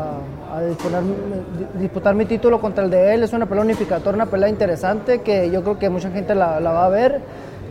disputar, 1.79 2.15
mi 2.15 2.25
título 2.25 2.59
contra 2.59 2.83
el 2.83 2.89
de 2.89 3.13
él. 3.13 3.23
Es 3.23 3.31
una 3.31 3.45
pelea 3.45 3.63
unificatoria, 3.63 4.15
una 4.15 4.25
pelea 4.25 4.49
interesante 4.49 5.21
que 5.21 5.49
yo 5.51 5.61
creo 5.61 5.79
que 5.79 5.89
mucha 5.89 6.09
gente 6.09 6.35
la, 6.35 6.59
la, 6.59 6.71
va 6.71 6.85
a 6.85 6.89
ver 6.89 7.21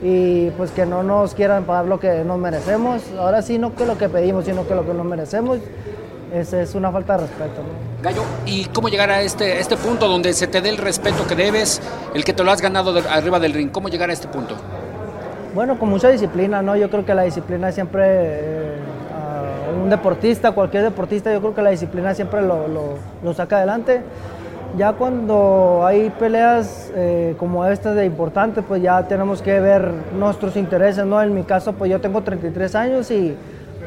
y 0.03 0.51
pues 0.51 0.71
que 0.71 0.87
no 0.87 1.03
nos 1.03 1.35
quieran 1.35 1.65
pagar 1.65 1.87
lo 1.87 2.01
que 2.01 2.25
nos 2.25 2.39
merecemos. 2.39 3.03
Ahora 3.19 3.43
sí, 3.43 3.59
no 3.59 3.75
que 3.75 3.85
lo 3.85 3.99
que 3.99 4.09
pedimos, 4.09 4.45
sino 4.45 4.67
que 4.67 4.75
lo 4.75 4.87
que 4.87 4.95
nos 4.95 5.05
merecemos. 5.05 5.59
Es, 6.33 6.53
es 6.53 6.75
una 6.75 6.91
falta 6.91 7.17
de 7.17 7.23
respeto. 7.23 7.63
¿no? 7.63 8.03
Gallo, 8.03 8.23
¿y 8.45 8.65
cómo 8.67 8.89
llegar 8.89 9.11
a 9.11 9.23
este, 9.23 9.61
este 9.61 9.77
punto 9.77 10.09
donde 10.09 10.33
se 10.33 10.47
te 10.47 10.61
dé 10.61 10.69
el 10.69 10.77
respeto 10.77 11.27
que 11.27 11.35
debes, 11.35 11.81
el 12.15 12.25
que 12.25 12.33
te 12.33 12.43
lo 12.45 12.51
has 12.51 12.61
ganado 12.61 12.93
de, 12.93 13.09
arriba 13.09 13.39
del 13.39 13.53
ring? 13.53 13.71
¿Cómo 13.71 13.89
llegar 13.89 14.11
a 14.11 14.13
este 14.13 14.29
punto? 14.29 14.57
Bueno, 15.55 15.79
con 15.79 15.89
mucha 15.89 16.09
disciplina, 16.09 16.61
¿no? 16.63 16.77
Yo 16.77 16.91
creo 16.91 17.05
que 17.05 17.15
la 17.15 17.23
disciplina 17.23 17.73
siempre... 17.73 18.05
Eh, 18.05 18.77
un 19.83 19.91
deportista, 19.91 20.53
cualquier 20.53 20.83
deportista, 20.83 21.33
yo 21.33 21.41
creo 21.41 21.55
que 21.55 21.63
la 21.63 21.71
disciplina 21.71 22.15
siempre 22.15 22.43
lo, 22.43 22.67
lo, 22.67 22.99
lo 23.23 23.35
saca 23.35 23.59
adelante. 23.59 24.03
Ya 24.77 24.93
cuando 24.93 25.87
hay 25.87 26.11
peleas 26.11 26.93
eh, 26.95 27.35
como 27.39 27.65
estas 27.65 27.95
de 27.95 28.05
importantes, 28.05 28.65
pues 28.67 28.83
ya 28.83 29.03
tenemos 29.07 29.41
que 29.41 29.59
ver 29.61 29.91
nuestros 30.19 30.57
intereses, 30.57 31.07
¿no? 31.07 31.23
En 31.23 31.35
mi 31.35 31.45
caso, 31.45 31.73
pues 31.73 31.91
yo 31.91 32.01
tengo 32.01 32.23
33 32.23 32.75
años 32.75 33.11
y 33.11 33.35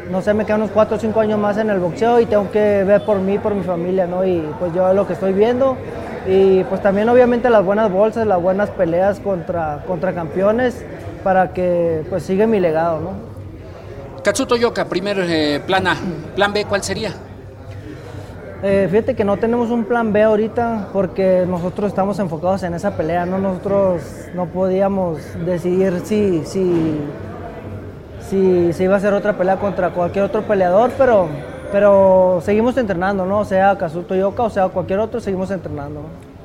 no 0.09 0.21
sé, 0.21 0.33
me 0.33 0.45
quedan 0.45 0.61
unos 0.61 0.71
4 0.71 0.97
o 0.97 0.99
5 0.99 1.19
años 1.19 1.39
más 1.39 1.57
en 1.57 1.69
el 1.69 1.79
boxeo 1.79 2.19
y 2.19 2.25
tengo 2.25 2.51
que 2.51 2.83
ver 2.83 3.05
por 3.05 3.19
mí, 3.19 3.37
por 3.37 3.53
mi 3.53 3.63
familia, 3.63 4.07
¿no? 4.07 4.25
Y 4.25 4.41
pues 4.59 4.73
yo 4.73 4.93
lo 4.93 5.05
que 5.05 5.13
estoy 5.13 5.33
viendo. 5.33 5.77
Y 6.27 6.63
pues 6.65 6.81
también 6.81 7.07
obviamente 7.09 7.49
las 7.49 7.63
buenas 7.63 7.91
bolsas, 7.91 8.27
las 8.27 8.41
buenas 8.41 8.69
peleas 8.71 9.19
contra, 9.19 9.83
contra 9.87 10.13
campeones 10.13 10.83
para 11.23 11.53
que 11.53 12.03
pues 12.09 12.23
siga 12.23 12.47
mi 12.47 12.59
legado, 12.59 12.99
¿no? 12.99 13.11
Katsuto 14.23 14.57
Yoka, 14.57 14.85
primer 14.85 15.17
eh, 15.19 15.61
plan 15.65 15.87
A. 15.87 15.95
¿Plan 16.35 16.53
B 16.53 16.65
cuál 16.65 16.83
sería? 16.83 17.13
Eh, 18.61 18.87
fíjate 18.91 19.15
que 19.15 19.23
no 19.23 19.37
tenemos 19.37 19.69
un 19.69 19.85
plan 19.85 20.11
B 20.11 20.21
ahorita 20.21 20.89
porque 20.91 21.45
nosotros 21.47 21.87
estamos 21.87 22.19
enfocados 22.19 22.63
en 22.63 22.73
esa 22.73 22.97
pelea, 22.97 23.25
¿no? 23.25 23.37
Nosotros 23.37 24.01
no 24.33 24.47
podíamos 24.47 25.19
decidir 25.45 26.01
si, 26.03 26.43
si, 26.45 26.99
si, 28.29 28.73
si 28.73 28.83
iba 28.83 28.95
a 28.95 28.99
ser 28.99 29.13
otra 29.13 29.37
pelea 29.37 29.57
contra 29.57 29.89
cualquier 29.89 30.25
otro 30.25 30.43
peleador, 30.43 30.91
pero, 30.97 31.27
pero 31.71 32.39
seguimos 32.43 32.77
entrenando, 32.77 33.25
¿no? 33.25 33.43
Sea 33.45 33.77
Kazuto 33.77 34.15
Yoka 34.15 34.43
o 34.43 34.49
sea 34.49 34.67
cualquier 34.69 34.99
otro, 34.99 35.19
seguimos 35.19 35.51
entrenando. 35.51 36.01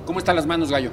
¿Cómo 0.07 0.19
están 0.19 0.37
las 0.37 0.47
manos, 0.47 0.71
Gallo? 0.71 0.91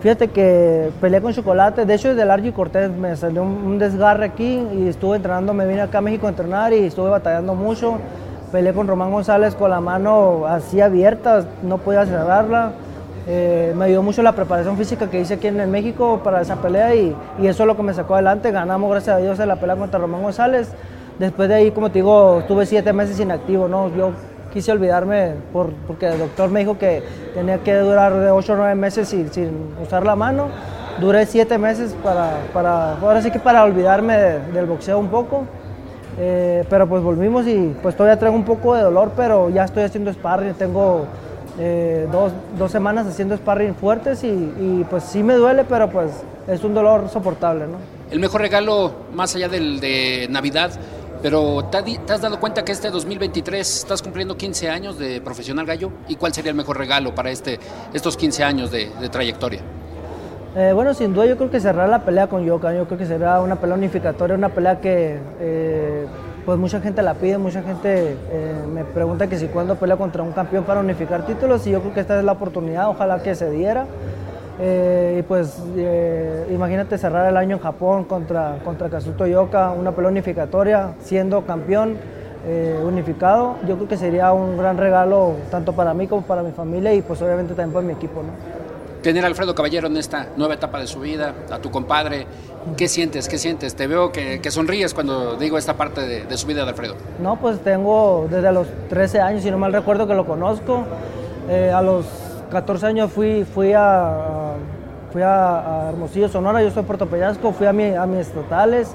Fíjate 0.00 0.28
que 0.28 0.90
peleé 1.00 1.20
con 1.20 1.32
chocolate, 1.34 1.84
de 1.84 1.94
hecho 1.94 2.08
desde 2.08 2.22
el 2.22 2.30
Argy 2.30 2.52
Cortés 2.52 2.90
me 2.90 3.14
salió 3.16 3.42
un, 3.42 3.50
un, 3.50 3.78
desgarre 3.78 4.24
aquí 4.24 4.66
y 4.72 4.88
estuve 4.88 5.16
entrenando, 5.16 5.52
me 5.52 5.66
vine 5.66 5.82
acá 5.82 5.98
a 5.98 6.00
México 6.00 6.26
a 6.26 6.30
entrenar 6.30 6.72
y 6.72 6.86
estuve 6.86 7.10
batallando 7.10 7.54
mucho. 7.54 7.98
Peleé 8.50 8.72
con 8.72 8.88
Román 8.88 9.12
González 9.12 9.54
con 9.54 9.70
la 9.70 9.80
mano 9.80 10.46
así 10.46 10.80
abierta, 10.80 11.44
no 11.62 11.78
podía 11.78 12.06
cerrarla. 12.06 12.72
Eh, 13.32 13.72
me 13.76 13.84
ayudó 13.84 14.02
mucho 14.02 14.24
la 14.24 14.32
preparación 14.32 14.76
física 14.76 15.08
que 15.08 15.20
hice 15.20 15.34
aquí 15.34 15.46
en 15.46 15.70
México 15.70 16.20
para 16.24 16.40
esa 16.40 16.56
pelea 16.56 16.96
y, 16.96 17.14
eso 17.40 17.62
es 17.62 17.66
lo 17.68 17.76
que 17.76 17.82
me 17.84 17.94
sacó 17.94 18.14
adelante. 18.14 18.50
Ganamos, 18.50 18.90
gracias 18.90 19.14
a 19.14 19.18
Dios, 19.20 19.38
en 19.38 19.46
la 19.46 19.54
pelea 19.54 19.76
contra 19.76 20.00
Román 20.00 20.20
González. 20.24 20.72
Después 21.16 21.48
de 21.48 21.54
ahí, 21.54 21.70
como 21.70 21.90
te 21.90 22.00
digo, 22.00 22.40
estuve 22.40 22.66
siete 22.66 22.92
meses 22.92 23.20
inactivo, 23.20 23.68
¿no? 23.68 23.88
Yo 23.94 24.10
quise 24.52 24.72
olvidarme 24.72 25.34
por, 25.52 25.72
porque 25.86 26.08
el 26.08 26.18
doctor 26.18 26.50
me 26.50 26.58
dijo 26.58 26.76
que 26.76 27.04
tenía 27.32 27.58
que 27.58 27.72
durar 27.76 28.12
de 28.14 28.32
8 28.32 28.52
o 28.52 28.56
9 28.56 28.74
meses 28.74 29.06
sin, 29.06 29.32
sin, 29.32 29.76
usar 29.80 30.04
la 30.04 30.16
mano. 30.16 30.48
Duré 31.00 31.24
7 31.24 31.56
meses 31.56 31.94
para, 32.02 32.32
para, 32.52 32.96
ahora 32.96 33.22
sí 33.22 33.30
que 33.30 33.38
para 33.38 33.62
olvidarme 33.62 34.18
de, 34.18 34.40
del 34.52 34.66
boxeo 34.66 34.98
un 34.98 35.06
poco. 35.06 35.44
Eh, 36.18 36.64
pero 36.68 36.88
pues 36.88 37.00
volvimos 37.00 37.46
y 37.46 37.76
pues 37.80 37.94
todavía 37.94 38.18
traigo 38.18 38.36
un 38.36 38.44
poco 38.44 38.74
de 38.74 38.82
dolor, 38.82 39.12
pero 39.14 39.50
ya 39.50 39.62
estoy 39.62 39.84
haciendo 39.84 40.12
sparring, 40.12 40.54
tengo 40.54 41.06
eh, 41.62 42.08
dos, 42.10 42.32
dos, 42.58 42.72
semanas 42.72 43.06
haciendo 43.06 43.36
sparring 43.36 43.74
fuertes 43.74 44.24
y, 44.24 44.28
y, 44.28 44.86
pues 44.88 45.04
sí 45.04 45.22
me 45.22 45.34
duele, 45.34 45.64
pero 45.64 45.90
pues 45.90 46.10
es 46.48 46.64
un 46.64 46.72
dolor 46.72 47.10
soportable, 47.10 47.66
¿no? 47.66 47.76
El 48.10 48.18
mejor 48.18 48.40
regalo, 48.40 48.92
más 49.12 49.36
allá 49.36 49.48
del 49.48 49.78
de 49.78 50.26
Navidad, 50.30 50.70
pero 51.22 51.66
¿te, 51.70 51.82
¿te, 51.82 52.12
has 52.12 52.22
dado 52.22 52.40
cuenta 52.40 52.64
que 52.64 52.72
este 52.72 52.88
2023 52.90 53.76
estás 53.78 54.00
cumpliendo 54.00 54.36
15 54.36 54.70
años 54.70 54.98
de 54.98 55.20
profesional 55.20 55.66
gallo? 55.66 55.92
¿Y 56.08 56.16
cuál 56.16 56.32
sería 56.32 56.50
el 56.50 56.56
mejor 56.56 56.78
regalo 56.78 57.14
para 57.14 57.30
este, 57.30 57.60
estos 57.92 58.16
15 58.16 58.42
años 58.42 58.70
de, 58.70 58.90
de 58.98 59.08
trayectoria? 59.10 59.60
Eh, 60.56 60.72
bueno, 60.74 60.94
sin 60.94 61.14
duda 61.14 61.26
yo 61.26 61.36
creo 61.36 61.50
que 61.50 61.60
cerrar 61.60 61.88
la 61.88 62.00
pelea 62.04 62.26
con 62.26 62.44
Yoka, 62.44 62.74
yo 62.74 62.86
creo 62.86 62.98
que 62.98 63.06
será 63.06 63.40
una 63.40 63.56
pelea 63.56 63.76
unificatoria, 63.76 64.34
una 64.34 64.48
pelea 64.48 64.80
que 64.80 65.18
eh, 65.38 66.06
pues 66.44 66.58
mucha 66.58 66.80
gente 66.80 67.02
la 67.02 67.14
pide, 67.14 67.38
mucha 67.38 67.62
gente 67.62 68.16
eh, 68.30 68.54
me 68.72 68.84
pregunta 68.84 69.26
que 69.28 69.38
si 69.38 69.46
cuándo 69.46 69.76
pelea 69.76 69.96
contra 69.96 70.22
un 70.22 70.32
campeón 70.32 70.64
para 70.64 70.80
unificar 70.80 71.26
títulos 71.26 71.66
y 71.66 71.70
yo 71.70 71.80
creo 71.80 71.94
que 71.94 72.00
esta 72.00 72.18
es 72.18 72.24
la 72.24 72.32
oportunidad, 72.32 72.88
ojalá 72.88 73.22
que 73.22 73.34
se 73.34 73.50
diera. 73.50 73.86
Eh, 74.62 75.16
y 75.20 75.22
pues 75.22 75.62
eh, 75.76 76.46
imagínate 76.50 76.98
cerrar 76.98 77.26
el 77.28 77.36
año 77.36 77.56
en 77.56 77.62
Japón 77.62 78.04
contra, 78.04 78.58
contra 78.62 78.90
Kazuto 78.90 79.26
Yoka, 79.26 79.70
una 79.70 79.92
pelea 79.92 80.10
unificatoria, 80.10 80.94
siendo 81.00 81.44
campeón 81.46 81.96
unificado. 82.86 83.56
Yo 83.68 83.76
creo 83.76 83.86
que 83.86 83.98
sería 83.98 84.32
un 84.32 84.56
gran 84.56 84.78
regalo 84.78 85.34
tanto 85.50 85.74
para 85.74 85.92
mí 85.92 86.06
como 86.06 86.22
para 86.22 86.42
mi 86.42 86.52
familia 86.52 86.94
y 86.94 87.02
pues 87.02 87.20
obviamente 87.20 87.52
también 87.52 87.74
para 87.74 87.86
mi 87.86 87.92
equipo. 87.92 88.22
¿no? 88.22 88.59
Tener 89.02 89.24
a 89.24 89.28
Alfredo 89.28 89.54
Caballero 89.54 89.86
en 89.86 89.96
esta 89.96 90.26
nueva 90.36 90.54
etapa 90.54 90.78
de 90.78 90.86
su 90.86 91.00
vida, 91.00 91.34
a 91.50 91.58
tu 91.58 91.70
compadre, 91.70 92.26
¿qué 92.76 92.86
sientes? 92.86 93.28
¿Qué 93.28 93.38
sientes? 93.38 93.74
Te 93.74 93.86
veo 93.86 94.12
que, 94.12 94.50
sonríes 94.50 94.92
cuando 94.92 95.36
digo 95.36 95.56
esta 95.56 95.74
parte 95.74 96.02
de, 96.02 96.36
su 96.36 96.46
vida 96.46 96.64
de 96.64 96.70
Alfredo. 96.70 96.96
No, 97.18 97.36
pues 97.36 97.60
tengo 97.60 98.28
desde 98.30 98.52
los 98.52 98.66
13 98.90 99.20
años, 99.20 99.42
si 99.42 99.50
no 99.50 99.56
mal 99.56 99.72
recuerdo 99.72 100.06
que 100.06 100.14
lo 100.14 100.26
conozco. 100.26 100.84
a 101.48 101.80
los 101.80 102.04
14 102.50 102.86
años 102.86 103.10
fui, 103.10 103.44
fui, 103.44 103.72
a, 103.74 104.52
fui 105.12 105.22
a, 105.22 105.88
Hermosillo, 105.88 106.28
Sonora, 106.28 106.62
yo 106.62 106.70
soy 106.70 106.82
Puerto 106.82 107.06
Peñasco, 107.06 107.52
fui 107.52 107.66
a, 107.66 107.72
mi, 107.72 107.94
a 107.94 108.04
mis 108.04 108.26
estatales, 108.26 108.88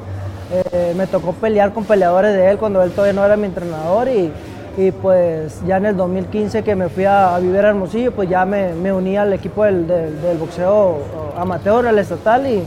eh, 0.51 0.93
me 0.95 1.07
tocó 1.07 1.33
pelear 1.33 1.73
con 1.73 1.85
peleadores 1.85 2.35
de 2.35 2.51
él 2.51 2.59
cuando 2.59 2.83
él 2.83 2.91
todavía 2.91 3.13
no 3.13 3.25
era 3.25 3.37
mi 3.37 3.45
entrenador 3.45 4.07
y, 4.07 4.31
y 4.77 4.91
pues 4.91 5.61
ya 5.65 5.77
en 5.77 5.85
el 5.85 5.97
2015 5.97 6.63
que 6.63 6.75
me 6.75 6.89
fui 6.89 7.05
a, 7.05 7.37
vivir 7.39 7.59
a 7.65 7.69
Hermosillo, 7.69 8.11
pues 8.11 8.29
ya 8.29 8.45
me, 8.45 8.73
me 8.73 8.91
uní 8.91 9.15
al 9.15 9.31
equipo 9.31 9.63
del, 9.63 9.87
del, 9.87 10.37
boxeo 10.37 10.97
amateur, 11.37 11.87
al 11.87 11.97
estatal 11.97 12.45
y 12.47 12.63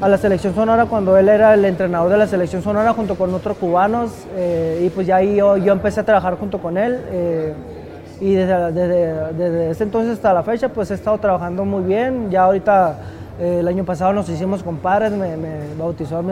a 0.00 0.08
la 0.08 0.18
selección 0.18 0.54
sonora 0.54 0.84
cuando 0.84 1.16
él 1.16 1.30
era 1.30 1.54
el 1.54 1.64
entrenador 1.64 2.10
de 2.10 2.18
la 2.18 2.26
selección 2.26 2.62
sonora 2.62 2.92
junto 2.92 3.14
con 3.14 3.32
otros 3.32 3.56
cubanos 3.56 4.10
eh, 4.36 4.82
y 4.84 4.90
pues 4.90 5.06
ya 5.06 5.16
ahí 5.16 5.36
yo, 5.36 5.56
empecé 5.56 6.00
a 6.00 6.04
trabajar 6.04 6.36
junto 6.38 6.58
con 6.58 6.76
él. 6.76 7.00
Eh, 7.10 7.54
y 8.18 8.32
desde, 8.34 8.72
desde, 8.72 9.32
desde, 9.34 9.70
ese 9.70 9.84
entonces 9.84 10.14
hasta 10.14 10.32
la 10.32 10.42
fecha 10.42 10.70
pues 10.70 10.90
he 10.90 10.94
estado 10.94 11.16
trabajando 11.18 11.64
muy 11.64 11.82
bien. 11.82 12.30
Ya 12.30 12.42
ahorita 12.42 12.98
eh, 13.40 13.58
el 13.60 13.68
año 13.68 13.84
pasado 13.84 14.12
nos 14.12 14.28
hicimos 14.28 14.62
compadres, 14.62 15.12
me, 15.12 15.36
me 15.38 15.74
bautizó 15.78 16.22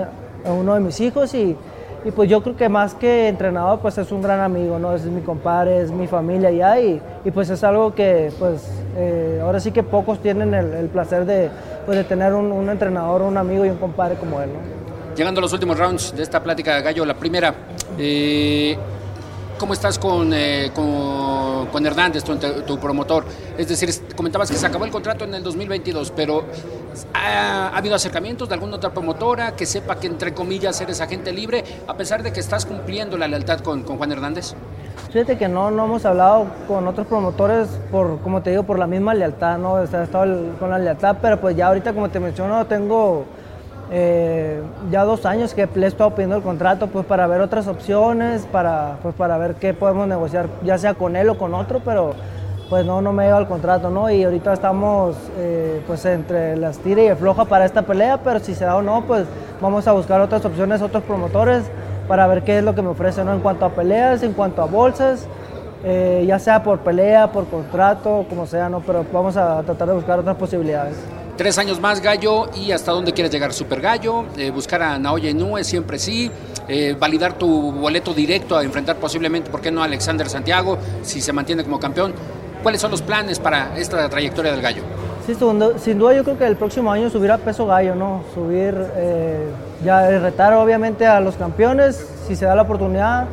uno 0.45 0.75
de 0.75 0.81
mis 0.81 1.01
hijos 1.01 1.35
y, 1.35 1.57
y, 2.05 2.11
pues 2.11 2.29
yo 2.29 2.43
creo 2.43 2.57
que 2.57 2.69
más 2.69 2.95
que 2.95 3.29
entrenador 3.29 3.81
pues 3.81 3.99
es 3.99 4.13
un 4.13 4.23
gran 4.23 4.41
amigo, 4.41 4.79
¿no? 4.79 4.95
Es 4.95 5.05
mi 5.05 5.23
compadre, 5.23 5.81
es 5.81 5.91
mi 5.91 6.07
familia 6.07 6.51
ya 6.51 6.81
y, 6.81 7.01
y 7.25 7.31
pues 7.31 7.51
es 7.51 7.65
algo 7.65 7.95
que 7.95 8.33
pues 8.39 8.63
eh, 8.97 9.41
ahora 9.43 9.61
sí 9.61 9.73
que 9.73 9.83
pocos 9.83 10.21
tienen 10.21 10.55
el, 10.55 10.89
placer 10.89 11.25
de, 11.25 11.51
pues, 11.87 11.99
de 11.99 12.05
tener 12.05 12.35
un, 12.35 12.53
un, 12.53 12.69
entrenador, 12.69 13.23
un 13.23 13.37
amigo 13.37 13.65
y 13.65 13.71
un 13.71 13.79
compadre 13.79 14.17
como 14.17 14.41
él, 14.41 14.51
¿no? 14.53 15.17
Llegando 15.17 15.39
a 15.39 15.43
los 15.43 15.53
últimos 15.53 15.79
rounds 15.79 16.15
de 16.17 16.23
esta 16.23 16.43
plática, 16.43 16.81
Gallo, 16.81 17.05
la 17.05 17.15
primera, 17.15 17.55
eh, 17.99 18.77
¿Cómo 19.59 19.73
estás 19.73 20.01
con, 20.01 20.33
eh, 20.35 20.73
con, 20.75 21.67
con, 21.67 21.87
Hernández, 21.87 22.25
tu, 22.25 22.37
tu, 22.67 22.79
promotor? 22.79 23.25
Es 23.57 23.69
decir, 23.69 23.89
comentabas 24.17 24.51
que 24.51 24.57
se 24.57 24.67
acabó 24.67 24.85
el 24.85 24.91
contrato 24.91 25.25
en 25.25 25.33
el 25.35 25.45
2022, 25.45 26.13
pero 26.15 26.45
¿ha, 27.13 27.69
¿ha, 27.69 27.77
habido 27.77 27.95
acercamientos 27.95 28.49
de 28.49 28.55
alguna 28.55 28.77
otra 28.77 28.91
promotora 28.91 29.57
que 29.57 29.67
sepa 29.67 29.97
que, 29.97 30.07
entre 30.07 30.35
comillas, 30.35 30.81
eres 30.81 31.01
agente 31.01 31.33
libre, 31.33 31.65
a 31.87 31.97
pesar 31.97 32.23
de 32.23 32.33
que 32.33 32.41
estás 32.41 32.67
cumpliendo 32.67 33.17
la 33.17 33.29
lealtad 33.29 33.61
con, 33.61 33.83
con 33.83 33.97
Juan 33.97 34.13
Hernández? 34.13 34.55
Fíjate 35.11 35.39
que 35.39 35.49
no, 35.49 35.71
no 35.71 35.85
hemos 35.85 36.05
hablado 36.05 36.47
con 36.67 36.89
otros 36.89 37.07
promotores 37.07 37.69
por, 37.91 38.19
como 38.21 38.43
te 38.43 38.51
digo, 38.51 38.65
por 38.65 38.79
la 38.79 38.87
misma 38.87 39.15
lealtad, 39.15 39.59
¿no? 39.59 39.75
O 39.75 39.81
he 39.81 39.85
estado 39.85 40.57
con 40.59 40.71
la 40.71 40.79
lealtad, 40.79 41.19
pero 41.23 41.41
pues 41.41 41.57
ya 41.57 41.69
ahorita, 41.69 41.93
como 41.93 42.11
te 42.11 42.19
menciono, 42.19 42.67
tengo 42.67 43.25
eh, 43.91 44.61
ya 44.91 45.05
dos 45.05 45.25
años 45.27 45.55
que 45.55 45.69
le 45.75 45.87
he 45.87 45.89
estado 45.89 46.11
pidiendo 46.15 46.37
el 46.37 46.43
contrato 46.43 46.89
pues 46.89 47.07
para 47.07 47.27
ver 47.27 47.41
otras 47.41 47.69
opciones, 47.69 48.47
para, 48.51 48.99
pues 49.03 49.15
para 49.15 49.39
ver 49.39 49.55
qué 49.57 49.75
podemos 49.75 50.09
negociar, 50.09 50.49
ya 50.65 50.79
sea 50.79 50.95
con 50.95 51.17
él 51.17 51.29
o 51.29 51.39
con 51.39 51.55
otro, 51.55 51.81
pero 51.85 52.15
pues 52.69 52.85
no, 52.87 53.01
no 53.01 53.13
me 53.13 53.25
lleva 53.25 53.39
el 53.39 53.47
contrato, 53.47 53.91
¿no? 53.91 54.11
Y 54.11 54.25
ahorita 54.25 54.53
estamos 54.53 55.17
eh, 55.37 55.83
pues 55.87 56.05
entre 56.07 56.57
las 56.57 56.79
tira 56.79 57.03
y 57.03 57.15
floja 57.15 57.45
para 57.45 57.65
esta 57.65 57.83
pelea, 57.83 58.23
pero 58.23 58.41
si 58.41 58.55
se 58.55 58.65
da 58.65 58.77
o 58.77 58.83
no, 58.83 59.05
pues 59.07 59.27
vamos 59.61 59.87
a 59.87 59.93
buscar 59.93 60.21
otras 60.21 60.45
opciones, 60.45 60.81
otros 60.81 61.03
promotores 61.05 61.65
para 62.09 62.27
ver 62.27 62.43
qué 62.43 62.59
es 62.59 62.65
lo 62.65 62.75
que 62.75 62.83
me 62.83 62.89
ofrecen, 62.89 63.27
¿no? 63.27 63.35
En 63.35 63.41
cuanto 63.41 63.65
a 63.65 63.71
peleas, 63.71 64.23
en 64.23 64.33
cuanto 64.33 64.63
a 64.63 64.67
bolsas, 64.67 65.27
eh, 65.85 66.25
ya 66.27 66.39
sea 66.39 66.63
por 66.63 66.81
pelea, 66.81 67.31
por 67.31 67.47
contrato, 67.47 68.25
como 68.29 68.47
sea, 68.47 68.69
¿no? 68.69 68.81
Pero 68.81 69.05
vamos 69.13 69.37
a 69.37 69.63
tratar 69.63 69.89
de 69.89 69.95
buscar 69.95 70.19
otras 70.19 70.37
posibilidades. 70.37 70.97
Tres 71.37 71.59
años 71.59 71.81
más, 71.81 72.01
Gallo, 72.01 72.49
y 72.55 72.71
hasta 72.71 72.93
dónde 72.93 73.13
quieres 73.13 73.33
llegar, 73.33 73.53
Super 73.53 73.81
Gallo, 73.81 74.25
eh, 74.37 74.51
buscar 74.51 74.83
a 74.83 74.99
Naoya 74.99 75.31
Inoue, 75.31 75.65
siempre 75.65 75.99
sí, 75.99 76.31
validar 76.99 77.35
tu 77.35 77.73
boleto 77.73 78.15
directo 78.15 78.57
a 78.57 78.63
enfrentar 78.63 78.97
posiblemente, 78.97 79.51
¿por 79.51 79.61
qué 79.61 79.71
no, 79.71 79.83
a 79.83 79.85
Alexander 79.85 80.29
Santiago, 80.29 80.79
si 81.03 81.21
se 81.21 81.33
mantiene 81.33 81.65
como 81.65 81.79
campeón? 81.81 82.15
¿Cuáles 82.65 82.81
son 82.81 82.91
los 82.91 83.03
planes 83.03 83.39
para 83.39 83.77
esta 83.77 84.09
trayectoria 84.09 84.51
del 84.51 84.63
gallo? 84.63 84.83
Sí, 85.27 85.37
sin 85.77 85.99
duda 85.99 86.15
yo 86.15 86.25
creo 86.25 86.39
que 86.39 86.47
el 86.47 86.57
próximo 86.57 86.91
año 86.91 87.11
subir 87.11 87.31
a 87.31 87.37
peso 87.37 87.67
gallo, 87.67 87.95
¿no? 87.95 88.25
Subir, 88.35 88.75
eh, 88.97 89.51
ya 89.85 90.09
retar 90.19 90.55
obviamente 90.55 91.07
a 91.07 91.21
los 91.21 91.37
campeones, 91.37 92.09
si 92.27 92.35
se 92.35 92.47
da 92.47 92.55
la 92.55 92.63
oportunidad, 92.63 93.27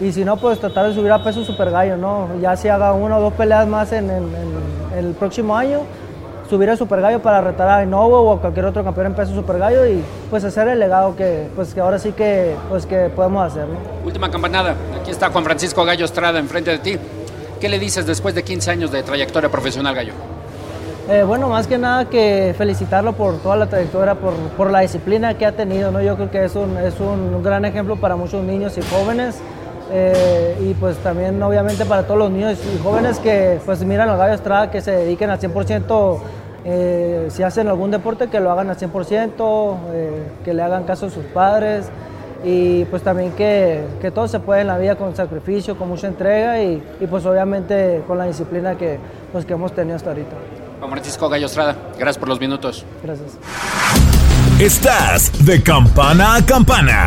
y 0.00 0.10
si 0.10 0.24
no, 0.24 0.36
pues 0.36 0.58
tratar 0.58 0.88
de 0.88 0.94
subir 0.94 1.12
a 1.12 1.22
peso 1.22 1.44
super 1.44 1.70
gallo, 1.70 1.96
¿no? 1.96 2.26
Ya 2.40 2.56
si 2.56 2.66
haga 2.66 2.92
una 2.92 3.18
o 3.18 3.20
dos 3.20 3.34
peleas 3.34 3.68
más 3.68 3.92
en, 3.92 4.10
el 4.10 5.14
próximo 5.14 5.56
año, 5.56 5.82
subir 6.50 6.68
a 6.68 6.76
super 6.76 7.00
gallo 7.00 7.22
para 7.22 7.40
retar 7.40 7.68
a 7.68 7.84
Inovo 7.84 8.20
o 8.22 8.32
a 8.32 8.40
cualquier 8.40 8.64
otro 8.64 8.82
campeón 8.82 9.06
en 9.06 9.14
peso 9.14 9.32
super 9.32 9.58
gallo 9.58 9.86
y 9.86 10.02
pues 10.28 10.42
hacer 10.42 10.66
el 10.66 10.80
legado 10.80 11.14
que, 11.14 11.46
pues, 11.54 11.72
que 11.72 11.78
ahora 11.78 12.00
sí 12.00 12.10
que, 12.10 12.56
pues, 12.68 12.84
que 12.86 13.10
podemos 13.14 13.46
hacer, 13.46 13.68
¿no? 13.68 13.78
Última 14.04 14.28
campanada, 14.28 14.74
aquí 15.00 15.12
está 15.12 15.30
Juan 15.30 15.44
Francisco 15.44 15.84
Gallo 15.84 16.04
Estrada 16.04 16.40
enfrente 16.40 16.72
de 16.72 16.78
ti. 16.78 16.98
¿Qué 17.62 17.68
le 17.68 17.78
dices 17.78 18.04
después 18.06 18.34
de 18.34 18.42
15 18.42 18.72
años 18.72 18.90
de 18.90 19.04
trayectoria 19.04 19.48
profesional, 19.48 19.94
Gallo? 19.94 20.14
Eh, 21.08 21.22
bueno, 21.22 21.48
más 21.48 21.68
que 21.68 21.78
nada 21.78 22.06
que 22.06 22.56
felicitarlo 22.58 23.12
por 23.12 23.38
toda 23.38 23.54
la 23.54 23.68
trayectoria, 23.68 24.16
por, 24.16 24.34
por, 24.56 24.68
la 24.72 24.80
disciplina 24.80 25.38
que 25.38 25.46
ha 25.46 25.52
tenido. 25.52 25.92
¿no? 25.92 26.02
Yo 26.02 26.16
creo 26.16 26.28
que 26.28 26.44
es 26.44 26.56
un, 26.56 26.76
es 26.76 26.98
un 26.98 27.40
gran 27.40 27.64
ejemplo 27.64 27.94
para 27.94 28.16
muchos 28.16 28.42
niños 28.42 28.76
y 28.78 28.82
jóvenes. 28.82 29.36
Eh, 29.92 30.56
y 30.60 30.74
pues 30.74 30.96
también 31.04 31.40
obviamente 31.40 31.84
para 31.84 32.02
todos 32.04 32.18
los 32.18 32.32
niños 32.32 32.58
y 32.74 32.82
jóvenes 32.82 33.20
que 33.20 33.60
pues 33.64 33.84
miran 33.84 34.08
al 34.08 34.18
Gallo 34.18 34.34
Estrada, 34.34 34.68
que 34.68 34.80
se 34.80 34.90
dediquen 34.90 35.30
al 35.30 35.38
100%, 35.38 36.18
eh, 36.64 37.28
si 37.30 37.44
hacen 37.44 37.68
algún 37.68 37.92
deporte, 37.92 38.26
que 38.26 38.40
lo 38.40 38.50
hagan 38.50 38.70
al 38.70 38.76
100%, 38.76 39.76
que 40.44 40.52
le 40.52 40.62
hagan 40.62 40.82
caso 40.82 41.06
a 41.06 41.10
sus 41.10 41.26
padres 41.26 41.86
y 42.44 42.84
pues 42.86 43.02
también 43.02 43.32
que, 43.32 43.84
que, 44.00 44.10
todo 44.10 44.26
se 44.28 44.40
puede 44.40 44.62
en 44.62 44.66
la 44.66 44.78
vida 44.78 44.96
con 44.96 45.14
sacrificio, 45.14 45.76
con 45.76 45.88
mucha 45.88 46.08
entrega 46.08 46.62
y, 46.62 46.82
y, 47.00 47.06
pues 47.06 47.24
obviamente 47.24 48.02
con 48.06 48.18
la 48.18 48.24
disciplina 48.24 48.76
que, 48.76 48.98
pues, 49.30 49.44
que 49.44 49.52
hemos 49.52 49.72
tenido 49.72 49.96
hasta 49.96 50.10
ahorita. 50.10 50.36
Juan 50.78 50.90
Francisco 50.90 51.28
Gallo 51.28 51.46
Estrada, 51.46 51.76
gracias 51.96 52.18
por 52.18 52.28
los 52.28 52.40
minutos. 52.40 52.84
Gracias. 53.02 53.38
Estás 54.58 55.44
de 55.44 55.62
campana 55.62 56.36
a 56.36 56.44
campana. 56.44 57.06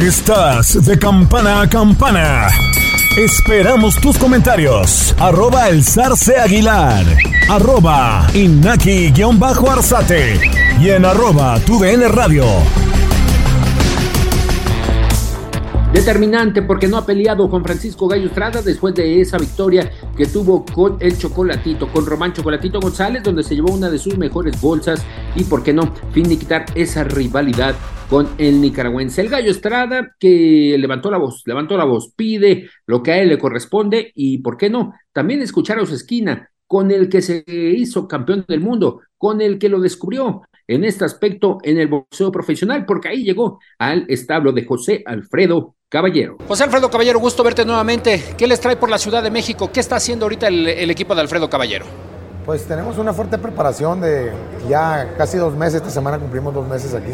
Estás 0.00 0.86
de 0.86 0.96
campana 0.96 1.62
a 1.62 1.68
campana. 1.68 2.46
Esperamos 3.16 4.00
tus 4.00 4.16
comentarios. 4.16 5.12
Arroba 5.18 5.68
el 5.68 5.82
zarce 5.82 6.36
aguilar. 6.36 7.04
Arroba 7.48 8.28
inaki-arzate. 8.32 10.40
Y 10.80 10.90
en 10.90 11.04
arroba 11.04 11.58
tu 11.66 11.82
radio. 11.82 12.44
Determinante 15.92 16.62
porque 16.62 16.86
no 16.86 16.96
ha 16.96 17.04
peleado 17.04 17.50
con 17.50 17.64
Francisco 17.64 18.06
Gallo 18.06 18.28
Estrada 18.28 18.62
después 18.62 18.94
de 18.94 19.20
esa 19.20 19.36
victoria 19.36 19.90
que 20.16 20.26
tuvo 20.26 20.64
con 20.64 20.98
el 21.00 21.18
Chocolatito, 21.18 21.90
con 21.90 22.06
Román 22.06 22.34
Chocolatito 22.34 22.78
González, 22.78 23.24
donde 23.24 23.42
se 23.42 23.56
llevó 23.56 23.72
una 23.72 23.90
de 23.90 23.98
sus 23.98 24.16
mejores 24.16 24.60
bolsas 24.60 25.02
y, 25.34 25.42
por 25.44 25.64
qué 25.64 25.72
no, 25.72 25.92
quitar 26.12 26.66
esa 26.76 27.02
rivalidad 27.02 27.74
con 28.08 28.28
el 28.38 28.60
nicaragüense. 28.60 29.20
El 29.20 29.28
Gallo 29.28 29.50
Estrada 29.50 30.14
que 30.18 30.76
levantó 30.78 31.10
la 31.10 31.18
voz, 31.18 31.42
levantó 31.46 31.76
la 31.76 31.84
voz, 31.84 32.12
pide 32.14 32.70
lo 32.86 33.02
que 33.02 33.12
a 33.12 33.18
él 33.18 33.28
le 33.28 33.38
corresponde 33.38 34.12
y, 34.14 34.38
¿por 34.38 34.56
qué 34.56 34.70
no? 34.70 34.94
También 35.12 35.42
escuchar 35.42 35.78
a 35.78 35.86
su 35.86 35.94
esquina, 35.94 36.50
con 36.66 36.90
el 36.90 37.08
que 37.08 37.22
se 37.22 37.44
hizo 37.46 38.08
campeón 38.08 38.44
del 38.46 38.60
mundo, 38.60 39.00
con 39.16 39.40
el 39.40 39.58
que 39.58 39.68
lo 39.68 39.80
descubrió 39.80 40.42
en 40.66 40.84
este 40.84 41.04
aspecto 41.04 41.58
en 41.62 41.78
el 41.78 41.88
boxeo 41.88 42.30
profesional, 42.30 42.84
porque 42.84 43.08
ahí 43.08 43.24
llegó 43.24 43.58
al 43.78 44.04
establo 44.08 44.52
de 44.52 44.66
José 44.66 45.02
Alfredo 45.06 45.76
Caballero. 45.88 46.36
José 46.46 46.64
Alfredo 46.64 46.90
Caballero, 46.90 47.18
gusto 47.18 47.42
verte 47.42 47.64
nuevamente. 47.64 48.22
¿Qué 48.36 48.46
les 48.46 48.60
trae 48.60 48.76
por 48.76 48.90
la 48.90 48.98
Ciudad 48.98 49.22
de 49.22 49.30
México? 49.30 49.70
¿Qué 49.72 49.80
está 49.80 49.96
haciendo 49.96 50.26
ahorita 50.26 50.48
el, 50.48 50.68
el 50.68 50.90
equipo 50.90 51.14
de 51.14 51.22
Alfredo 51.22 51.48
Caballero? 51.48 51.86
Pues 52.44 52.66
tenemos 52.66 52.98
una 52.98 53.14
fuerte 53.14 53.38
preparación 53.38 54.02
de 54.02 54.30
ya 54.68 55.14
casi 55.16 55.38
dos 55.38 55.54
meses, 55.54 55.76
esta 55.76 55.90
semana 55.90 56.18
cumplimos 56.18 56.52
dos 56.52 56.68
meses 56.68 56.94
aquí 56.94 57.12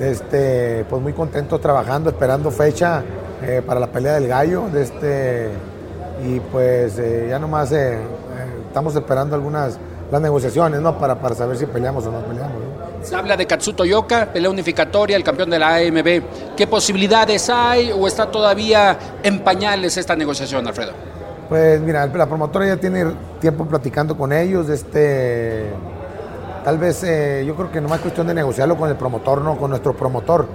este, 0.00 0.84
pues 0.88 1.02
muy 1.02 1.12
contento 1.12 1.58
trabajando, 1.58 2.10
esperando 2.10 2.50
fecha 2.50 3.02
eh, 3.42 3.62
para 3.64 3.80
la 3.80 3.86
pelea 3.86 4.14
del 4.14 4.28
gallo. 4.28 4.64
este, 4.74 5.48
y 6.26 6.40
pues 6.40 6.98
eh, 6.98 7.26
ya 7.30 7.38
nomás 7.38 7.70
eh, 7.72 7.98
estamos 8.66 8.94
esperando 8.96 9.34
algunas 9.36 9.78
las 10.10 10.20
negociaciones, 10.20 10.80
¿no? 10.80 10.98
Para, 10.98 11.20
para 11.20 11.34
saber 11.34 11.56
si 11.56 11.66
peleamos 11.66 12.06
o 12.06 12.10
no 12.10 12.20
peleamos. 12.20 12.54
¿no? 12.54 13.04
Se 13.04 13.14
habla 13.14 13.36
de 13.36 13.46
Katsuto 13.46 13.84
Yoka, 13.84 14.32
pelea 14.32 14.50
unificatoria, 14.50 15.16
el 15.16 15.22
campeón 15.22 15.50
de 15.50 15.58
la 15.58 15.76
AMB. 15.76 16.22
¿Qué 16.56 16.66
posibilidades 16.66 17.48
hay 17.50 17.92
o 17.92 18.06
está 18.06 18.30
todavía 18.30 18.98
en 19.22 19.40
pañales 19.40 19.96
esta 19.96 20.16
negociación, 20.16 20.66
Alfredo? 20.66 20.92
Pues 21.48 21.80
mira, 21.80 22.06
la 22.06 22.26
promotora 22.26 22.66
ya 22.66 22.76
tiene 22.76 23.06
tiempo 23.40 23.66
platicando 23.66 24.16
con 24.16 24.32
ellos, 24.32 24.68
este, 24.68 25.70
tal 26.68 26.76
vez 26.76 27.02
eh, 27.02 27.44
yo 27.46 27.56
creo 27.56 27.72
que 27.72 27.80
no 27.80 27.94
es 27.94 28.00
cuestión 28.02 28.26
de 28.26 28.34
negociarlo 28.34 28.76
con 28.76 28.90
el 28.90 28.96
promotor, 28.96 29.40
no 29.40 29.56
con 29.56 29.70
nuestro 29.70 29.96
promotor. 29.96 30.46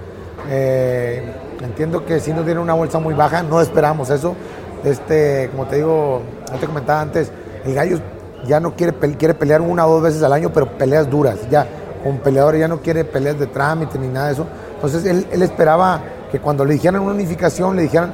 Eh, 0.47 1.23
entiendo 1.63 2.05
que 2.05 2.19
si 2.19 2.31
nos 2.31 2.45
dieron 2.45 2.61
una 2.61 2.75
bolsa 2.75 2.99
muy 2.99 3.15
baja, 3.15 3.41
no 3.41 3.59
esperamos 3.59 4.11
eso. 4.11 4.35
Este, 4.83 5.49
como 5.49 5.65
te 5.65 5.77
digo, 5.77 6.21
ya 6.51 6.59
te 6.59 6.67
comentaba 6.67 7.01
antes, 7.01 7.31
el 7.65 7.73
gallo 7.73 7.97
ya 8.45 8.59
no 8.59 8.75
quiere, 8.75 8.93
quiere 9.17 9.33
pelear 9.33 9.61
una 9.61 9.87
o 9.87 9.93
dos 9.93 10.03
veces 10.03 10.21
al 10.21 10.33
año, 10.33 10.51
pero 10.53 10.77
peleas 10.77 11.09
duras, 11.09 11.49
ya 11.49 11.65
con 12.03 12.19
peleadores 12.19 12.61
ya 12.61 12.67
no 12.67 12.77
quiere 12.77 13.05
peleas 13.05 13.39
de 13.39 13.47
trámite 13.47 13.97
ni 13.97 14.07
nada 14.07 14.27
de 14.27 14.33
eso. 14.33 14.45
Entonces 14.75 15.05
él, 15.05 15.25
él 15.31 15.41
esperaba 15.41 15.99
que 16.31 16.39
cuando 16.39 16.63
le 16.63 16.73
dijeran 16.73 17.01
una 17.01 17.15
unificación, 17.15 17.75
le 17.75 17.81
dijeran 17.81 18.13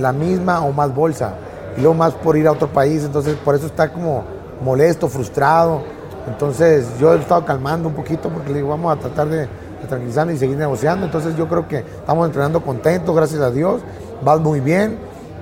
la 0.00 0.12
misma 0.14 0.62
o 0.62 0.72
más 0.72 0.94
bolsa, 0.94 1.34
y 1.76 1.82
luego 1.82 1.92
más 1.92 2.14
por 2.14 2.38
ir 2.38 2.48
a 2.48 2.52
otro 2.52 2.68
país, 2.68 3.04
entonces 3.04 3.34
por 3.34 3.54
eso 3.54 3.66
está 3.66 3.92
como 3.92 4.24
molesto, 4.64 5.08
frustrado. 5.08 6.00
Entonces 6.26 6.86
yo 7.00 7.14
he 7.14 7.18
estado 7.18 7.44
calmando 7.44 7.88
un 7.88 7.94
poquito 7.94 8.28
porque 8.28 8.50
le 8.50 8.56
digo, 8.56 8.68
vamos 8.68 8.96
a 8.96 9.00
tratar 9.00 9.28
de, 9.28 9.40
de 9.40 9.88
tranquilizarnos 9.88 10.36
y 10.36 10.38
seguir 10.38 10.56
negociando. 10.56 11.06
Entonces 11.06 11.36
yo 11.36 11.48
creo 11.48 11.66
que 11.66 11.78
estamos 11.78 12.26
entrenando 12.26 12.62
contentos, 12.62 13.14
gracias 13.14 13.40
a 13.40 13.50
Dios, 13.50 13.82
va 14.26 14.36
muy 14.38 14.60
bien, 14.60 14.98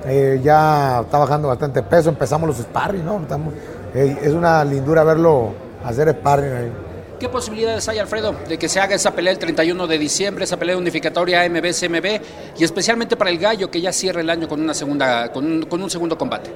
eh, 0.07 0.41
ya 0.43 1.01
está 1.03 1.19
bajando 1.19 1.49
bastante 1.49 1.83
peso, 1.83 2.09
empezamos 2.09 2.49
los 2.49 2.59
sparring, 2.59 3.05
¿no? 3.05 3.21
Eh, 3.95 4.19
es 4.23 4.33
una 4.33 4.65
lindura 4.65 5.05
verlo 5.05 5.53
hacer 5.85 6.11
sparring 6.11 6.53
ahí. 6.53 6.73
¿Qué 7.19 7.29
posibilidades 7.29 7.87
hay, 7.87 7.99
Alfredo, 7.99 8.35
de 8.49 8.59
que 8.59 8.67
se 8.67 8.81
haga 8.81 8.95
esa 8.95 9.11
pelea 9.11 9.35
el 9.35 9.39
31 9.39 9.87
de 9.87 9.99
diciembre, 9.99 10.45
esa 10.45 10.57
pelea 10.57 10.79
unificatoria 10.79 11.45
AMB-CMB 11.45 12.21
y 12.57 12.65
especialmente 12.65 13.15
para 13.15 13.29
el 13.29 13.39
gallo 13.39 13.71
que 13.71 13.79
ya 13.79 13.93
cierra 13.93 14.23
el 14.23 14.31
año 14.31 14.49
con 14.49 14.59
una 14.59 14.73
segunda, 14.73 15.31
con 15.31 15.45
un, 15.45 15.63
con 15.65 15.83
un 15.83 15.91
segundo 15.91 16.17
combate? 16.17 16.51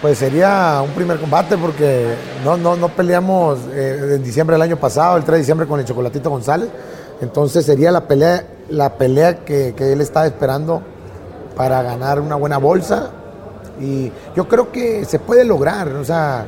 Pues 0.00 0.18
sería 0.18 0.80
un 0.84 0.92
primer 0.92 1.18
combate 1.18 1.56
porque 1.58 2.14
no, 2.44 2.56
no, 2.56 2.76
no 2.76 2.88
peleamos 2.88 3.58
eh, 3.72 4.12
en 4.14 4.22
diciembre 4.22 4.54
del 4.54 4.62
año 4.62 4.76
pasado, 4.76 5.16
el 5.16 5.24
3 5.24 5.32
de 5.32 5.38
diciembre 5.38 5.66
con 5.66 5.80
el 5.80 5.86
Chocolatito 5.86 6.30
González. 6.30 6.68
Entonces 7.20 7.66
sería 7.66 7.90
la 7.90 8.06
pelea, 8.06 8.44
la 8.68 8.94
pelea 8.94 9.44
que, 9.44 9.74
que 9.76 9.92
él 9.92 10.00
está 10.00 10.24
esperando 10.24 10.82
para 11.56 11.82
ganar 11.82 12.20
una 12.20 12.36
buena 12.36 12.58
bolsa. 12.58 13.10
Y 13.80 14.12
yo 14.36 14.46
creo 14.46 14.70
que 14.70 15.04
se 15.04 15.18
puede 15.18 15.44
lograr. 15.44 15.88
O 15.88 16.04
sea, 16.04 16.46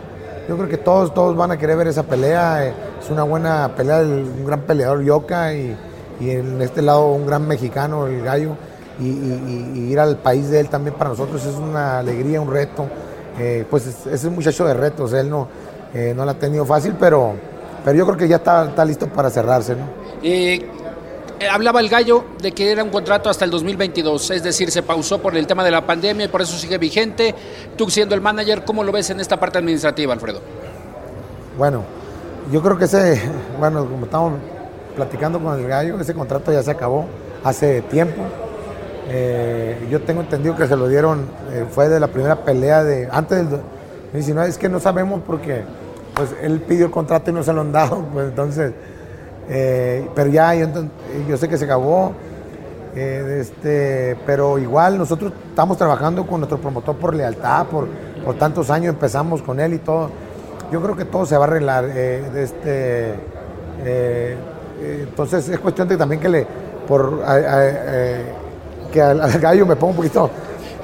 yo 0.49 0.57
creo 0.57 0.69
que 0.69 0.79
todos, 0.79 1.13
todos 1.13 1.37
van 1.37 1.51
a 1.51 1.59
querer 1.59 1.77
ver 1.77 1.89
esa 1.89 2.05
pelea. 2.05 2.65
Es 2.69 3.11
una 3.11 3.25
buena 3.25 3.73
pelea, 3.77 3.99
un 3.99 4.47
gran 4.47 4.61
peleador 4.61 5.03
Yoka 5.03 5.53
y, 5.55 5.77
y 6.21 6.31
en 6.31 6.63
este 6.63 6.83
lado 6.83 7.09
un 7.09 7.27
gran 7.27 7.49
mexicano, 7.49 8.07
el 8.07 8.23
gallo. 8.23 8.53
Y 9.01 9.91
ir 9.91 9.99
al 9.99 10.19
país 10.19 10.51
de 10.51 10.61
él 10.61 10.69
también 10.69 10.95
para 10.95 11.11
nosotros 11.11 11.45
es 11.45 11.57
una 11.57 11.99
alegría, 11.99 12.41
un 12.41 12.53
reto. 12.53 12.87
Eh, 13.39 13.65
pues 13.71 13.87
es, 13.87 14.07
es 14.07 14.25
un 14.25 14.35
muchacho 14.35 14.67
de 14.67 14.75
retos, 14.75 15.13
él 15.13 15.31
no, 15.31 15.49
eh, 15.95 16.13
no 16.17 16.25
la 16.25 16.33
ha 16.33 16.39
tenido 16.39 16.65
fácil, 16.65 16.95
pero, 16.99 17.35
pero 17.85 17.97
yo 17.97 18.07
creo 18.07 18.17
que 18.17 18.29
ya 18.29 18.37
está, 18.37 18.67
está 18.67 18.85
listo 18.85 19.07
para 19.09 19.31
cerrarse. 19.31 19.75
¿no? 19.75 19.85
Eh, 20.23 20.65
eh, 21.41 21.49
hablaba 21.49 21.81
el 21.81 21.89
gallo 21.89 22.25
de 22.41 22.53
que 22.53 22.71
era 22.71 22.85
un 22.85 22.91
contrato 22.91 23.29
hasta 23.29 23.45
el 23.45 23.51
2022, 23.51 24.31
es 24.31 24.43
decir, 24.43 24.71
se 24.71 24.83
pausó 24.83 25.21
por 25.21 25.37
el 25.37 25.47
tema 25.47 25.65
de 25.65 25.71
la 25.71 25.85
pandemia 25.85 26.27
y 26.27 26.29
por 26.29 26.43
eso 26.43 26.57
sigue 26.57 26.79
vigente. 26.79 27.35
Tú 27.77 27.91
siendo 27.91 28.15
el 28.15 28.21
manager, 28.21 28.65
¿cómo 28.65 28.85
lo 28.85 28.93
ves 28.93 29.11
en 29.11 29.21
esta 29.21 29.41
parte 29.41 29.59
administrativa, 29.59 30.13
Alfredo? 30.13 30.41
Bueno, 31.59 31.83
yo 32.53 32.63
creo 32.63 32.79
que 32.79 32.85
ese, 32.85 33.21
bueno, 33.59 33.87
como 33.87 34.05
estamos 34.05 34.35
platicando 34.95 35.41
con 35.41 35.59
el 35.59 35.67
gallo, 35.67 35.99
ese 35.99 36.15
contrato 36.15 36.53
ya 36.53 36.63
se 36.63 36.71
acabó 36.71 37.07
hace 37.43 37.83
tiempo. 37.83 38.23
Eh, 39.13 39.89
yo 39.91 40.01
tengo 40.03 40.21
entendido 40.21 40.55
que 40.55 40.69
se 40.69 40.77
lo 40.77 40.87
dieron, 40.87 41.27
eh, 41.53 41.65
fue 41.69 41.89
de 41.89 41.99
la 41.99 42.07
primera 42.07 42.45
pelea 42.45 42.85
de 42.85 43.09
antes 43.11 43.39
del 43.39 43.51
2019, 44.13 44.49
es 44.49 44.57
que 44.57 44.69
no 44.69 44.79
sabemos 44.79 45.21
porque 45.27 45.65
pues 46.15 46.33
él 46.41 46.61
pidió 46.61 46.87
el 46.87 46.93
contrato 46.93 47.31
y 47.31 47.35
no 47.35 47.43
se 47.43 47.53
lo 47.53 47.63
han 47.63 47.73
dado, 47.73 48.05
pues 48.13 48.29
entonces, 48.29 48.73
eh, 49.49 50.09
pero 50.15 50.31
ya 50.31 50.55
yo, 50.55 51.37
sé 51.37 51.49
que 51.49 51.59
se 51.59 51.65
acabó, 51.65 52.13
este, 52.95 54.17
pero 54.27 54.59
igual 54.59 54.97
nosotros 54.97 55.33
estamos 55.49 55.77
trabajando 55.77 56.25
con 56.25 56.39
nuestro 56.39 56.61
promotor 56.61 56.95
por 56.95 57.13
lealtad, 57.13 57.67
por, 57.67 57.89
por 58.25 58.37
tantos 58.37 58.71
años 58.71 58.95
empezamos 58.95 59.43
con 59.43 59.59
él 59.59 59.75
y 59.75 59.79
todo. 59.79 60.09
Yo 60.71 60.81
creo 60.81 60.97
que 60.97 61.05
todo 61.05 61.27
se 61.27 61.37
va 61.37 61.47
a 61.47 61.49
arreglar. 61.49 61.85
este, 61.87 63.15
entonces 64.81 65.49
es 65.49 65.59
cuestión 65.59 65.89
de 65.89 65.97
también 65.97 66.21
que 66.21 66.29
le, 66.29 66.47
por, 66.87 67.23
que 68.91 69.01
al, 69.01 69.21
al 69.21 69.39
gallo 69.41 69.67
me 69.67 69.77
pongo 69.77 69.91
un 69.93 69.97
poquito, 69.97 70.31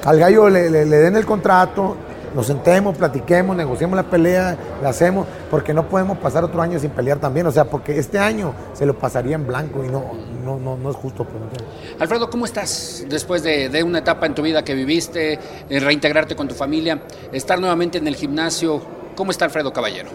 al 0.05 0.19
gallo 0.19 0.49
le, 0.49 0.69
le- 0.69 0.85
le 0.85 0.97
den 0.97 1.15
el 1.15 1.25
contrato, 1.25 1.95
nos 2.35 2.45
sentemos, 2.47 2.95
platiquemos, 2.97 3.55
negociemos 3.55 3.95
la 3.95 4.03
pelea, 4.03 4.55
la 4.83 4.89
hacemos, 4.89 5.25
porque 5.49 5.73
no 5.73 5.87
podemos 5.87 6.17
pasar 6.19 6.43
otro 6.43 6.61
año 6.61 6.77
sin 6.79 6.91
pelear 6.91 7.17
también, 7.19 7.47
o 7.47 7.51
sea, 7.51 7.65
porque 7.65 7.97
este 7.97 8.19
año 8.19 8.53
se 8.73 8.85
lo 8.85 8.97
pasaría 8.97 9.35
en 9.35 9.47
blanco 9.47 9.83
y 9.83 9.87
no, 9.89 10.03
no, 10.43 10.59
no, 10.59 10.77
no 10.77 10.89
es 10.91 10.95
justo. 10.95 11.23
pues. 11.25 11.63
Alfredo, 11.99 12.29
¿cómo 12.29 12.45
estás 12.45 13.05
después 13.09 13.41
de, 13.43 13.69
de 13.69 13.81
una 13.81 13.99
etapa 13.99 14.25
en 14.27 14.35
tu 14.35 14.41
vida 14.43 14.63
que 14.63 14.75
viviste, 14.75 15.39
eh, 15.69 15.79
reintegrarte 15.79 16.35
con 16.35 16.47
tu 16.47 16.53
familia, 16.53 17.01
estar 17.31 17.59
nuevamente 17.59 17.97
en 17.97 18.07
el 18.07 18.15
gimnasio? 18.15 18.81
¿Cómo 19.15 19.31
está 19.31 19.45
Alfredo 19.45 19.73
Caballero? 19.73 20.09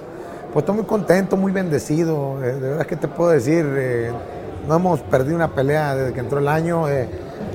Pues 0.52 0.62
estoy 0.62 0.76
muy 0.76 0.84
contento, 0.84 1.36
muy 1.36 1.50
bendecido. 1.50 2.38
eh, 2.44 2.52
de 2.52 2.68
verdad 2.68 2.86
que 2.86 2.96
te 2.96 3.08
puedo 3.08 3.30
decir, 3.30 3.66
eh, 3.76 4.12
no 4.68 4.76
hemos 4.76 5.00
perdido 5.00 5.34
una 5.34 5.48
pelea 5.52 5.96
desde 5.96 6.12
que 6.12 6.20
entró 6.20 6.38
el 6.38 6.46
año. 6.46 6.88
eh, 6.88 7.08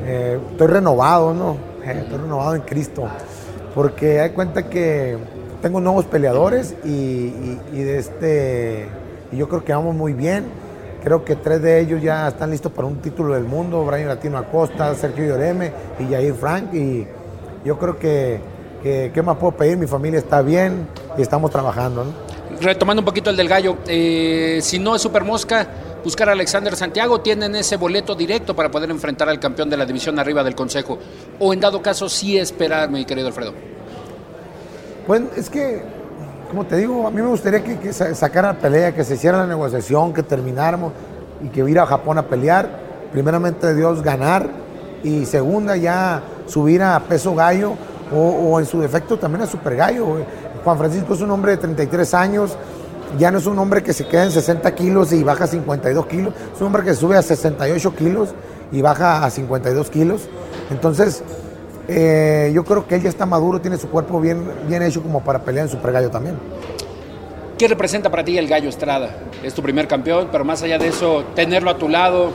eh, 0.06 0.40
estoy 0.52 0.68
renovado, 0.68 1.34
¿no? 1.34 1.58
Eh, 1.84 2.02
estoy 2.04 2.18
renovado 2.18 2.56
en 2.56 2.62
Cristo. 2.62 3.08
Porque 3.74 4.20
hay 4.20 4.32
cuenta 4.32 4.70
que 4.70 5.18
tengo 5.62 5.80
nuevos 5.80 6.06
peleadores 6.06 6.76
y, 6.84 7.32
este, 7.74 8.88
y 9.32 9.38
yo 9.38 9.48
creo 9.48 9.64
que 9.64 9.74
vamos 9.74 9.96
muy 9.96 10.14
bien. 10.14 10.46
Creo 11.04 11.24
que 11.24 11.36
tres 11.36 11.62
de 11.62 11.80
ellos 11.80 12.02
ya 12.02 12.28
están 12.28 12.52
listos 12.52 12.72
para 12.72 12.88
un 12.88 12.98
título 12.98 13.36
del 13.36 13.44
mundo. 13.44 13.86
Brian 13.86 14.08
Latino 14.08 14.38
Acosta, 14.38 14.94
Sergio 14.96 15.26
Lloreme 15.26 15.72
y 16.00 16.12
Jair 16.12 16.34
Frank. 16.34 16.74
Y 16.74 17.08
yo 17.64 17.78
creo 17.78 17.98
que, 17.98 18.42
¿qué 18.84 19.22
más 19.24 19.38
puedo 19.38 19.56
pedir? 19.56 19.78
Mi 19.78 19.88
familia 19.88 20.20
está 20.20 20.42
bien 20.42 20.88
y 21.18 21.22
estamos 21.22 21.52
trabajando. 21.52 22.06
Retomando 22.60 23.02
un 23.02 23.06
poquito 23.06 23.30
el 23.30 23.38
del 23.38 23.48
gallo, 23.48 23.78
eh, 23.88 24.60
si 24.62 24.80
no 24.80 24.96
es 24.96 25.02
Super 25.02 25.24
Mosca, 25.24 25.68
buscar 26.08 26.30
a 26.30 26.32
Alexander 26.32 26.74
Santiago, 26.78 27.20
tienen 27.20 27.54
ese 27.58 27.76
boleto 27.76 28.16
directo 28.16 28.56
para 28.56 28.72
poder 28.72 28.90
enfrentar 28.92 29.28
al 29.28 29.42
campeón 29.42 29.70
de 29.70 29.76
la 29.76 29.86
división 29.86 30.18
arriba 30.20 30.42
del 30.42 30.56
Consejo. 30.56 30.98
O 31.38 31.52
en 31.52 31.60
dado 31.60 31.82
caso, 31.82 32.08
sí 32.08 32.38
esperar, 32.38 32.90
mi 32.90 33.04
querido 33.04 33.28
Alfredo. 33.28 33.54
Pues 35.06 35.22
es 35.36 35.50
que, 35.50 35.84
como 36.50 36.66
te 36.66 36.78
digo, 36.78 37.06
a 37.06 37.12
mí 37.12 37.22
me 37.22 37.28
gustaría 37.28 37.62
que, 37.62 37.78
que 37.78 37.92
sa- 37.92 38.16
sacaran 38.16 38.56
la 38.56 38.62
pelea, 38.62 38.96
que 38.96 39.04
se 39.04 39.16
hiciera 39.16 39.38
la 39.40 39.48
negociación, 39.48 40.14
que 40.14 40.24
termináramos 40.24 40.94
y 41.44 41.50
que 41.50 41.60
ir 41.70 41.78
a 41.78 41.86
Japón 41.86 42.18
a 42.18 42.24
pelear. 42.24 42.70
Primeramente 43.12 43.76
Dios 43.76 44.02
ganar 44.02 44.50
y 45.04 45.26
segunda 45.26 45.76
ya 45.76 46.22
subir 46.48 46.82
a 46.84 47.00
peso 47.02 47.36
gallo 47.36 47.74
o, 48.16 48.18
o 48.20 48.60
en 48.62 48.66
su 48.66 48.80
defecto 48.80 49.18
también 49.20 49.42
a 49.44 49.48
super 49.48 49.76
gallo. 49.76 50.06
Juan 50.64 50.78
Francisco 50.78 51.16
es 51.16 51.22
un 51.22 51.32
hombre 51.32 51.52
de 51.52 51.58
33 51.58 52.14
años, 52.14 52.58
ya 53.18 53.32
no 53.32 53.38
es 53.38 53.46
un 53.46 53.58
hombre 53.60 53.84
que 53.84 53.94
se 53.94 54.06
queda 54.06 54.26
en 54.26 54.32
60 54.32 54.74
kilos 54.76 55.14
y 55.14 55.24
baja 55.24 55.46
a 55.46 55.48
52 55.48 56.06
kilos, 56.08 56.34
es 56.54 56.62
un 56.62 56.68
hombre 56.68 56.84
que 56.84 56.94
sube 56.94 57.16
a 57.18 57.22
68 57.22 57.96
kilos 57.96 58.30
y 58.72 58.82
baja 58.82 59.24
a 59.24 59.30
52 59.30 59.90
kilos. 59.90 60.22
Entonces, 60.70 61.24
eh, 61.88 62.52
yo 62.54 62.64
creo 62.66 62.88
que 62.88 62.96
él 62.96 63.04
ya 63.04 63.10
está 63.10 63.26
maduro, 63.26 63.62
tiene 63.62 63.78
su 63.78 63.90
cuerpo 63.90 64.20
bien, 64.20 64.44
bien 64.68 64.84
hecho 64.84 65.02
como 65.02 65.22
para 65.22 65.40
pelear 65.40 65.68
en 65.68 65.72
Super 65.72 65.92
Gallo 65.92 66.10
también. 66.10 66.36
¿Qué 67.58 67.68
representa 67.68 68.12
para 68.12 68.24
ti 68.24 68.38
el 68.38 68.48
gallo 68.48 68.70
Estrada? 68.70 69.10
Es 69.42 69.54
tu 69.54 69.64
primer 69.64 69.88
campeón, 69.88 70.30
pero 70.32 70.46
más 70.46 70.62
allá 70.62 70.78
de 70.78 70.90
eso, 70.90 71.24
tenerlo 71.34 71.72
a 71.72 71.78
tu 71.78 71.90
lado, 71.90 72.30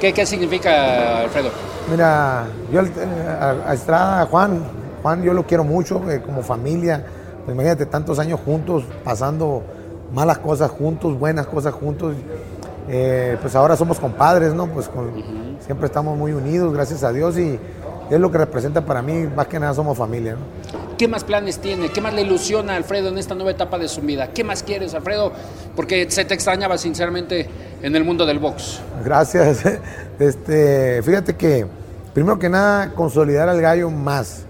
¿qué, 0.00 0.14
qué 0.14 0.24
significa, 0.24 1.20
Alfredo? 1.20 1.50
Mira, 1.90 2.46
yo 2.72 2.80
eh, 2.80 2.90
a, 3.38 3.70
a 3.70 3.74
Estrada, 3.74 4.22
a 4.22 4.26
Juan, 4.26 4.62
Juan 5.02 5.22
yo 5.22 5.34
lo 5.34 5.44
quiero 5.46 5.64
mucho 5.64 6.00
eh, 6.10 6.22
como 6.24 6.42
familia. 6.42 7.04
Pues 7.44 7.54
imagínate 7.54 7.86
tantos 7.86 8.18
años 8.18 8.40
juntos, 8.44 8.84
pasando 9.04 9.62
malas 10.12 10.38
cosas 10.38 10.70
juntos, 10.70 11.18
buenas 11.18 11.46
cosas 11.46 11.72
juntos. 11.74 12.14
Eh, 12.88 13.36
pues 13.40 13.54
ahora 13.54 13.76
somos 13.76 13.98
compadres, 14.00 14.52
¿no? 14.54 14.66
Pues 14.66 14.88
con- 14.88 15.12
siempre 15.64 15.86
estamos 15.86 16.16
muy 16.18 16.32
unidos, 16.32 16.72
gracias 16.74 17.04
a 17.04 17.12
Dios, 17.12 17.38
y 17.38 17.58
es 18.10 18.20
lo 18.20 18.30
que 18.30 18.38
representa 18.38 18.84
para 18.84 19.00
mí, 19.02 19.28
más 19.34 19.46
que 19.46 19.58
nada 19.60 19.72
somos 19.72 19.96
familia, 19.96 20.32
¿no? 20.32 20.40
¿Qué 20.98 21.08
más 21.08 21.24
planes 21.24 21.58
tiene? 21.58 21.88
¿Qué 21.88 22.00
más 22.00 22.12
le 22.12 22.22
ilusiona 22.22 22.74
a 22.74 22.76
Alfredo 22.76 23.08
en 23.08 23.18
esta 23.18 23.34
nueva 23.34 23.50
etapa 23.52 23.78
de 23.78 23.88
su 23.88 24.02
vida? 24.02 24.28
¿Qué 24.32 24.44
más 24.44 24.62
quieres, 24.62 24.94
Alfredo? 24.94 25.32
Porque 25.74 26.08
se 26.10 26.24
te 26.24 26.34
extrañaba 26.34 26.76
sinceramente 26.78 27.48
en 27.82 27.96
el 27.96 28.04
mundo 28.04 28.26
del 28.26 28.38
box. 28.38 28.80
Gracias. 29.04 29.62
Este, 30.18 31.02
fíjate 31.02 31.34
que, 31.34 31.66
primero 32.14 32.38
que 32.38 32.48
nada, 32.48 32.92
consolidar 32.94 33.48
al 33.48 33.60
gallo 33.60 33.90
más. 33.90 34.44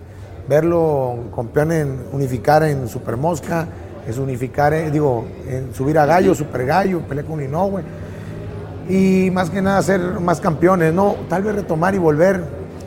Verlo 0.46 1.16
campeón 1.34 1.72
en 1.72 1.98
unificar 2.12 2.62
en 2.64 2.88
Super 2.88 3.16
Mosca 3.16 3.68
es 4.06 4.18
unificar, 4.18 4.72
eh, 4.74 4.90
digo, 4.90 5.26
en 5.48 5.74
subir 5.74 5.98
a 5.98 6.06
Gallo, 6.06 6.34
Super 6.34 6.66
Gallo, 6.66 7.00
pelear 7.00 7.26
con 7.26 7.42
Inoue 7.42 7.82
y 8.88 9.30
más 9.30 9.50
que 9.50 9.62
nada 9.62 9.80
ser 9.82 10.00
más 10.20 10.40
campeones, 10.40 10.92
no, 10.92 11.16
tal 11.28 11.42
vez 11.42 11.54
retomar 11.54 11.94
y 11.94 11.98
volver, 11.98 12.42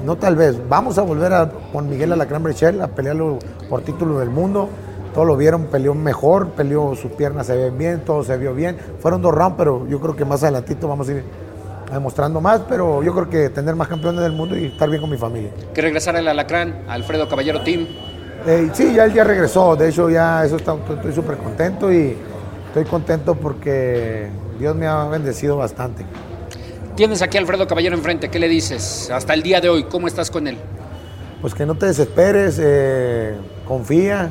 no 0.06 0.18
tal 0.18 0.36
vez, 0.36 0.58
vamos 0.68 0.98
a 0.98 1.02
volver 1.02 1.34
a 1.34 1.50
con 1.72 1.90
Miguel 1.90 2.12
Alacrán 2.12 2.44
Brechel 2.44 2.82
a 2.82 2.88
pelearlo 2.88 3.40
por 3.70 3.82
título 3.82 4.20
del 4.20 4.30
mundo. 4.30 4.70
Todos 5.14 5.28
lo 5.28 5.38
vieron, 5.38 5.68
peleó 5.68 5.96
mejor, 5.96 6.50
peleó, 6.50 6.94
sus 6.94 7.12
piernas 7.14 7.48
se 7.48 7.56
ven 7.56 7.78
bien, 7.78 8.02
todo 8.02 8.22
se 8.22 8.36
vio 8.38 8.54
bien. 8.54 8.76
Fueron 9.00 9.22
dos 9.22 9.34
rounds, 9.34 9.56
pero 9.58 9.88
yo 9.88 10.02
creo 10.02 10.14
que 10.14 10.26
más 10.26 10.44
adelantito 10.44 10.90
vamos 10.90 11.08
a 11.08 11.14
ir 11.14 11.24
demostrando 11.90 12.42
más, 12.42 12.62
pero 12.68 13.02
yo 13.02 13.14
creo 13.14 13.30
que 13.30 13.50
tener 13.50 13.76
más 13.76 13.88
campeones 13.88 14.22
del 14.22 14.34
mundo 14.34 14.58
y 14.58 14.66
estar 14.66 14.90
bien 14.90 15.02
con 15.02 15.10
mi 15.10 15.18
familia. 15.18 15.52
Que 15.74 15.82
regresar 15.82 16.18
el 16.18 16.28
Alacrán, 16.28 16.84
Alfredo 16.90 17.30
Caballero 17.30 17.62
Team. 17.64 17.88
Eh, 18.48 18.70
sí, 18.74 18.94
ya 18.94 19.06
él 19.06 19.14
ya 19.14 19.24
regresó, 19.24 19.76
de 19.76 19.90
hecho 19.90 20.08
ya 20.08 20.46
eso 20.46 20.58
está, 20.58 20.76
estoy 20.76 21.14
súper 21.14 21.38
contento 21.38 21.92
y 21.92 22.16
estoy 22.68 22.86
contento 22.86 23.34
porque 23.34 24.30
Dios 24.60 24.76
me 24.76 24.86
ha 24.86 25.06
bendecido 25.06 25.58
bastante. 25.58 26.06
Tienes 26.96 27.24
aquí 27.24 27.38
a 27.38 27.42
Alfredo 27.42 27.68
Caballero 27.68 27.96
enfrente, 27.96 28.30
¿qué 28.30 28.38
le 28.38 28.48
dices? 28.48 29.10
Hasta 29.12 29.34
el 29.34 29.42
día 29.42 29.62
de 29.62 29.70
hoy, 29.70 29.86
¿cómo 29.86 30.08
estás 30.08 30.30
con 30.30 30.48
él? 30.48 30.58
Pues 31.42 31.56
que 31.56 31.66
no 31.66 31.74
te 31.74 31.88
desesperes, 31.88 32.60
eh, 32.62 33.36
confía 33.68 34.30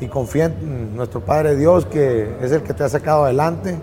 y 0.00 0.06
confía 0.06 0.44
en 0.44 0.94
nuestro 0.94 1.20
Padre 1.20 1.56
Dios 1.56 1.84
que 1.84 2.28
es 2.40 2.52
el 2.52 2.62
que 2.62 2.74
te 2.74 2.84
ha 2.84 2.88
sacado 2.88 3.24
adelante, 3.24 3.76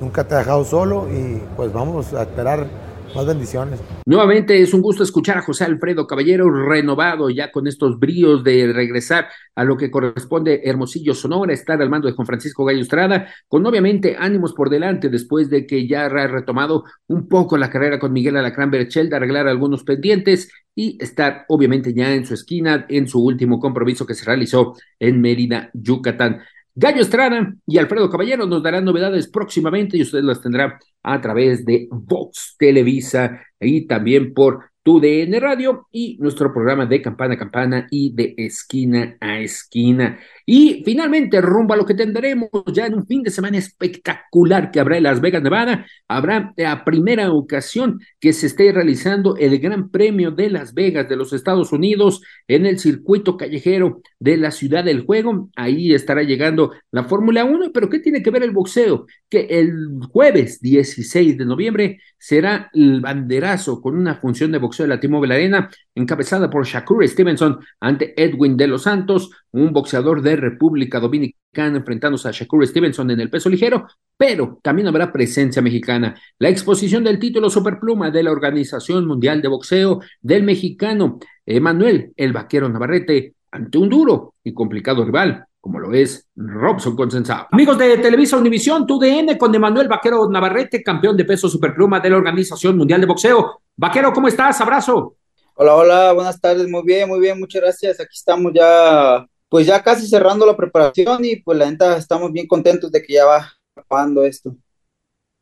nunca 0.00 0.24
te 0.24 0.34
ha 0.34 0.38
dejado 0.38 0.64
solo 0.64 1.08
y 1.08 1.40
pues 1.56 1.72
vamos 1.72 2.12
a 2.14 2.22
esperar 2.22 2.66
más 3.14 3.26
bendiciones. 3.26 3.80
Nuevamente 4.06 4.60
es 4.60 4.72
un 4.74 4.82
gusto 4.82 5.02
escuchar 5.02 5.38
a 5.38 5.42
José 5.42 5.64
Alfredo 5.64 6.06
Caballero 6.06 6.50
renovado 6.50 7.30
ya 7.30 7.50
con 7.50 7.66
estos 7.66 7.98
bríos 7.98 8.44
de 8.44 8.72
regresar 8.72 9.28
a 9.54 9.64
lo 9.64 9.76
que 9.76 9.90
corresponde 9.90 10.62
Hermosillo 10.64 11.14
Sonora, 11.14 11.52
estar 11.52 11.80
al 11.80 11.90
mando 11.90 12.08
de 12.08 12.14
Juan 12.14 12.26
Francisco 12.26 12.64
Gallo 12.64 12.80
Estrada, 12.80 13.28
con 13.48 13.66
obviamente 13.66 14.16
ánimos 14.18 14.52
por 14.52 14.70
delante 14.70 15.08
después 15.08 15.50
de 15.50 15.66
que 15.66 15.86
ya 15.86 16.06
ha 16.06 16.08
retomado 16.08 16.84
un 17.08 17.28
poco 17.28 17.56
la 17.56 17.70
carrera 17.70 17.98
con 17.98 18.12
Miguel 18.12 18.36
Alacrán 18.36 18.70
Berchel 18.70 19.10
de 19.10 19.16
arreglar 19.16 19.48
algunos 19.48 19.84
pendientes 19.84 20.50
y 20.74 20.96
estar 21.02 21.44
obviamente 21.48 21.92
ya 21.92 22.14
en 22.14 22.24
su 22.24 22.34
esquina 22.34 22.86
en 22.88 23.08
su 23.08 23.22
último 23.22 23.58
compromiso 23.58 24.06
que 24.06 24.14
se 24.14 24.24
realizó 24.24 24.74
en 24.98 25.20
Mérida, 25.20 25.70
Yucatán. 25.74 26.40
Gallo 26.82 27.02
Estrada 27.02 27.52
y 27.66 27.76
Alfredo 27.76 28.08
Caballero 28.08 28.46
nos 28.46 28.62
darán 28.62 28.86
novedades 28.86 29.28
próximamente 29.28 29.98
y 29.98 30.02
usted 30.02 30.22
las 30.22 30.40
tendrá 30.40 30.80
a 31.02 31.20
través 31.20 31.62
de 31.66 31.86
Vox 31.90 32.56
Televisa 32.58 33.38
y 33.60 33.86
también 33.86 34.32
por 34.32 34.70
TUDN 34.82 35.38
Radio 35.42 35.88
y 35.92 36.16
nuestro 36.20 36.54
programa 36.54 36.86
de 36.86 37.02
campana 37.02 37.34
a 37.34 37.38
campana 37.38 37.86
y 37.90 38.14
de 38.14 38.32
esquina 38.38 39.18
a 39.20 39.40
esquina. 39.40 40.20
Y 40.52 40.82
finalmente, 40.84 41.40
rumbo 41.40 41.74
a 41.74 41.76
lo 41.76 41.86
que 41.86 41.94
tendremos 41.94 42.50
ya 42.74 42.86
en 42.86 42.94
un 42.94 43.06
fin 43.06 43.22
de 43.22 43.30
semana 43.30 43.56
espectacular 43.56 44.72
que 44.72 44.80
habrá 44.80 44.96
en 44.96 45.04
Las 45.04 45.20
Vegas, 45.20 45.44
Nevada, 45.44 45.86
habrá 46.08 46.52
la 46.56 46.84
primera 46.84 47.30
ocasión 47.30 48.00
que 48.18 48.32
se 48.32 48.48
esté 48.48 48.72
realizando 48.72 49.36
el 49.36 49.60
Gran 49.60 49.90
Premio 49.90 50.32
de 50.32 50.50
Las 50.50 50.74
Vegas 50.74 51.08
de 51.08 51.14
los 51.14 51.32
Estados 51.32 51.70
Unidos 51.70 52.20
en 52.48 52.66
el 52.66 52.80
circuito 52.80 53.36
callejero 53.36 54.02
de 54.18 54.38
la 54.38 54.50
Ciudad 54.50 54.82
del 54.82 55.04
Juego. 55.06 55.50
Ahí 55.54 55.94
estará 55.94 56.24
llegando 56.24 56.72
la 56.90 57.04
Fórmula 57.04 57.44
1, 57.44 57.70
pero 57.72 57.88
¿qué 57.88 58.00
tiene 58.00 58.20
que 58.20 58.32
ver 58.32 58.42
el 58.42 58.50
boxeo? 58.50 59.06
Que 59.28 59.46
el 59.50 60.00
jueves 60.10 60.60
16 60.60 61.38
de 61.38 61.44
noviembre 61.44 62.00
será 62.18 62.70
el 62.74 63.00
banderazo 63.00 63.80
con 63.80 63.96
una 63.96 64.16
función 64.16 64.50
de 64.50 64.58
boxeo 64.58 64.82
de 64.84 64.94
la 64.94 65.00
T-Mobile 65.00 65.32
Arena 65.32 65.70
encabezada 65.94 66.50
por 66.50 66.66
Shakur 66.66 67.06
Stevenson 67.06 67.60
ante 67.78 68.20
Edwin 68.20 68.56
de 68.56 68.66
los 68.66 68.82
Santos, 68.82 69.30
un 69.52 69.72
boxeador 69.72 70.22
de 70.22 70.36
República 70.36 71.00
Dominicana 71.00 71.78
enfrentándose 71.78 72.28
a 72.28 72.32
Shakur 72.32 72.66
Stevenson 72.66 73.10
en 73.10 73.20
el 73.20 73.30
peso 73.30 73.48
ligero, 73.48 73.86
pero 74.16 74.58
también 74.62 74.88
habrá 74.88 75.12
presencia 75.12 75.62
mexicana. 75.62 76.14
La 76.38 76.48
exposición 76.48 77.04
del 77.04 77.18
título 77.18 77.50
Superpluma 77.50 78.10
de 78.10 78.22
la 78.22 78.32
Organización 78.32 79.06
Mundial 79.06 79.42
de 79.42 79.48
Boxeo 79.48 80.00
del 80.20 80.42
mexicano 80.42 81.18
Emanuel 81.44 82.12
El 82.16 82.32
Vaquero 82.32 82.68
Navarrete 82.68 83.34
ante 83.50 83.78
un 83.78 83.88
duro 83.88 84.34
y 84.44 84.54
complicado 84.54 85.04
rival 85.04 85.46
como 85.60 85.78
lo 85.78 85.92
es 85.92 86.26
Robson 86.36 86.96
Consensado. 86.96 87.48
Amigos 87.50 87.76
de 87.76 87.98
Televisa 87.98 88.36
Univisión, 88.36 88.86
TUDN 88.86 89.36
con 89.36 89.54
Emanuel 89.54 89.88
Vaquero 89.88 90.28
Navarrete, 90.28 90.82
campeón 90.82 91.16
de 91.16 91.26
peso 91.26 91.48
superpluma 91.48 92.00
de 92.00 92.10
la 92.10 92.16
Organización 92.16 92.78
Mundial 92.78 93.00
de 93.00 93.06
Boxeo. 93.06 93.60
Vaquero, 93.76 94.12
¿cómo 94.12 94.28
estás? 94.28 94.60
Abrazo. 94.60 95.16
Hola, 95.54 95.76
hola, 95.76 96.12
buenas 96.12 96.40
tardes, 96.40 96.66
muy 96.66 96.82
bien, 96.84 97.08
muy 97.08 97.20
bien, 97.20 97.38
muchas 97.38 97.60
gracias. 97.60 98.00
Aquí 98.00 98.14
estamos 98.14 98.52
ya, 98.54 99.26
pues 99.50 99.66
ya 99.66 99.82
casi 99.82 100.06
cerrando 100.06 100.46
la 100.46 100.56
preparación 100.56 101.24
y 101.24 101.36
pues 101.36 101.58
la 101.58 101.68
neta 101.68 101.96
estamos 101.96 102.32
bien 102.32 102.46
contentos 102.46 102.90
de 102.90 103.02
que 103.02 103.14
ya 103.14 103.26
va 103.26 103.52
acabando 103.74 104.24
esto. 104.24 104.56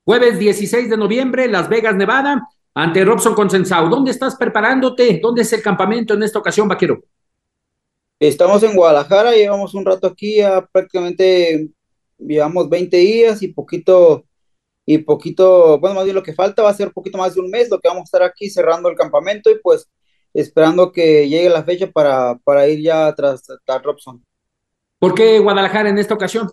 Jueves 0.04 0.38
16 0.38 0.88
de 0.88 0.96
noviembre, 0.96 1.46
Las 1.46 1.68
Vegas, 1.68 1.94
Nevada, 1.94 2.48
ante 2.74 3.04
Robson 3.04 3.34
Consensado. 3.34 3.90
¿Dónde 3.90 4.10
estás 4.10 4.34
preparándote? 4.36 5.20
¿Dónde 5.22 5.42
es 5.42 5.52
el 5.52 5.60
campamento 5.60 6.14
en 6.14 6.22
esta 6.22 6.38
ocasión, 6.38 6.66
Vaquero? 6.66 7.02
Estamos 8.18 8.62
en 8.62 8.74
Guadalajara, 8.74 9.32
llevamos 9.32 9.74
un 9.74 9.84
rato 9.84 10.06
aquí, 10.06 10.36
ya 10.36 10.66
prácticamente 10.72 11.68
llevamos 12.18 12.68
20 12.70 12.96
días 12.96 13.42
y 13.42 13.48
poquito, 13.48 14.24
y 14.86 14.96
poquito, 14.98 15.78
bueno, 15.78 15.96
más 15.96 16.04
bien 16.04 16.16
lo 16.16 16.22
que 16.22 16.32
falta 16.32 16.62
va 16.62 16.70
a 16.70 16.74
ser 16.74 16.92
poquito 16.92 17.18
más 17.18 17.34
de 17.34 17.40
un 17.40 17.50
mes 17.50 17.68
lo 17.68 17.78
que 17.78 17.88
vamos 17.88 18.00
a 18.00 18.04
estar 18.04 18.22
aquí 18.22 18.48
cerrando 18.48 18.88
el 18.88 18.96
campamento 18.96 19.50
y 19.50 19.58
pues 19.62 19.86
esperando 20.34 20.92
que 20.92 21.28
llegue 21.28 21.48
la 21.48 21.64
fecha 21.64 21.90
para, 21.90 22.36
para 22.44 22.68
ir 22.68 22.80
ya 22.82 23.14
tras, 23.14 23.42
tras 23.64 23.82
Robson. 23.82 24.24
¿Por 24.98 25.14
qué 25.14 25.38
Guadalajara 25.38 25.88
en 25.88 25.98
esta 25.98 26.14
ocasión? 26.14 26.50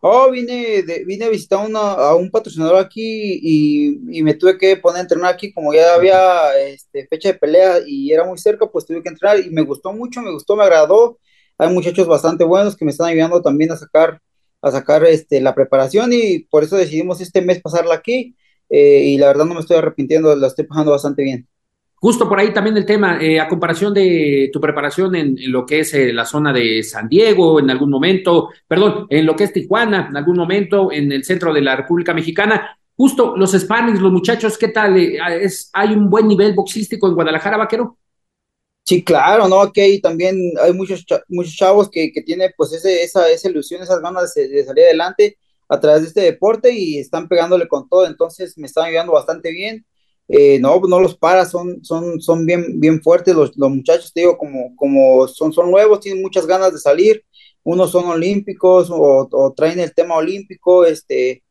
Oh, 0.00 0.30
vine, 0.30 0.82
de, 0.82 1.04
vine 1.04 1.24
a 1.24 1.28
visitar 1.30 1.66
una, 1.66 1.80
a 1.80 2.14
un 2.14 2.30
patrocinador 2.30 2.76
aquí 2.76 3.40
y, 3.42 4.18
y, 4.18 4.22
me 4.22 4.34
tuve 4.34 4.56
que 4.58 4.76
poner 4.76 4.98
a 4.98 5.00
entrenar 5.02 5.34
aquí, 5.34 5.52
como 5.52 5.72
ya 5.74 5.94
había 5.94 6.56
este, 6.58 7.06
fecha 7.08 7.32
de 7.32 7.38
pelea 7.38 7.80
y 7.84 8.12
era 8.12 8.24
muy 8.24 8.38
cerca, 8.38 8.66
pues 8.70 8.84
tuve 8.86 9.02
que 9.02 9.08
entrenar 9.08 9.40
y 9.40 9.50
me 9.50 9.62
gustó 9.62 9.92
mucho, 9.92 10.20
me 10.22 10.30
gustó, 10.30 10.54
me 10.54 10.62
agradó. 10.64 11.18
Hay 11.58 11.72
muchachos 11.72 12.06
bastante 12.06 12.44
buenos 12.44 12.76
que 12.76 12.84
me 12.84 12.90
están 12.90 13.08
ayudando 13.08 13.42
también 13.42 13.72
a 13.72 13.76
sacar, 13.76 14.20
a 14.62 14.70
sacar 14.70 15.04
este, 15.04 15.40
la 15.40 15.54
preparación 15.54 16.12
y 16.12 16.40
por 16.40 16.62
eso 16.62 16.76
decidimos 16.76 17.20
este 17.20 17.40
mes 17.42 17.60
pasarla 17.60 17.94
aquí 17.94 18.36
eh, 18.68 19.00
y 19.06 19.18
la 19.18 19.28
verdad 19.28 19.46
no 19.46 19.54
me 19.54 19.60
estoy 19.60 19.78
arrepintiendo, 19.78 20.36
la 20.36 20.46
estoy 20.48 20.66
pasando 20.66 20.92
bastante 20.92 21.22
bien. 21.22 21.48
Justo 21.98 22.28
por 22.28 22.38
ahí 22.38 22.52
también 22.52 22.76
el 22.76 22.84
tema, 22.84 23.18
eh, 23.22 23.40
a 23.40 23.48
comparación 23.48 23.94
de 23.94 24.50
tu 24.52 24.60
preparación 24.60 25.14
en, 25.14 25.36
lo 25.50 25.64
que 25.64 25.80
es 25.80 25.94
eh, 25.94 26.12
la 26.12 26.26
zona 26.26 26.52
de 26.52 26.82
San 26.82 27.08
Diego 27.08 27.58
en 27.58 27.70
algún 27.70 27.88
momento, 27.88 28.50
perdón, 28.68 29.06
en 29.08 29.24
lo 29.24 29.34
que 29.34 29.44
es 29.44 29.52
Tijuana 29.52 30.08
en 30.10 30.16
algún 30.16 30.36
momento, 30.36 30.92
en 30.92 31.10
el 31.10 31.24
centro 31.24 31.54
de 31.54 31.62
la 31.62 31.74
República 31.74 32.12
Mexicana, 32.12 32.78
justo 32.94 33.34
los 33.36 33.52
Spanish, 33.52 33.98
los 33.98 34.12
muchachos, 34.12 34.58
¿qué 34.58 34.68
tal? 34.68 34.98
Eh, 34.98 35.18
es, 35.40 35.70
¿Hay 35.72 35.94
un 35.94 36.10
buen 36.10 36.28
nivel 36.28 36.52
boxístico 36.54 37.08
en 37.08 37.14
Guadalajara, 37.14 37.56
Vaquero? 37.56 37.96
Sí, 38.84 39.02
claro, 39.02 39.48
¿no? 39.48 39.62
Aquí 39.62 39.98
también 40.00 40.38
hay 40.62 40.74
muchos, 40.74 41.04
muchos 41.28 41.56
chavos 41.56 41.90
que, 41.90 42.12
que 42.12 42.22
tienen 42.22 42.52
pues 42.58 42.72
ese, 42.74 43.02
esa, 43.02 43.28
esa 43.30 43.48
ilusión, 43.48 43.82
esas 43.82 44.00
ganas 44.00 44.34
de 44.34 44.64
salir 44.64 44.84
adelante 44.84 45.38
a 45.68 45.80
través 45.80 46.02
de 46.02 46.08
este 46.08 46.20
deporte 46.20 46.72
y 46.72 46.98
están 46.98 47.26
pegándole 47.26 47.66
con 47.68 47.88
todo, 47.88 48.06
entonces 48.06 48.56
me 48.58 48.66
están 48.66 48.84
ayudando 48.84 49.12
bastante 49.12 49.50
bien 49.50 49.84
eh, 50.28 50.58
no, 50.58 50.80
no 50.80 51.00
los 51.00 51.16
para, 51.16 51.44
son, 51.46 51.84
son, 51.84 52.20
son 52.20 52.46
bien, 52.46 52.80
bien 52.80 53.00
fuertes 53.00 53.34
los, 53.34 53.56
los, 53.56 53.70
muchachos, 53.70 54.12
te 54.12 54.20
digo, 54.20 54.36
como, 54.36 54.74
como 54.76 55.28
son, 55.28 55.52
son 55.52 55.70
nuevos, 55.70 56.00
tienen 56.00 56.22
muchas 56.22 56.46
ganas 56.46 56.72
de 56.72 56.78
salir, 56.78 57.24
unos 57.62 57.92
son 57.92 58.06
olímpicos 58.06 58.90
o, 58.90 59.28
o 59.30 59.52
traen 59.52 59.80
el 59.80 59.94
tema 59.94 60.16
olímpico, 60.16 60.84
este, 60.84 61.42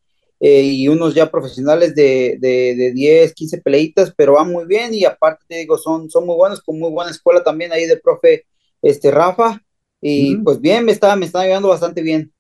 eh, 0.42 0.62
y 0.62 0.88
unos 0.90 1.16
ya 1.16 1.32
profesionales 1.32 1.96
de, 1.96 2.38
de, 2.40 2.76
de, 2.76 2.92
10, 2.92 3.34
15 3.34 3.62
peleitas, 3.62 4.14
pero 4.16 4.34
van 4.34 4.52
muy 4.52 4.66
bien 4.66 4.94
y 4.94 5.06
aparte 5.06 5.46
te 5.48 5.56
digo, 5.60 5.78
son, 5.78 6.10
son 6.10 6.26
muy 6.26 6.36
buenos, 6.36 6.62
con 6.62 6.78
muy 6.78 6.92
buena 6.92 7.12
escuela 7.12 7.44
también 7.44 7.72
ahí 7.72 7.86
del 7.86 8.02
profe 8.02 8.46
este, 8.82 9.10
Rafa, 9.12 9.62
y 10.02 10.36
mm. 10.36 10.44
pues 10.44 10.60
bien, 10.60 10.84
me 10.84 10.92
está, 10.92 11.16
me 11.16 11.26
está 11.26 11.40
ayudando 11.40 11.70
bastante 11.70 12.02
bien 12.02 12.32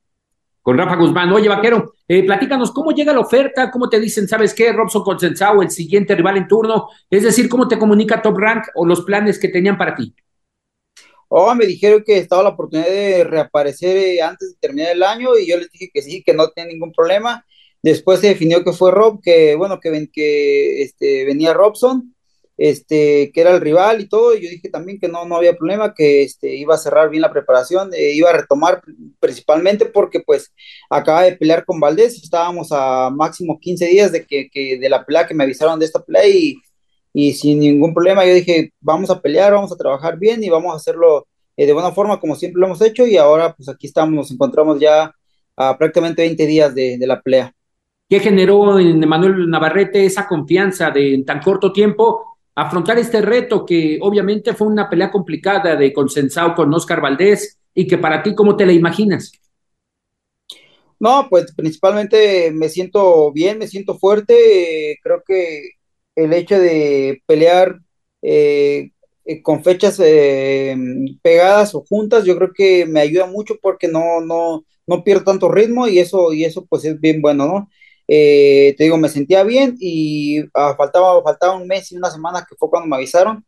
con 0.65 0.79
Rafa 0.79 0.95
Guzmán. 0.95 1.31
Oye, 1.31 1.47
Vaquero, 1.47 1.93
eh, 2.07 2.23
platícanos, 2.23 2.71
¿cómo 2.71 2.89
llega 2.89 3.13
la 3.13 3.19
oferta? 3.19 3.69
¿Cómo 3.69 3.87
te 3.87 3.99
dicen, 3.99 4.27
sabes 4.27 4.51
qué, 4.51 4.73
Robson 4.73 5.03
Consensao, 5.03 5.61
el 5.61 5.69
siguiente 5.69 6.15
rival 6.15 6.37
en 6.37 6.47
turno? 6.47 6.87
Es 7.07 7.21
decir, 7.21 7.47
¿cómo 7.47 7.67
te 7.67 7.77
comunica 7.77 8.19
Top 8.19 8.35
Rank 8.35 8.63
o 8.73 8.83
los 8.83 9.01
planes 9.01 9.37
que 9.37 9.49
tenían 9.49 9.77
para 9.77 9.93
ti? 9.93 10.15
Oh, 11.27 11.53
me 11.53 11.67
dijeron 11.67 12.01
que 12.03 12.17
estaba 12.17 12.41
la 12.41 12.49
oportunidad 12.49 12.89
de 12.89 13.23
reaparecer 13.25 13.95
eh, 13.95 14.21
antes 14.23 14.53
de 14.53 14.57
terminar 14.59 14.93
el 14.93 15.03
año 15.03 15.37
y 15.37 15.47
yo 15.47 15.55
les 15.55 15.69
dije 15.69 15.91
que 15.93 16.01
sí, 16.01 16.23
que 16.23 16.33
no 16.33 16.49
tenía 16.49 16.73
ningún 16.73 16.91
problema. 16.91 17.45
Después 17.83 18.19
se 18.19 18.29
definió 18.29 18.63
que 18.63 18.73
fue 18.73 18.89
Rob, 18.89 19.21
que 19.21 19.53
bueno, 19.53 19.79
que, 19.79 20.09
que 20.11 20.81
este, 20.81 21.25
venía 21.25 21.53
Robson 21.53 22.14
este, 22.57 23.31
que 23.33 23.41
era 23.41 23.51
el 23.51 23.61
rival 23.61 24.01
y 24.01 24.07
todo, 24.07 24.33
y 24.35 24.43
yo 24.43 24.49
dije 24.49 24.69
también 24.69 24.99
que 24.99 25.07
no, 25.07 25.25
no 25.25 25.35
había 25.35 25.55
problema, 25.55 25.93
que 25.93 26.23
este, 26.23 26.55
iba 26.55 26.75
a 26.75 26.77
cerrar 26.77 27.09
bien 27.09 27.21
la 27.21 27.31
preparación, 27.31 27.93
eh, 27.93 28.13
iba 28.13 28.29
a 28.29 28.33
retomar 28.33 28.81
principalmente 29.19 29.85
porque 29.85 30.21
pues 30.21 30.53
acaba 30.89 31.23
de 31.23 31.35
pelear 31.35 31.65
con 31.65 31.79
Valdés, 31.79 32.21
estábamos 32.23 32.69
a 32.71 33.09
máximo 33.09 33.59
15 33.59 33.85
días 33.87 34.11
de 34.11 34.25
que, 34.25 34.49
que 34.49 34.77
de 34.79 34.89
la 34.89 35.05
pelea 35.05 35.27
que 35.27 35.33
me 35.33 35.43
avisaron 35.43 35.79
de 35.79 35.85
esta 35.85 36.03
pelea 36.03 36.27
y, 36.27 36.55
y, 37.13 37.33
sin 37.33 37.59
ningún 37.59 37.93
problema 37.93 38.25
yo 38.25 38.33
dije, 38.33 38.71
vamos 38.79 39.09
a 39.09 39.21
pelear, 39.21 39.53
vamos 39.53 39.71
a 39.71 39.77
trabajar 39.77 40.17
bien 40.17 40.43
y 40.43 40.49
vamos 40.49 40.73
a 40.73 40.77
hacerlo 40.77 41.27
eh, 41.57 41.65
de 41.65 41.73
buena 41.73 41.91
forma 41.91 42.19
como 42.19 42.35
siempre 42.35 42.59
lo 42.59 42.67
hemos 42.67 42.81
hecho 42.81 43.05
y 43.05 43.17
ahora 43.17 43.53
pues 43.53 43.69
aquí 43.69 43.87
estamos, 43.87 44.13
nos 44.15 44.31
encontramos 44.31 44.79
ya 44.79 45.11
a 45.57 45.77
prácticamente 45.77 46.21
20 46.21 46.45
días 46.47 46.75
de, 46.75 46.97
de 46.97 47.07
la 47.07 47.21
pelea. 47.21 47.53
¿Qué 48.07 48.19
generó 48.19 48.79
en 48.79 48.99
Manuel 49.07 49.49
Navarrete 49.49 50.05
esa 50.05 50.27
confianza 50.27 50.91
de 50.91 51.15
en 51.15 51.25
tan 51.25 51.41
corto 51.41 51.73
tiempo 51.73 52.34
afrontar 52.55 52.97
este 52.97 53.21
reto 53.21 53.65
que 53.65 53.99
obviamente 54.01 54.53
fue 54.53 54.67
una 54.67 54.89
pelea 54.89 55.11
complicada 55.11 55.75
de 55.75 55.93
consensado 55.93 56.55
con 56.55 56.73
Oscar 56.73 57.01
Valdés 57.01 57.59
y 57.73 57.85
que 57.87 57.97
para 57.97 58.23
ti, 58.23 58.33
¿cómo 58.33 58.55
te 58.55 58.65
la 58.65 58.71
imaginas? 58.71 59.31
No, 60.99 61.27
pues 61.29 61.53
principalmente 61.55 62.51
me 62.51 62.69
siento 62.69 63.31
bien, 63.33 63.59
me 63.59 63.67
siento 63.67 63.97
fuerte. 63.97 64.97
creo 65.03 65.23
que 65.27 65.71
el 66.15 66.33
hecho 66.33 66.57
de 66.57 67.21
pelear 67.25 67.79
eh, 68.21 68.91
eh, 69.25 69.41
con 69.41 69.63
fechas 69.63 69.99
eh, 70.03 70.75
pegadas 71.21 71.75
o 71.75 71.85
juntas, 71.87 72.23
yo 72.25 72.37
creo 72.37 72.53
que 72.53 72.85
me 72.85 73.01
ayuda 73.01 73.25
mucho 73.27 73.55
porque 73.61 73.87
no, 73.89 74.21
no, 74.21 74.65
no 74.87 75.03
pierdo 75.03 75.25
tanto 75.25 75.51
ritmo 75.51 75.87
y 75.87 75.99
eso, 75.99 76.31
y 76.33 76.45
eso 76.45 76.65
pues 76.65 76.85
es 76.85 76.99
bien 76.99 77.21
bueno, 77.21 77.45
¿no? 77.47 77.69
Eh, 78.07 78.75
te 78.77 78.83
digo, 78.83 78.97
me 78.97 79.09
sentía 79.09 79.43
bien 79.43 79.75
y 79.79 80.41
ah, 80.53 80.75
faltaba, 80.77 81.21
faltaba 81.23 81.55
un 81.55 81.67
mes 81.67 81.91
y 81.91 81.97
una 81.97 82.11
semana 82.11 82.45
que 82.47 82.55
fue 82.55 82.69
cuando 82.69 82.87
me 82.87 82.95
avisaron. 82.95 83.45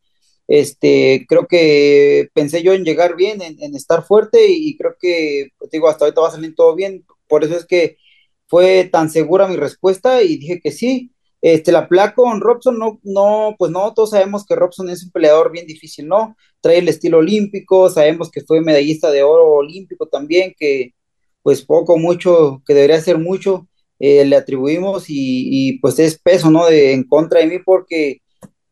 Este, 0.48 1.26
creo 1.28 1.48
que 1.48 2.30
pensé 2.34 2.64
yo 2.64 2.74
en 2.74 2.86
llegar 2.86 3.16
bien, 3.16 3.42
en, 3.42 3.76
estar 3.76 4.04
fuerte 4.04 4.48
y, 4.50 4.78
creo 4.78 4.96
que, 5.00 5.50
pues, 5.58 5.72
digo, 5.72 5.90
hasta 5.90 6.06
ahorita 6.06 6.22
va 6.22 6.30
a 6.30 6.32
salir 6.32 6.56
todo 6.56 6.76
bien. 6.76 7.06
Por 7.28 7.44
eso 7.44 7.56
es 7.58 7.66
que 7.66 7.98
fue 8.48 8.86
tan 8.86 9.10
segura 9.10 9.48
mi 9.48 9.58
respuesta 9.58 10.22
y 10.24 10.38
dije 10.38 10.60
que 10.62 10.72
sí. 10.72 11.12
Este, 11.42 11.72
la 11.72 11.88
pelea 11.88 12.14
con 12.16 12.42
Robson, 12.42 12.80
no, 12.80 13.00
no, 13.04 13.56
pues 13.60 13.72
no, 13.72 13.94
todos 13.94 14.12
sabemos 14.12 14.46
que 14.46 14.56
Robson 14.56 14.90
es 14.90 15.04
un 15.04 15.12
peleador 15.12 15.52
bien 15.52 15.68
difícil, 15.68 16.08
¿no? 16.08 16.36
Trae 16.62 16.80
el 16.80 16.90
estilo 16.90 17.20
olímpico, 17.20 17.90
sabemos 17.90 18.32
que 18.32 18.42
fue 18.42 18.62
medallista 18.62 19.12
de 19.12 19.24
oro 19.24 19.52
olímpico 19.54 20.08
también, 20.08 20.56
que 20.58 20.94
pues 21.44 21.64
poco, 21.64 21.98
mucho, 21.98 22.62
que 22.66 22.74
debería 22.74 23.00
ser 23.02 23.20
mucho, 23.20 23.68
eh, 24.00 24.26
le 24.26 24.36
atribuimos 24.36 25.06
y, 25.08 25.80
pues 25.82 26.00
es 26.00 26.20
peso, 26.20 26.50
¿no? 26.52 26.66
De, 26.68 26.94
en 26.94 27.04
contra 27.04 27.40
de 27.40 27.48
mí 27.48 27.60
porque 27.64 28.20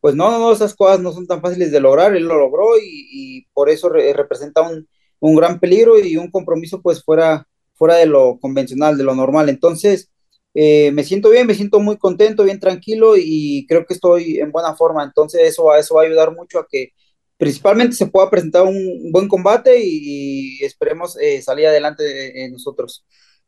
pues 0.00 0.14
no, 0.14 0.30
no, 0.38 0.52
esas 0.52 0.74
cosas 0.74 1.00
no 1.00 1.12
son 1.12 1.26
tan 1.26 1.40
fáciles 1.40 1.72
de 1.72 1.80
lograr, 1.80 2.14
él 2.16 2.24
lo 2.24 2.38
logró 2.38 2.78
y, 2.82 3.46
por 3.52 3.68
eso 3.70 3.88
re- 3.88 4.12
representa 4.12 4.62
un, 4.62 4.88
un 5.20 5.36
gran 5.36 5.58
peligro 5.60 5.98
y 5.98 6.16
un 6.16 6.30
compromiso 6.30 6.80
pues 6.82 7.02
fuera, 7.04 7.46
fuera 7.74 7.96
de 7.96 8.06
lo 8.06 8.38
convencional, 8.40 8.96
de 8.96 9.04
lo 9.04 9.14
normal. 9.14 9.48
Entonces, 9.48 10.10
eh, 10.54 10.90
me 10.92 11.04
siento 11.04 11.30
bien, 11.30 11.46
me 11.46 11.54
siento 11.54 11.80
muy 11.80 11.96
contento, 11.98 12.44
bien 12.44 12.60
tranquilo 12.60 13.14
y 13.16 13.66
creo 13.68 13.84
que 13.86 13.94
estoy 13.94 14.38
en 14.38 14.52
buena 14.52 14.74
forma. 14.76 15.02
Entonces, 15.04 15.40
eso, 15.42 15.74
eso 15.74 15.94
va 15.96 16.02
a 16.02 16.06
ayudar 16.06 16.34
mucho 16.34 16.58
a 16.60 16.66
que 16.70 16.90
principalmente 17.36 17.96
se 17.96 18.06
pueda 18.06 18.30
presentar 18.30 18.62
un 18.64 19.10
buen 19.12 19.28
combate 19.28 19.78
y, 19.82 20.60
y 20.60 20.64
esperemos 20.64 21.18
eh, 21.20 21.42
salir 21.42 21.66
adelante 21.66 22.44
eh, 22.44 22.50
nosotros. 22.50 23.04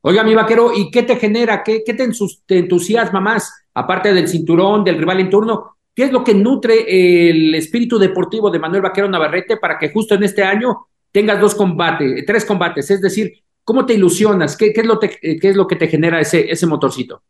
Oiga, 0.08 0.24
mi 0.24 0.34
vaquero, 0.34 0.72
¿y 0.74 0.90
qué 0.90 1.02
te 1.02 1.16
genera? 1.16 1.62
¿Qué, 1.62 1.82
qué 1.84 1.92
te, 1.92 2.08
entusiasma 2.56 3.20
más? 3.20 3.52
Aparte 3.74 4.14
del 4.14 4.26
cinturón, 4.26 4.82
del 4.82 4.96
rival 4.96 5.20
en 5.20 5.28
turno, 5.28 5.76
¿qué 5.94 6.04
es 6.04 6.12
lo 6.12 6.24
que 6.24 6.32
nutre 6.32 7.28
el 7.28 7.54
espíritu 7.54 7.98
deportivo 7.98 8.50
de 8.50 8.58
Manuel 8.58 8.80
Vaquero 8.80 9.06
Navarrete 9.06 9.58
para 9.58 9.78
que 9.78 9.90
justo 9.90 10.14
en 10.14 10.22
este 10.22 10.42
año 10.42 10.86
tengas 11.12 11.38
dos 11.38 11.54
combates, 11.54 12.24
tres 12.24 12.46
combates? 12.46 12.90
Es 12.90 13.02
decir, 13.02 13.34
¿cómo 13.62 13.84
te 13.84 13.92
ilusionas? 13.92 14.56
¿Qué, 14.56 14.72
qué 14.72 14.80
es, 14.80 14.86
lo 14.86 14.98
te- 14.98 15.18
qué 15.20 15.48
es 15.50 15.54
lo 15.56 15.66
que 15.66 15.76
te 15.76 15.88
genera 15.88 16.18
ese, 16.22 16.50
ese 16.50 16.66
motorcito? 16.66 17.22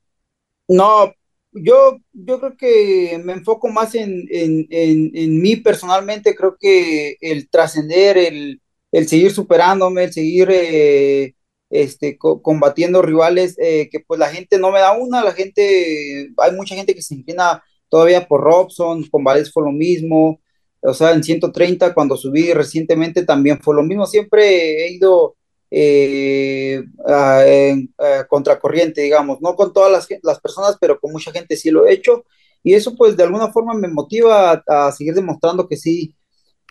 No, 0.68 1.12
yo, 1.52 1.98
yo 2.12 2.38
creo 2.40 2.56
que 2.56 3.20
me 3.24 3.32
enfoco 3.32 3.68
más 3.68 3.94
en, 3.94 4.26
en, 4.30 4.66
en, 4.70 5.10
en 5.14 5.40
mí 5.42 5.56
personalmente, 5.56 6.36
creo 6.36 6.56
que 6.60 7.16
el 7.20 7.48
trascender, 7.48 8.18
el, 8.18 8.60
el 8.92 9.08
seguir 9.08 9.32
superándome, 9.32 10.04
el 10.04 10.12
seguir 10.12 10.48
eh, 10.52 11.34
este, 11.70 12.18
co- 12.18 12.42
combatiendo 12.42 13.02
rivales, 13.02 13.56
eh, 13.58 13.88
que 13.90 14.00
pues 14.00 14.18
la 14.20 14.28
gente 14.30 14.58
no 14.58 14.70
me 14.72 14.80
da 14.80 14.92
una, 14.96 15.22
la 15.24 15.32
gente, 15.32 16.30
hay 16.38 16.52
mucha 16.52 16.74
gente 16.74 16.94
que 16.94 17.02
se 17.02 17.14
inclina 17.14 17.62
todavía 17.88 18.26
por 18.26 18.42
Robson, 18.42 19.04
con 19.10 19.24
Valdés 19.24 19.52
fue 19.52 19.64
lo 19.64 19.72
mismo, 19.72 20.40
o 20.80 20.94
sea, 20.94 21.12
en 21.12 21.22
130 21.24 21.92
cuando 21.94 22.16
subí 22.16 22.52
recientemente 22.52 23.24
también 23.24 23.60
fue 23.60 23.74
lo 23.74 23.82
mismo, 23.82 24.06
siempre 24.06 24.86
he 24.86 24.92
ido 24.92 25.36
eh, 25.70 26.82
a- 27.06 27.44
en- 27.46 27.92
a 27.98 28.24
contracorriente, 28.26 29.02
digamos, 29.02 29.38
no 29.42 29.54
con 29.54 29.72
todas 29.72 29.92
las, 29.92 30.08
las 30.22 30.40
personas, 30.40 30.76
pero 30.80 30.98
con 31.00 31.12
mucha 31.12 31.30
gente 31.32 31.56
sí 31.56 31.70
lo 31.70 31.86
he 31.86 31.92
hecho, 31.92 32.24
y 32.62 32.74
eso 32.74 32.96
pues 32.96 33.16
de 33.16 33.22
alguna 33.24 33.52
forma 33.52 33.74
me 33.74 33.88
motiva 33.88 34.62
a 34.66 34.92
seguir 34.92 35.14
demostrando 35.14 35.68
que 35.68 35.76
sí, 35.76 36.14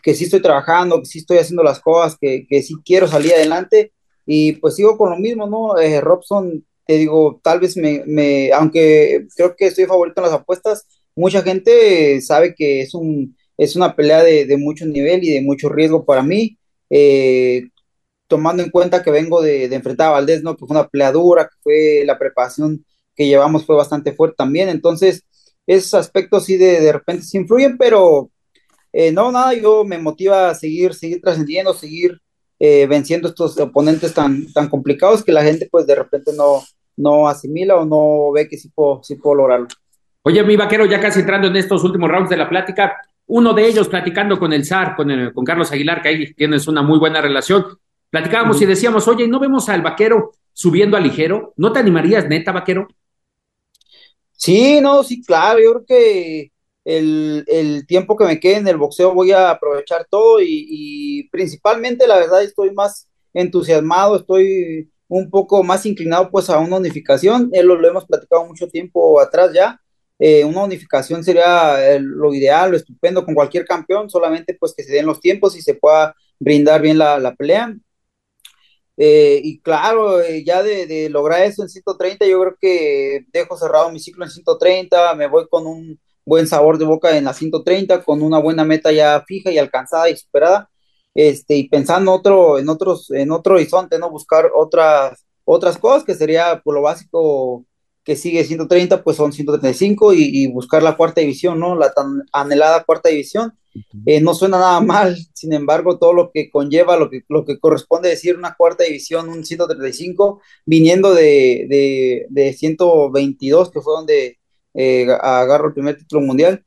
que 0.04 0.14
sí 0.16 0.26
estoy 0.26 0.42
trabajando, 0.42 1.00
que 1.00 1.06
sí 1.06 1.20
estoy 1.20 1.38
haciendo 1.40 1.64
las 1.64 1.80
cosas, 1.80 2.18
que, 2.20 2.46
que 2.48 2.62
sí 2.64 2.76
quiero 2.86 3.08
salir 3.08 3.34
adelante, 3.34 3.94
y 4.28 4.54
pues 4.54 4.76
sigo 4.76 4.98
con 4.98 5.10
lo 5.10 5.18
mismo, 5.18 5.48
¿no? 5.48 5.80
Eh, 5.80 6.02
Robson, 6.02 6.66
te 6.86 6.98
digo, 6.98 7.40
tal 7.44 7.60
vez 7.60 7.78
me, 7.78 8.52
aunque 8.54 9.26
creo 9.36 9.56
que 9.56 9.68
estoy 9.68 9.86
favorito 9.86 10.22
en 10.22 10.26
las 10.26 10.34
apuestas, 10.34 10.86
mucha 11.16 11.42
gente 11.42 12.22
sabe 12.22 12.54
que 12.56 12.82
es 12.82 12.94
un, 12.94 13.36
es 13.58 13.76
una 13.76 13.96
pelea 13.96 14.24
de, 14.24 14.46
de 14.46 14.58
mucho 14.58 14.86
nivel 14.86 15.24
y 15.24 15.32
de 15.32 15.42
mucho 15.42 15.70
riesgo 15.70 16.06
para 16.06 16.24
mí. 16.24 16.58
Eh, 16.90 17.64
tomando 18.28 18.64
en 18.64 18.70
cuenta 18.72 19.04
que 19.04 19.12
vengo 19.12 19.42
de, 19.42 19.66
enfrentar 19.66 20.10
a 20.10 20.12
Valdés, 20.12 20.44
¿no? 20.44 20.56
Que 20.56 20.66
fue 20.66 20.78
una 20.78 20.88
pelea 20.88 21.12
dura, 21.12 21.46
que 21.46 21.56
fue 21.64 22.04
la 22.06 22.20
preparación 22.20 22.86
que 23.16 23.28
llevamos 23.28 23.66
fue 23.66 23.76
bastante 23.76 24.14
fuerte 24.14 24.36
también. 24.38 24.70
Entonces, 24.70 25.24
esos 25.66 25.94
aspectos 25.96 26.46
sí 26.46 26.58
de, 26.58 26.82
de 26.82 26.92
repente 26.94 27.24
sí 27.24 27.38
influyen, 27.38 27.78
pero 27.78 28.32
eh, 28.94 29.12
no, 29.12 29.32
nada, 29.32 29.54
yo 29.54 29.84
me 29.86 29.98
motiva 30.00 30.50
a 30.50 30.56
seguir, 30.56 30.94
seguir 30.94 31.22
trascendiendo, 31.22 31.74
seguir 31.74 32.20
eh, 32.60 32.88
venciendo 32.88 33.28
estos 33.30 33.60
oponentes 33.60 34.14
tan, 34.14 34.52
tan 34.54 34.70
complicados 34.70 35.24
que 35.24 35.32
la 35.32 35.44
gente 35.44 35.68
pues 35.72 35.86
de 35.88 35.96
repente 35.96 36.32
no, 36.36 36.64
no 36.96 37.28
asimila 37.28 37.76
o 37.78 37.86
no 37.86 38.32
ve 38.32 38.48
que 38.48 38.58
sí 38.58 38.70
puedo, 38.74 39.02
sí 39.04 39.16
puedo 39.16 39.36
lograrlo. 39.36 39.68
Oye, 40.24 40.44
mi 40.44 40.58
vaquero, 40.58 40.86
ya 40.86 41.00
casi 41.00 41.22
entrando 41.22 41.48
en 41.48 41.56
estos 41.56 41.84
últimos 41.84 42.10
rounds 42.10 42.30
de 42.30 42.38
la 42.38 42.50
plática, 42.50 42.98
uno 43.28 43.54
de 43.54 43.68
ellos 43.68 43.88
platicando 43.88 44.38
con 44.40 44.52
el 44.54 44.66
zar, 44.66 44.96
con, 44.96 45.10
el- 45.12 45.34
con 45.34 45.46
Carlos 45.46 45.72
Aguilar, 45.72 46.02
que 46.02 46.10
ahí 46.10 46.34
tienes 46.34 46.68
una 46.68 46.82
muy 46.82 47.00
buena 47.00 47.22
relación, 47.22 47.66
platicábamos 48.10 48.62
y 48.62 48.66
decíamos, 48.66 49.08
oye, 49.08 49.28
¿no 49.28 49.40
vemos 49.40 49.70
al 49.70 49.82
vaquero 49.82 50.32
subiendo 50.54 50.98
a 50.98 51.00
ligero? 51.00 51.54
¿No 51.58 51.72
te 51.72 51.80
animarías, 51.80 52.28
neta, 52.28 52.52
vaquero? 52.52 52.88
Sí, 54.34 54.80
no, 54.82 55.04
sí, 55.04 55.22
claro, 55.24 55.60
yo 55.60 55.72
creo 55.74 55.86
que 55.86 56.52
el, 56.88 57.44
el 57.48 57.86
tiempo 57.86 58.16
que 58.16 58.24
me 58.24 58.40
quede 58.40 58.58
en 58.58 58.68
el 58.70 58.78
boxeo 58.78 59.14
voy 59.14 59.32
a 59.34 59.52
aprovechar 59.52 60.08
todo 60.10 60.40
y, 60.42 61.28
principalmente 61.34 62.08
la 62.08 62.16
verdad 62.18 62.42
estoy 62.42 62.72
más 62.72 63.10
entusiasmado, 63.34 64.16
estoy 64.16 64.90
un 65.10 65.30
poco 65.30 65.64
más 65.64 65.86
inclinado 65.86 66.32
pues 66.32 66.50
a 66.50 66.60
una 66.60 66.78
unificación, 66.78 67.50
eh, 67.52 67.62
lo, 67.62 67.86
hemos 67.86 68.06
platicado 68.06 68.46
mucho 68.46 68.70
tiempo 68.70 69.20
atrás 69.20 69.52
ya, 69.54 69.82
eh, 70.18 70.46
una 70.46 70.64
unificación 70.64 71.26
sería 71.26 71.94
eh, 71.94 72.00
lo 72.00 72.34
ideal, 72.34 72.72
lo 72.72 72.78
estupendo 72.78 73.26
con 73.26 73.36
cualquier 73.36 73.66
campeón, 73.66 74.10
solamente 74.10 74.56
pues 74.58 74.74
que 74.74 74.84
se 74.84 74.94
den 74.94 75.06
los 75.06 75.20
tiempos 75.20 75.58
y 75.58 75.62
se 75.62 75.74
pueda 75.74 76.16
brindar 76.40 76.82
bien 76.82 76.98
la, 76.98 77.20
la 77.20 77.36
pelea. 77.36 77.76
Eh, 79.00 79.42
y 79.44 79.60
claro, 79.60 80.22
ya 80.44 80.64
de 80.64 81.10
lograr 81.10 81.42
eso 81.44 81.62
en 81.64 81.70
130, 81.70 82.26
yo 82.26 82.40
creo 82.42 82.58
que 82.60 83.26
dejo 83.32 83.58
cerrado 83.58 83.92
mi 83.92 84.00
ciclo 84.00 84.24
en 84.26 84.32
130, 84.32 85.14
me 85.16 85.28
voy 85.28 85.48
con 85.50 85.68
un 85.68 86.00
buen 86.28 86.46
sabor 86.46 86.78
de 86.78 86.84
boca 86.84 87.18
en 87.18 87.24
la 87.24 87.34
130, 87.34 88.04
con 88.04 88.22
una 88.22 88.38
buena 88.38 88.66
meta 88.66 88.92
ya 88.92 89.24
fija 89.26 89.50
y 89.50 89.58
alcanzada 89.58 90.10
y 90.10 90.18
superada, 90.18 90.70
este, 91.16 91.56
y 91.56 91.70
pensando 91.70 92.12
otro, 92.12 92.60
en 92.60 92.68
otros, 92.68 93.10
en 93.12 93.32
otro 93.32 93.56
horizonte, 93.56 93.98
¿no? 93.98 94.12
Buscar 94.12 94.52
otras, 94.54 95.26
otras 95.46 95.78
cosas 95.78 96.04
que 96.04 96.16
sería 96.16 96.62
por 96.62 96.76
lo 96.76 96.82
básico 96.82 97.66
que 98.04 98.18
sigue 98.18 98.44
130, 98.44 99.04
pues 99.04 99.16
son 99.16 99.32
135 99.32 100.14
y, 100.14 100.44
y 100.44 100.48
buscar 100.48 100.84
la 100.84 100.98
cuarta 100.98 101.22
división, 101.22 101.60
¿no? 101.60 101.76
La 101.76 101.94
tan 101.94 102.24
anhelada 102.34 102.84
cuarta 102.84 103.10
división. 103.10 103.54
Eh, 104.06 104.20
no 104.20 104.34
suena 104.34 104.58
nada 104.58 104.82
mal, 104.82 105.18
sin 105.34 105.54
embargo, 105.54 105.98
todo 105.98 106.12
lo 106.12 106.32
que 106.32 106.50
conlleva, 106.50 106.98
lo 106.98 107.10
que, 107.10 107.22
lo 107.30 107.46
que 107.46 107.60
corresponde 107.60 108.10
decir 108.10 108.36
una 108.36 108.56
cuarta 108.56 108.84
división, 108.84 109.30
un 109.30 109.46
135, 109.46 110.42
viniendo 110.66 111.14
de, 111.14 111.68
de, 111.70 112.26
de 112.30 112.54
122, 112.54 113.72
que 113.72 113.82
fue 113.82 113.94
donde 113.94 114.37
eh, 114.78 115.08
agarro 115.22 115.68
el 115.70 115.74
primer 115.74 115.98
título 115.98 116.22
mundial, 116.22 116.64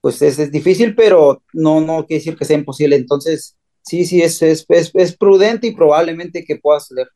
pues 0.00 0.22
es, 0.22 0.38
es 0.38 0.52
difícil, 0.52 0.94
pero 0.94 1.42
no, 1.52 1.80
no 1.80 2.06
quiere 2.06 2.20
decir 2.20 2.36
que 2.36 2.44
sea 2.44 2.56
imposible. 2.56 2.96
Entonces, 2.96 3.56
sí, 3.82 4.04
sí, 4.06 4.22
es, 4.22 4.40
es, 4.42 4.64
es, 4.68 4.92
es 4.94 5.16
prudente 5.16 5.66
y 5.66 5.74
probablemente 5.74 6.44
que 6.44 6.56
pueda 6.56 6.80
suceder. 6.80 7.08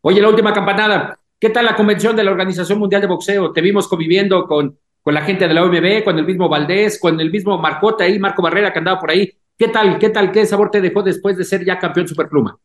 Oye, 0.00 0.20
la 0.20 0.28
última 0.30 0.52
campanada, 0.52 1.18
¿qué 1.38 1.50
tal 1.50 1.66
la 1.66 1.76
convención 1.76 2.16
de 2.16 2.24
la 2.24 2.30
Organización 2.30 2.78
Mundial 2.78 3.02
de 3.02 3.08
Boxeo? 3.08 3.52
Te 3.52 3.60
vimos 3.60 3.86
conviviendo 3.86 4.46
con, 4.46 4.78
con 5.02 5.14
la 5.14 5.22
gente 5.22 5.46
de 5.46 5.54
la 5.54 5.62
OMB, 5.64 6.02
con 6.02 6.18
el 6.18 6.24
mismo 6.24 6.48
Valdés, 6.48 6.98
con 6.98 7.20
el 7.20 7.30
mismo 7.30 7.58
Marcota 7.58 8.04
ahí, 8.04 8.18
Marco 8.18 8.42
Barrera 8.42 8.72
que 8.72 8.78
andaba 8.78 8.98
por 8.98 9.10
ahí. 9.10 9.32
¿Qué 9.56 9.68
tal, 9.68 9.98
qué 9.98 10.08
tal, 10.08 10.32
qué 10.32 10.46
sabor 10.46 10.70
te 10.70 10.80
dejó 10.80 11.02
después 11.02 11.36
de 11.36 11.44
ser 11.44 11.64
ya 11.64 11.78
campeón 11.78 12.08
superpluma? 12.08 12.58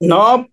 No, 0.00 0.46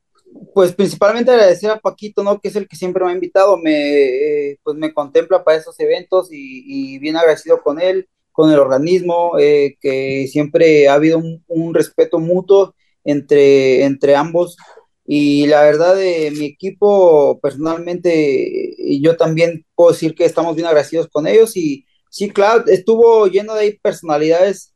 pues 0.54 0.74
principalmente 0.74 1.32
agradecer 1.32 1.70
a 1.72 1.80
Paquito, 1.80 2.24
¿no? 2.24 2.40
Que 2.40 2.50
es 2.50 2.56
el 2.56 2.68
que 2.68 2.76
siempre 2.76 3.04
me 3.04 3.12
ha 3.12 3.14
invitado, 3.16 3.58
me, 3.58 4.52
eh, 4.52 4.60
pues 4.64 4.78
me 4.78 4.94
contempla 4.94 5.44
para 5.44 5.58
esos 5.58 5.80
eventos 5.80 6.32
y, 6.32 6.96
y 6.96 7.00
bien 7.00 7.18
agradecido 7.18 7.62
con 7.62 7.82
él, 7.82 8.08
con 8.32 8.52
el 8.52 8.60
organismo, 8.60 9.38
eh, 9.40 9.78
que 9.80 10.28
siempre 10.28 10.88
ha 10.88 10.96
habido 10.96 11.22
un, 11.48 11.74
respeto 11.74 12.20
mutuo 12.20 12.76
entre, 13.04 13.84
entre 13.84 14.16
ambos. 14.16 14.58
Y 15.06 15.48
la 15.48 15.64
verdad, 15.64 15.96
de 15.96 16.32
mi 16.32 16.46
equipo, 16.46 17.40
personalmente, 17.42 18.76
yo 19.02 19.18
también 19.18 19.66
puedo 19.76 19.92
decir 19.92 20.16
que 20.16 20.26
estamos 20.26 20.56
bien 20.56 20.68
agradecidos 20.68 21.08
con 21.10 21.28
ellos. 21.28 21.58
Y 21.58 21.86
sí, 22.10 22.30
claro, 22.30 22.66
estuvo 22.68 23.28
lleno 23.28 23.56
de 23.56 23.80
personalidades 23.82 24.74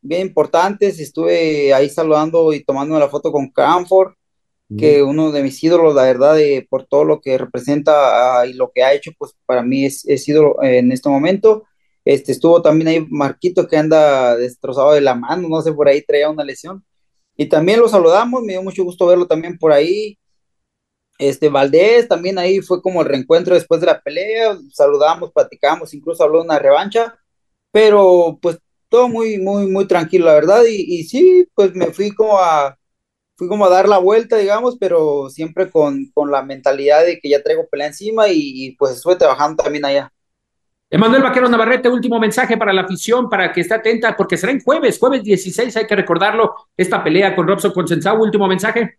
bien 0.00 0.22
importantes. 0.28 0.98
Estuve 0.98 1.72
ahí 1.74 1.88
saludando 1.90 2.52
y 2.52 2.64
tomando 2.64 2.98
la 2.98 3.08
foto 3.08 3.30
con 3.32 3.48
Cranford, 3.50 4.14
que 4.76 5.02
uno 5.02 5.32
de 5.32 5.42
mis 5.42 5.62
ídolos, 5.64 5.94
la 5.94 6.02
verdad, 6.02 6.36
de, 6.36 6.66
por 6.68 6.84
todo 6.86 7.04
lo 7.04 7.20
que 7.22 7.38
representa 7.38 8.40
ah, 8.40 8.46
y 8.46 8.52
lo 8.52 8.70
que 8.70 8.82
ha 8.82 8.92
hecho, 8.92 9.12
pues 9.18 9.32
para 9.46 9.62
mí 9.62 9.86
es, 9.86 10.06
es 10.06 10.28
ídolo 10.28 10.62
en 10.62 10.92
este 10.92 11.08
momento. 11.08 11.64
Este, 12.04 12.32
estuvo 12.32 12.60
también 12.60 12.88
ahí 12.88 13.06
Marquito 13.08 13.66
que 13.66 13.76
anda 13.78 14.36
destrozado 14.36 14.92
de 14.92 15.00
la 15.00 15.14
mano, 15.14 15.48
no 15.48 15.62
sé, 15.62 15.72
por 15.72 15.88
ahí 15.88 16.02
traía 16.02 16.28
una 16.28 16.44
lesión. 16.44 16.84
Y 17.36 17.46
también 17.46 17.80
lo 17.80 17.88
saludamos, 17.88 18.42
me 18.42 18.52
dio 18.54 18.62
mucho 18.62 18.84
gusto 18.84 19.06
verlo 19.06 19.26
también 19.26 19.58
por 19.58 19.72
ahí. 19.72 20.18
Este 21.18 21.48
Valdés 21.48 22.08
también 22.08 22.38
ahí 22.38 22.60
fue 22.60 22.82
como 22.82 23.02
el 23.02 23.08
reencuentro 23.08 23.54
después 23.54 23.80
de 23.80 23.86
la 23.86 24.00
pelea, 24.00 24.56
saludamos, 24.72 25.32
platicamos, 25.32 25.94
incluso 25.94 26.22
habló 26.22 26.38
de 26.38 26.44
una 26.44 26.58
revancha, 26.58 27.16
pero 27.72 28.38
pues 28.40 28.58
todo 28.88 29.08
muy, 29.08 29.38
muy, 29.38 29.66
muy 29.66 29.86
tranquilo, 29.86 30.26
la 30.26 30.34
verdad, 30.34 30.64
y, 30.68 31.00
y 31.00 31.04
sí, 31.04 31.46
pues 31.54 31.74
me 31.74 31.86
fui 31.92 32.12
como 32.14 32.38
a, 32.38 32.78
fui 33.38 33.46
como 33.46 33.64
a 33.64 33.70
dar 33.70 33.88
la 33.88 33.98
vuelta, 33.98 34.36
digamos, 34.36 34.76
pero 34.78 35.30
siempre 35.30 35.70
con, 35.70 36.06
con 36.12 36.30
la 36.32 36.42
mentalidad 36.42 37.06
de 37.06 37.20
que 37.20 37.30
ya 37.30 37.40
traigo 37.40 37.68
pelea 37.68 37.86
encima 37.86 38.28
y, 38.28 38.66
y 38.66 38.72
pues 38.72 38.96
estuve 38.96 39.14
trabajando 39.14 39.62
también 39.62 39.84
allá. 39.84 40.12
Emanuel 40.90 41.22
Vaquero 41.22 41.48
Navarrete, 41.48 41.88
último 41.88 42.18
mensaje 42.18 42.56
para 42.56 42.72
la 42.72 42.82
afición, 42.82 43.28
para 43.28 43.52
que 43.52 43.60
esté 43.60 43.74
atenta, 43.74 44.16
porque 44.16 44.36
será 44.36 44.50
en 44.50 44.60
jueves, 44.60 44.98
jueves 44.98 45.22
16, 45.22 45.76
hay 45.76 45.86
que 45.86 45.94
recordarlo, 45.94 46.52
esta 46.76 47.04
pelea 47.04 47.36
con 47.36 47.46
Robson 47.46 47.72
Consensao, 47.72 48.20
último 48.20 48.48
mensaje. 48.48 48.98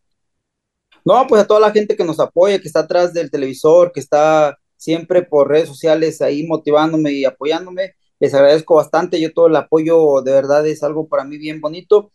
No, 1.04 1.26
pues 1.28 1.42
a 1.42 1.48
toda 1.48 1.60
la 1.60 1.72
gente 1.72 1.98
que 1.98 2.06
nos 2.06 2.20
apoya, 2.22 2.60
que 2.60 2.68
está 2.68 2.82
atrás 2.82 3.14
del 3.14 3.30
televisor, 3.30 3.92
que 3.92 4.00
está 4.00 4.58
siempre 4.78 5.24
por 5.24 5.50
redes 5.50 5.68
sociales 5.68 6.22
ahí 6.22 6.48
motivándome 6.48 7.12
y 7.12 7.26
apoyándome, 7.26 7.96
les 8.20 8.34
agradezco 8.34 8.76
bastante, 8.76 9.20
yo 9.20 9.34
todo 9.34 9.48
el 9.48 9.56
apoyo 9.58 10.22
de 10.22 10.32
verdad 10.32 10.66
es 10.66 10.82
algo 10.84 11.10
para 11.10 11.26
mí 11.26 11.38
bien 11.38 11.60
bonito 11.60 12.12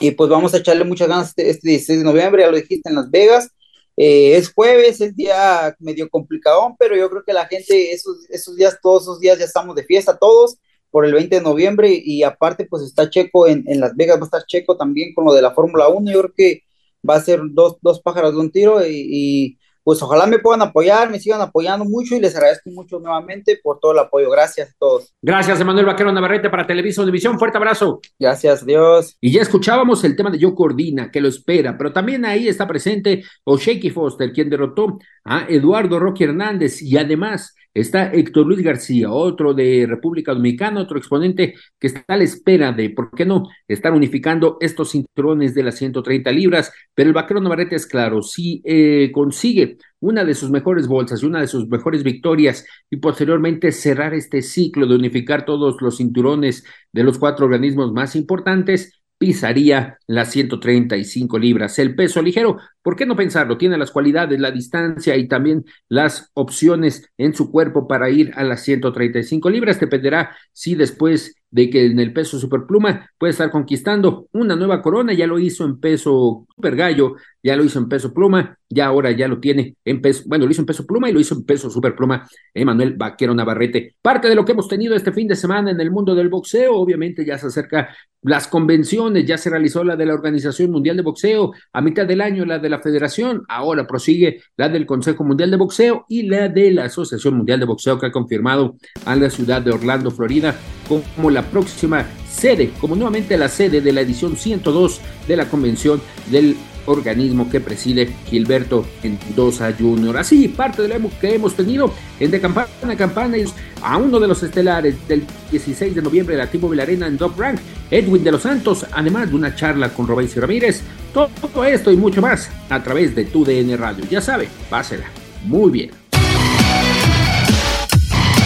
y 0.00 0.10
pues 0.12 0.30
vamos 0.30 0.54
a 0.54 0.58
echarle 0.58 0.84
muchas 0.84 1.08
ganas 1.08 1.28
este, 1.28 1.50
este 1.50 1.68
16 1.68 1.98
de 2.00 2.04
noviembre, 2.04 2.42
ya 2.42 2.50
lo 2.50 2.56
dijiste 2.56 2.88
en 2.88 2.96
Las 2.96 3.10
Vegas, 3.10 3.50
eh, 3.96 4.36
es 4.36 4.52
jueves, 4.52 5.00
es 5.00 5.14
día 5.16 5.74
medio 5.78 6.08
complicado, 6.08 6.74
pero 6.78 6.96
yo 6.96 7.08
creo 7.10 7.24
que 7.24 7.32
la 7.32 7.46
gente, 7.46 7.92
esos, 7.92 8.28
esos 8.28 8.56
días, 8.56 8.78
todos 8.82 9.02
esos 9.02 9.20
días 9.20 9.38
ya 9.38 9.44
estamos 9.44 9.76
de 9.76 9.84
fiesta 9.84 10.16
todos 10.18 10.56
por 10.90 11.04
el 11.06 11.14
20 11.14 11.36
de 11.36 11.42
noviembre. 11.42 12.00
Y, 12.04 12.22
aparte 12.22 12.66
pues 12.66 12.82
está 12.82 13.08
Checo 13.08 13.46
en, 13.46 13.64
en, 13.66 13.80
Las 13.80 13.94
Vegas, 13.96 14.18
va 14.18 14.22
a 14.22 14.24
estar 14.24 14.46
Checo 14.46 14.76
también 14.76 15.14
con 15.14 15.24
lo 15.24 15.32
de 15.32 15.42
la 15.42 15.52
Fórmula 15.52 15.88
1, 15.88 16.10
yo 16.10 16.20
creo 16.22 16.34
que 16.36 16.62
va 17.08 17.16
a 17.16 17.20
ser 17.20 17.40
dos, 17.50 17.76
dos 17.82 18.00
pájaros 18.00 18.32
de 18.32 18.40
un 18.40 18.50
tiro 18.50 18.84
y, 18.86 19.06
y, 19.10 19.58
pues 19.84 20.02
ojalá 20.02 20.26
me 20.26 20.38
puedan 20.38 20.62
apoyar, 20.62 21.10
me 21.10 21.20
sigan 21.20 21.40
apoyando 21.40 21.84
mucho 21.84 22.16
y 22.16 22.20
les 22.20 22.34
agradezco 22.34 22.70
mucho 22.70 22.98
nuevamente 22.98 23.60
por 23.62 23.78
todo 23.78 23.92
el 23.92 23.98
apoyo. 23.98 24.30
Gracias 24.30 24.70
a 24.70 24.74
todos. 24.78 25.14
Gracias, 25.20 25.60
Emanuel 25.60 25.86
Vaquero 25.86 26.10
Navarrete 26.10 26.48
para 26.50 26.66
Televisa 26.66 27.02
Univisión. 27.02 27.38
Fuerte 27.38 27.58
abrazo. 27.58 28.00
Gracias, 28.18 28.64
Dios. 28.64 29.16
Y 29.20 29.30
ya 29.30 29.42
escuchábamos 29.42 30.02
el 30.04 30.16
tema 30.16 30.30
de 30.30 30.38
Joe 30.40 30.54
Cordina, 30.54 31.10
que 31.10 31.20
lo 31.20 31.28
espera, 31.28 31.76
pero 31.76 31.92
también 31.92 32.24
ahí 32.24 32.48
está 32.48 32.66
presente 32.66 33.22
O'Shaky 33.44 33.90
Foster, 33.90 34.32
quien 34.32 34.48
derrotó 34.48 34.98
a 35.24 35.46
Eduardo 35.48 36.00
Roque 36.00 36.24
Hernández 36.24 36.80
y 36.80 36.96
además 36.96 37.54
Está 37.74 38.12
Héctor 38.12 38.46
Luis 38.46 38.62
García, 38.62 39.10
otro 39.10 39.52
de 39.52 39.84
República 39.88 40.32
Dominicana, 40.32 40.80
otro 40.80 40.96
exponente 40.96 41.54
que 41.78 41.88
está 41.88 42.04
a 42.06 42.16
la 42.16 42.24
espera 42.24 42.72
de, 42.72 42.90
¿por 42.90 43.10
qué 43.10 43.26
no?, 43.26 43.48
estar 43.66 43.92
unificando 43.92 44.58
estos 44.60 44.92
cinturones 44.92 45.54
de 45.54 45.64
las 45.64 45.76
130 45.76 46.30
libras. 46.30 46.72
Pero 46.94 47.08
el 47.08 47.14
vaquero 47.14 47.40
Navarrete 47.40 47.74
es 47.76 47.86
claro, 47.86 48.22
si 48.22 48.62
eh, 48.64 49.10
consigue 49.12 49.76
una 50.00 50.24
de 50.24 50.34
sus 50.34 50.50
mejores 50.50 50.86
bolsas 50.86 51.22
y 51.22 51.26
una 51.26 51.40
de 51.40 51.48
sus 51.48 51.66
mejores 51.68 52.04
victorias 52.04 52.64
y 52.90 52.98
posteriormente 52.98 53.72
cerrar 53.72 54.14
este 54.14 54.42
ciclo 54.42 54.86
de 54.86 54.94
unificar 54.94 55.44
todos 55.44 55.76
los 55.80 55.96
cinturones 55.96 56.64
de 56.92 57.02
los 57.02 57.18
cuatro 57.18 57.46
organismos 57.46 57.92
más 57.92 58.14
importantes, 58.14 59.03
pisaría 59.24 59.96
las 60.06 60.32
135 60.32 61.38
libras. 61.38 61.78
El 61.78 61.94
peso 61.94 62.20
ligero, 62.20 62.58
¿por 62.82 62.94
qué 62.94 63.06
no 63.06 63.16
pensarlo? 63.16 63.56
Tiene 63.56 63.78
las 63.78 63.90
cualidades, 63.90 64.38
la 64.38 64.50
distancia 64.50 65.16
y 65.16 65.26
también 65.28 65.64
las 65.88 66.30
opciones 66.34 67.10
en 67.16 67.32
su 67.32 67.50
cuerpo 67.50 67.88
para 67.88 68.10
ir 68.10 68.32
a 68.36 68.44
las 68.44 68.60
135 68.64 69.48
libras. 69.48 69.80
Dependerá 69.80 70.36
si 70.52 70.74
después 70.74 71.36
de 71.50 71.70
que 71.70 71.86
en 71.86 72.00
el 72.00 72.12
peso 72.12 72.38
superpluma 72.38 73.08
puede 73.16 73.30
estar 73.30 73.50
conquistando 73.50 74.28
una 74.32 74.56
nueva 74.56 74.82
corona, 74.82 75.14
ya 75.14 75.26
lo 75.26 75.38
hizo 75.38 75.64
en 75.64 75.80
peso 75.80 76.46
super 76.54 76.76
gallo, 76.76 77.14
ya 77.44 77.54
lo 77.56 77.62
hizo 77.62 77.78
en 77.78 77.88
peso 77.88 78.12
pluma, 78.12 78.58
ya 78.70 78.86
ahora 78.86 79.10
ya 79.12 79.28
lo 79.28 79.38
tiene 79.38 79.76
en 79.84 80.00
peso, 80.00 80.24
bueno, 80.26 80.46
lo 80.46 80.50
hizo 80.50 80.62
en 80.62 80.66
peso 80.66 80.86
pluma 80.86 81.10
y 81.10 81.12
lo 81.12 81.20
hizo 81.20 81.34
en 81.34 81.44
peso 81.44 81.68
superpluma 81.68 82.26
Emanuel 82.54 82.94
Vaquero 82.94 83.34
Navarrete. 83.34 83.96
Parte 84.00 84.28
de 84.28 84.34
lo 84.34 84.46
que 84.46 84.52
hemos 84.52 84.66
tenido 84.66 84.96
este 84.96 85.12
fin 85.12 85.28
de 85.28 85.36
semana 85.36 85.70
en 85.70 85.78
el 85.78 85.90
mundo 85.90 86.14
del 86.14 86.30
boxeo, 86.30 86.74
obviamente 86.74 87.24
ya 87.24 87.36
se 87.36 87.48
acerca 87.48 87.94
las 88.22 88.48
convenciones, 88.48 89.26
ya 89.26 89.36
se 89.36 89.50
realizó 89.50 89.84
la 89.84 89.94
de 89.94 90.06
la 90.06 90.14
Organización 90.14 90.70
Mundial 90.70 90.96
de 90.96 91.02
Boxeo, 91.02 91.52
a 91.74 91.82
mitad 91.82 92.06
del 92.06 92.22
año 92.22 92.46
la 92.46 92.58
de 92.58 92.70
la 92.70 92.80
Federación, 92.80 93.42
ahora 93.48 93.86
prosigue 93.86 94.40
la 94.56 94.70
del 94.70 94.86
Consejo 94.86 95.22
Mundial 95.22 95.50
de 95.50 95.58
Boxeo 95.58 96.06
y 96.08 96.22
la 96.22 96.48
de 96.48 96.72
la 96.72 96.84
Asociación 96.84 97.36
Mundial 97.36 97.60
de 97.60 97.66
Boxeo 97.66 97.98
que 98.00 98.06
ha 98.06 98.12
confirmado 98.12 98.76
a 99.04 99.14
la 99.16 99.28
ciudad 99.28 99.60
de 99.60 99.72
Orlando, 99.72 100.10
Florida, 100.10 100.56
como 100.88 101.30
la 101.30 101.42
próxima 101.42 102.06
sede, 102.26 102.70
como 102.80 102.96
nuevamente 102.96 103.36
la 103.36 103.48
sede 103.48 103.82
de 103.82 103.92
la 103.92 104.00
edición 104.00 104.36
102 104.36 105.00
de 105.28 105.36
la 105.36 105.48
convención 105.48 106.00
del 106.30 106.56
organismo 106.86 107.50
que 107.50 107.60
preside 107.60 108.08
Gilberto 108.26 108.86
Mendoza 109.02 109.72
Jr. 109.78 110.18
Así, 110.18 110.48
parte 110.48 110.82
de 110.82 110.98
lo 110.98 111.10
que 111.20 111.34
hemos 111.34 111.54
tenido 111.54 111.92
en 112.20 112.30
De 112.30 112.40
Campana 112.40 112.68
a 112.88 112.96
Campana 112.96 113.36
a 113.82 113.96
uno 113.96 114.20
de 114.20 114.28
los 114.28 114.42
estelares 114.42 114.96
del 115.08 115.24
16 115.50 115.94
de 115.94 116.02
noviembre 116.02 116.36
de 116.36 116.42
la 116.42 116.50
Tibo 116.50 116.68
Vilarena 116.68 117.06
en 117.06 117.18
Top 117.18 117.38
Rank, 117.38 117.58
Edwin 117.90 118.24
de 118.24 118.32
los 118.32 118.42
Santos, 118.42 118.86
además 118.92 119.30
de 119.30 119.36
una 119.36 119.54
charla 119.54 119.90
con 119.90 120.06
Robéis 120.06 120.36
Ramírez. 120.36 120.82
Todo 121.12 121.64
esto 121.64 121.92
y 121.92 121.96
mucho 121.96 122.20
más 122.20 122.50
a 122.68 122.82
través 122.82 123.14
de 123.14 123.24
tu 123.24 123.44
DN 123.44 123.76
Radio. 123.76 124.04
Ya 124.10 124.20
sabe, 124.20 124.48
pásela. 124.68 125.04
Muy 125.44 125.70
bien. 125.70 126.03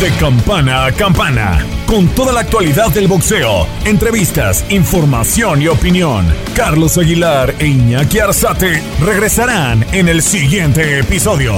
De 0.00 0.10
campana 0.18 0.86
a 0.86 0.92
campana, 0.92 1.64
con 1.86 2.08
toda 2.08 2.32
la 2.32 2.40
actualidad 2.40 2.90
del 2.90 3.06
boxeo, 3.06 3.66
entrevistas, 3.84 4.64
información 4.68 5.62
y 5.62 5.68
opinión. 5.68 6.26
Carlos 6.54 6.98
Aguilar 6.98 7.54
e 7.58 7.68
Iñaki 7.68 8.18
Arzate 8.18 8.82
regresarán 9.00 9.86
en 9.92 10.08
el 10.08 10.20
siguiente 10.20 10.98
episodio. 10.98 11.54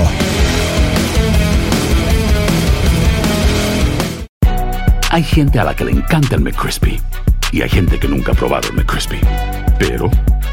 Hay 5.11 5.25
gente 5.25 5.59
a 5.59 5.65
la 5.65 5.75
que 5.75 5.87
le 5.87 5.93
encanta 5.93 6.37
el 6.37 6.43
McCrispy 6.43 7.01
y 7.53 7.63
hay 7.63 7.71
gente 7.71 7.99
que 7.99 8.07
nunca 8.07 8.33
ha 8.33 8.35
probado 8.35 8.69
el 8.69 8.75
McCrispy. 8.75 9.19
Pero 9.79 10.11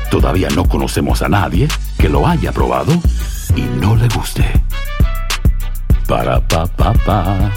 todavía 0.09 0.47
no 0.55 0.63
conocemos 0.69 1.21
a 1.21 1.27
nadie 1.27 1.67
que 1.99 2.07
lo 2.07 2.25
haya 2.25 2.53
probado 2.53 2.93
y 3.55 3.61
no 3.61 3.95
le 3.95 4.07
guste. 4.07 4.45
Para 6.07 6.39
pa 6.47 6.65
pa 6.65 6.93
pa. 6.93 7.51